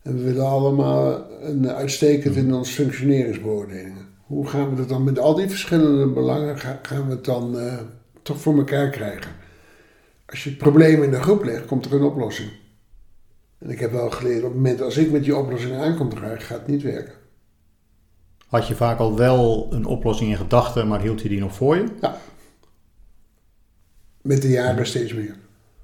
[0.01, 4.07] En we willen allemaal een uitstekend in onze functioneringsbeoordelingen.
[4.25, 7.73] Hoe gaan we dat dan met al die verschillende belangen, gaan we het dan uh,
[8.21, 9.31] toch voor elkaar krijgen?
[10.31, 12.49] Als je het probleem in de groep legt, komt er een oplossing.
[13.57, 16.41] En ik heb wel geleerd, op het moment als ik met die oplossing aankom dragen,
[16.41, 17.13] gaat het niet werken.
[18.47, 21.75] Had je vaak al wel een oplossing in gedachten, maar hield je die nog voor
[21.75, 21.85] je?
[22.01, 22.17] Ja.
[24.21, 25.35] Met de jaren steeds meer.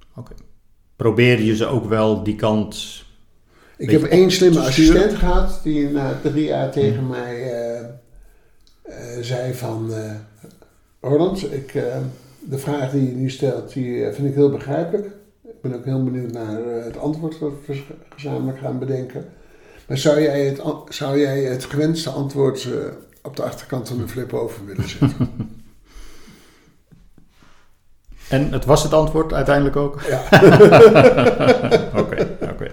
[0.10, 0.20] Oké.
[0.20, 0.38] Okay.
[0.96, 3.06] Probeerde je ze ook wel die kant.
[3.78, 7.08] Ik heb één slimme assistent gehad die na drie jaar tegen hmm.
[7.08, 7.88] mij uh,
[8.88, 10.12] uh, zei van uh,
[11.02, 11.74] Roland, ik
[12.50, 15.06] de vraag die je nu stelt, die eh, vind ik heel begrijpelijk.
[15.44, 19.26] Ik ben ook heel benieuwd naar eh, het antwoord dat we gezamenlijk gaan bedenken.
[19.88, 22.72] Maar zou jij het, zou jij het gewenste antwoord eh,
[23.22, 25.30] op de achterkant van de flip over willen zetten?
[28.30, 30.02] En het was het antwoord uiteindelijk ook?
[30.02, 30.22] Ja.
[32.02, 32.72] Oké, oké.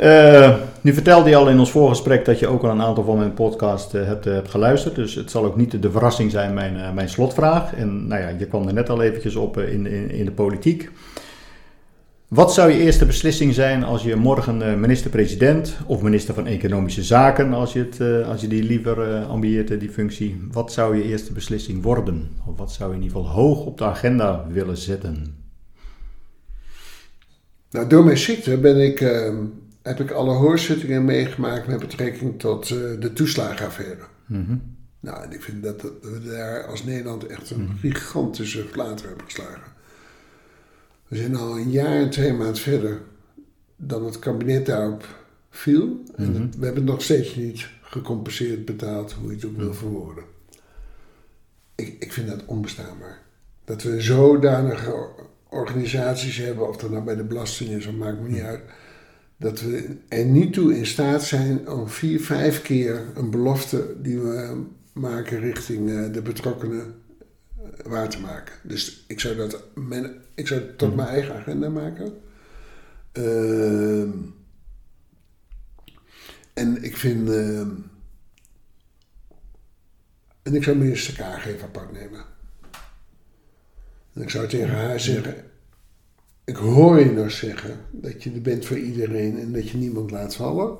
[0.00, 3.18] Uh, nu vertelde je al in ons voorgesprek dat je ook al een aantal van
[3.18, 4.94] mijn podcast uh, hebt, uh, hebt, geluisterd.
[4.94, 7.74] Dus het zal ook niet de verrassing zijn, mijn, mijn slotvraag.
[7.74, 10.90] En nou ja, je kwam er net al eventjes op in, in, in de politiek.
[12.28, 17.52] Wat zou je eerste beslissing zijn als je morgen minister-president of minister van Economische Zaken,
[17.52, 21.82] als je, het, als je die liever ambieert, die functie, wat zou je eerste beslissing
[21.82, 22.28] worden?
[22.46, 25.34] Of wat zou je in ieder geval hoog op de agenda willen zetten?
[27.70, 29.36] Nou, door mijn ziekte ben ik ehm,
[29.86, 34.02] heb ik alle hoorzittingen meegemaakt met betrekking tot uh, de toeslagenaffaire.
[34.26, 39.06] Mm Nou, en ik vind dat we daar als Nederland echt een mm gigantische flater
[39.06, 39.72] hebben geslagen.
[41.08, 43.00] We zijn al een jaar en twee maanden verder
[43.76, 45.06] dan het kabinet daarop
[45.50, 46.02] viel.
[46.16, 49.68] En mm we hebben het nog steeds niet gecompenseerd betaald, hoe je het ook wil
[49.68, 49.76] mhm.
[49.76, 50.24] verwoorden.
[51.74, 53.22] Ik, ik vind dat onbestaanbaar.
[53.64, 55.08] Dat we zodanige
[55.48, 58.60] organisaties hebben, of dat nou bij de belasting is, dat maakt me niet uit
[59.36, 64.18] dat we er niet toe in staat zijn om vier, vijf keer een belofte die
[64.18, 66.94] we maken richting eh, de betrokkenen
[67.56, 68.54] eh, waar te maken.
[68.62, 69.62] Dus ik zou dat
[70.34, 70.96] ik zou tot mhm.
[70.96, 72.20] mijn eigen agenda maken.
[73.12, 74.00] Uh,
[76.52, 77.28] en ik vind.
[77.28, 77.60] Uh,
[80.42, 82.24] en ik zou minister Kaag even apart nemen.
[84.12, 85.45] En ik zou tegen haar zeggen:
[86.46, 90.10] ik hoor je nog zeggen dat je er bent voor iedereen en dat je niemand
[90.10, 90.76] laat vallen.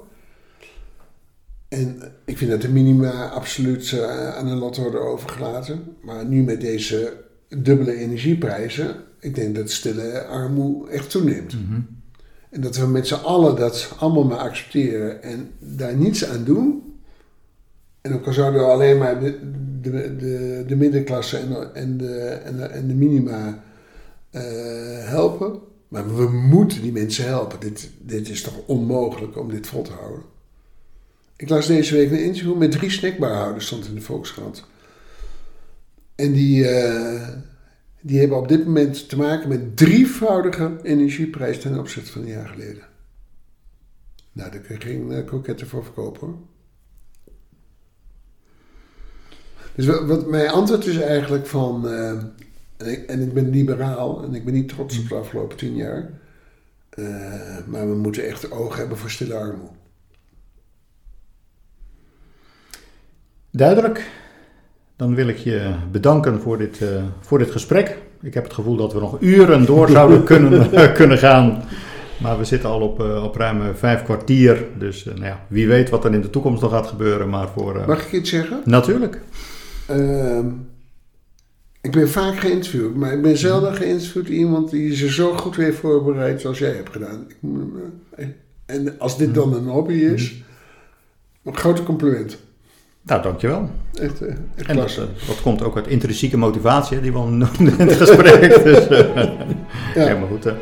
[1.68, 5.84] En ik vind dat de minima absoluut uh, aan een lot worden overgelaten.
[6.02, 7.16] Maar nu met deze
[7.48, 11.52] dubbele energieprijzen, ik denk dat stille armoede echt toeneemt.
[11.54, 11.80] Mhm.
[12.50, 16.82] En dat we met z'n allen dat allemaal maar accepteren en daar niets aan doen.
[18.00, 19.38] En ook al zouden we alleen maar de,
[19.80, 23.64] de, de, de middenklasse en, de- en, de, en, de, en de minima
[24.30, 24.42] eh,
[25.08, 25.60] helpen.
[25.88, 27.60] Maar we moeten die mensen helpen.
[27.60, 30.22] Dit, dit is toch onmogelijk om dit vol te houden.
[31.36, 34.64] Ik las deze week een interview met drie snackbarhouders, stond in de Volkskrant.
[36.14, 37.28] En die, eh,
[38.00, 42.48] die hebben op dit moment te maken met drievoudige energieprijs ten opzichte van een jaar
[42.48, 42.84] geleden.
[44.32, 46.38] Nou, daar kun je geen uh, kroketten voor verkopen hoor.
[49.74, 51.88] Dus wat, mijn antwoord is eigenlijk van,
[52.76, 55.76] en, ik, en ik ben liberaal en ik ben niet trots op de afgelopen tien
[55.76, 56.10] jaar,
[56.90, 57.04] eh,
[57.66, 59.74] maar we moeten echt oog hebben voor stille armoede.
[63.50, 64.10] Duidelijk.
[64.96, 67.98] Dan wil ik je bedanken voor dit, eh, voor dit gesprek.
[68.22, 71.62] Ik heb het gevoel dat we nog uren door zouden kunnen, kunnen gaan.
[72.20, 74.64] Maar we zitten al op, eh, op ruim vijf kwartier.
[74.78, 77.28] Dus eh, nou ja, wie weet wat er in de toekomst nog gaat gebeuren.
[77.28, 77.80] Maar voor.
[77.80, 78.60] eh, Mag ik iets zeggen?
[78.64, 79.20] Natuurlijk.
[81.86, 85.78] Ik ben vaak geïnterviewd, maar ik ben zelden geïnterviewd iemand die zich zo goed heeft
[85.78, 87.26] voorbereid zoals jij hebt gedaan.
[88.16, 88.26] Eh,
[88.66, 90.42] en als dit dan een hobby is,
[91.44, 92.38] een grote compliment.
[93.02, 93.70] Nou, dankjewel.
[93.94, 94.96] Echt, eh, echt En dat, eh,
[95.26, 98.62] dat komt ook uit intrinsieke motivatie, die we al noemden in het gesprek.
[98.64, 100.06] Dus, Ja.
[100.06, 100.44] Helemaal goed.
[100.44, 100.52] hè.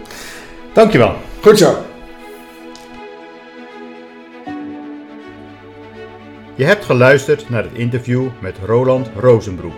[0.72, 1.14] Dankjewel.
[1.42, 1.74] Goed zo.
[6.54, 9.74] Je hebt geluisterd naar het interview met Roland Rozenbroek.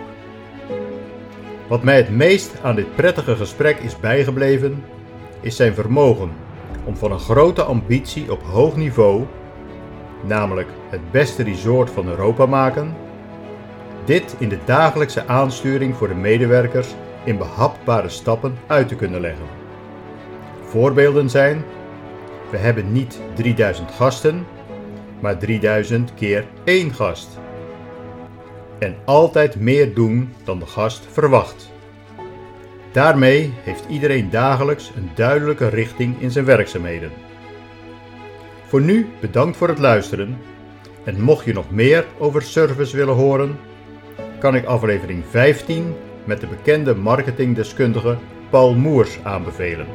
[1.67, 4.83] Wat mij het meest aan dit prettige gesprek is bijgebleven,
[5.41, 6.31] is zijn vermogen
[6.83, 9.25] om van een grote ambitie op hoog niveau,
[10.23, 12.95] namelijk het beste resort van Europa maken,
[14.05, 16.87] dit in de dagelijkse aansturing voor de medewerkers
[17.23, 19.45] in behapbare stappen uit te kunnen leggen.
[20.63, 21.63] Voorbeelden zijn:
[22.49, 24.45] we hebben niet 3000 gasten,
[25.19, 27.39] maar 3000 keer één gast.
[28.79, 31.71] En altijd meer doen dan de gast verwacht.
[32.91, 37.11] Daarmee heeft iedereen dagelijks een duidelijke richting in zijn werkzaamheden.
[38.67, 40.37] Voor nu bedankt voor het luisteren.
[41.03, 43.59] En mocht je nog meer over service willen horen,
[44.39, 45.95] kan ik aflevering 15
[46.25, 48.17] met de bekende marketingdeskundige
[48.49, 49.87] Paul Moers aanbevelen.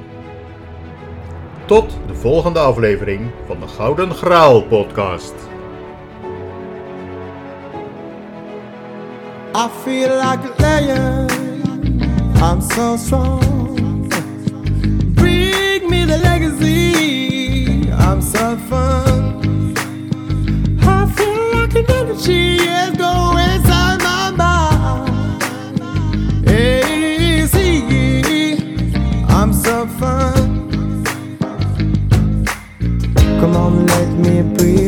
[1.65, 5.52] Tot de volgende aflevering van de Gouden Graal podcast.
[9.55, 11.29] I feel like a lion.
[12.37, 14.09] I'm so strong.
[15.15, 17.91] Bring me the legacy.
[17.93, 19.75] I'm so fun.
[20.81, 25.43] I feel like an energy is going inside my mind.
[26.49, 27.83] Easy.
[29.29, 30.73] I'm so fun.
[33.39, 34.82] Come on, let me breathe.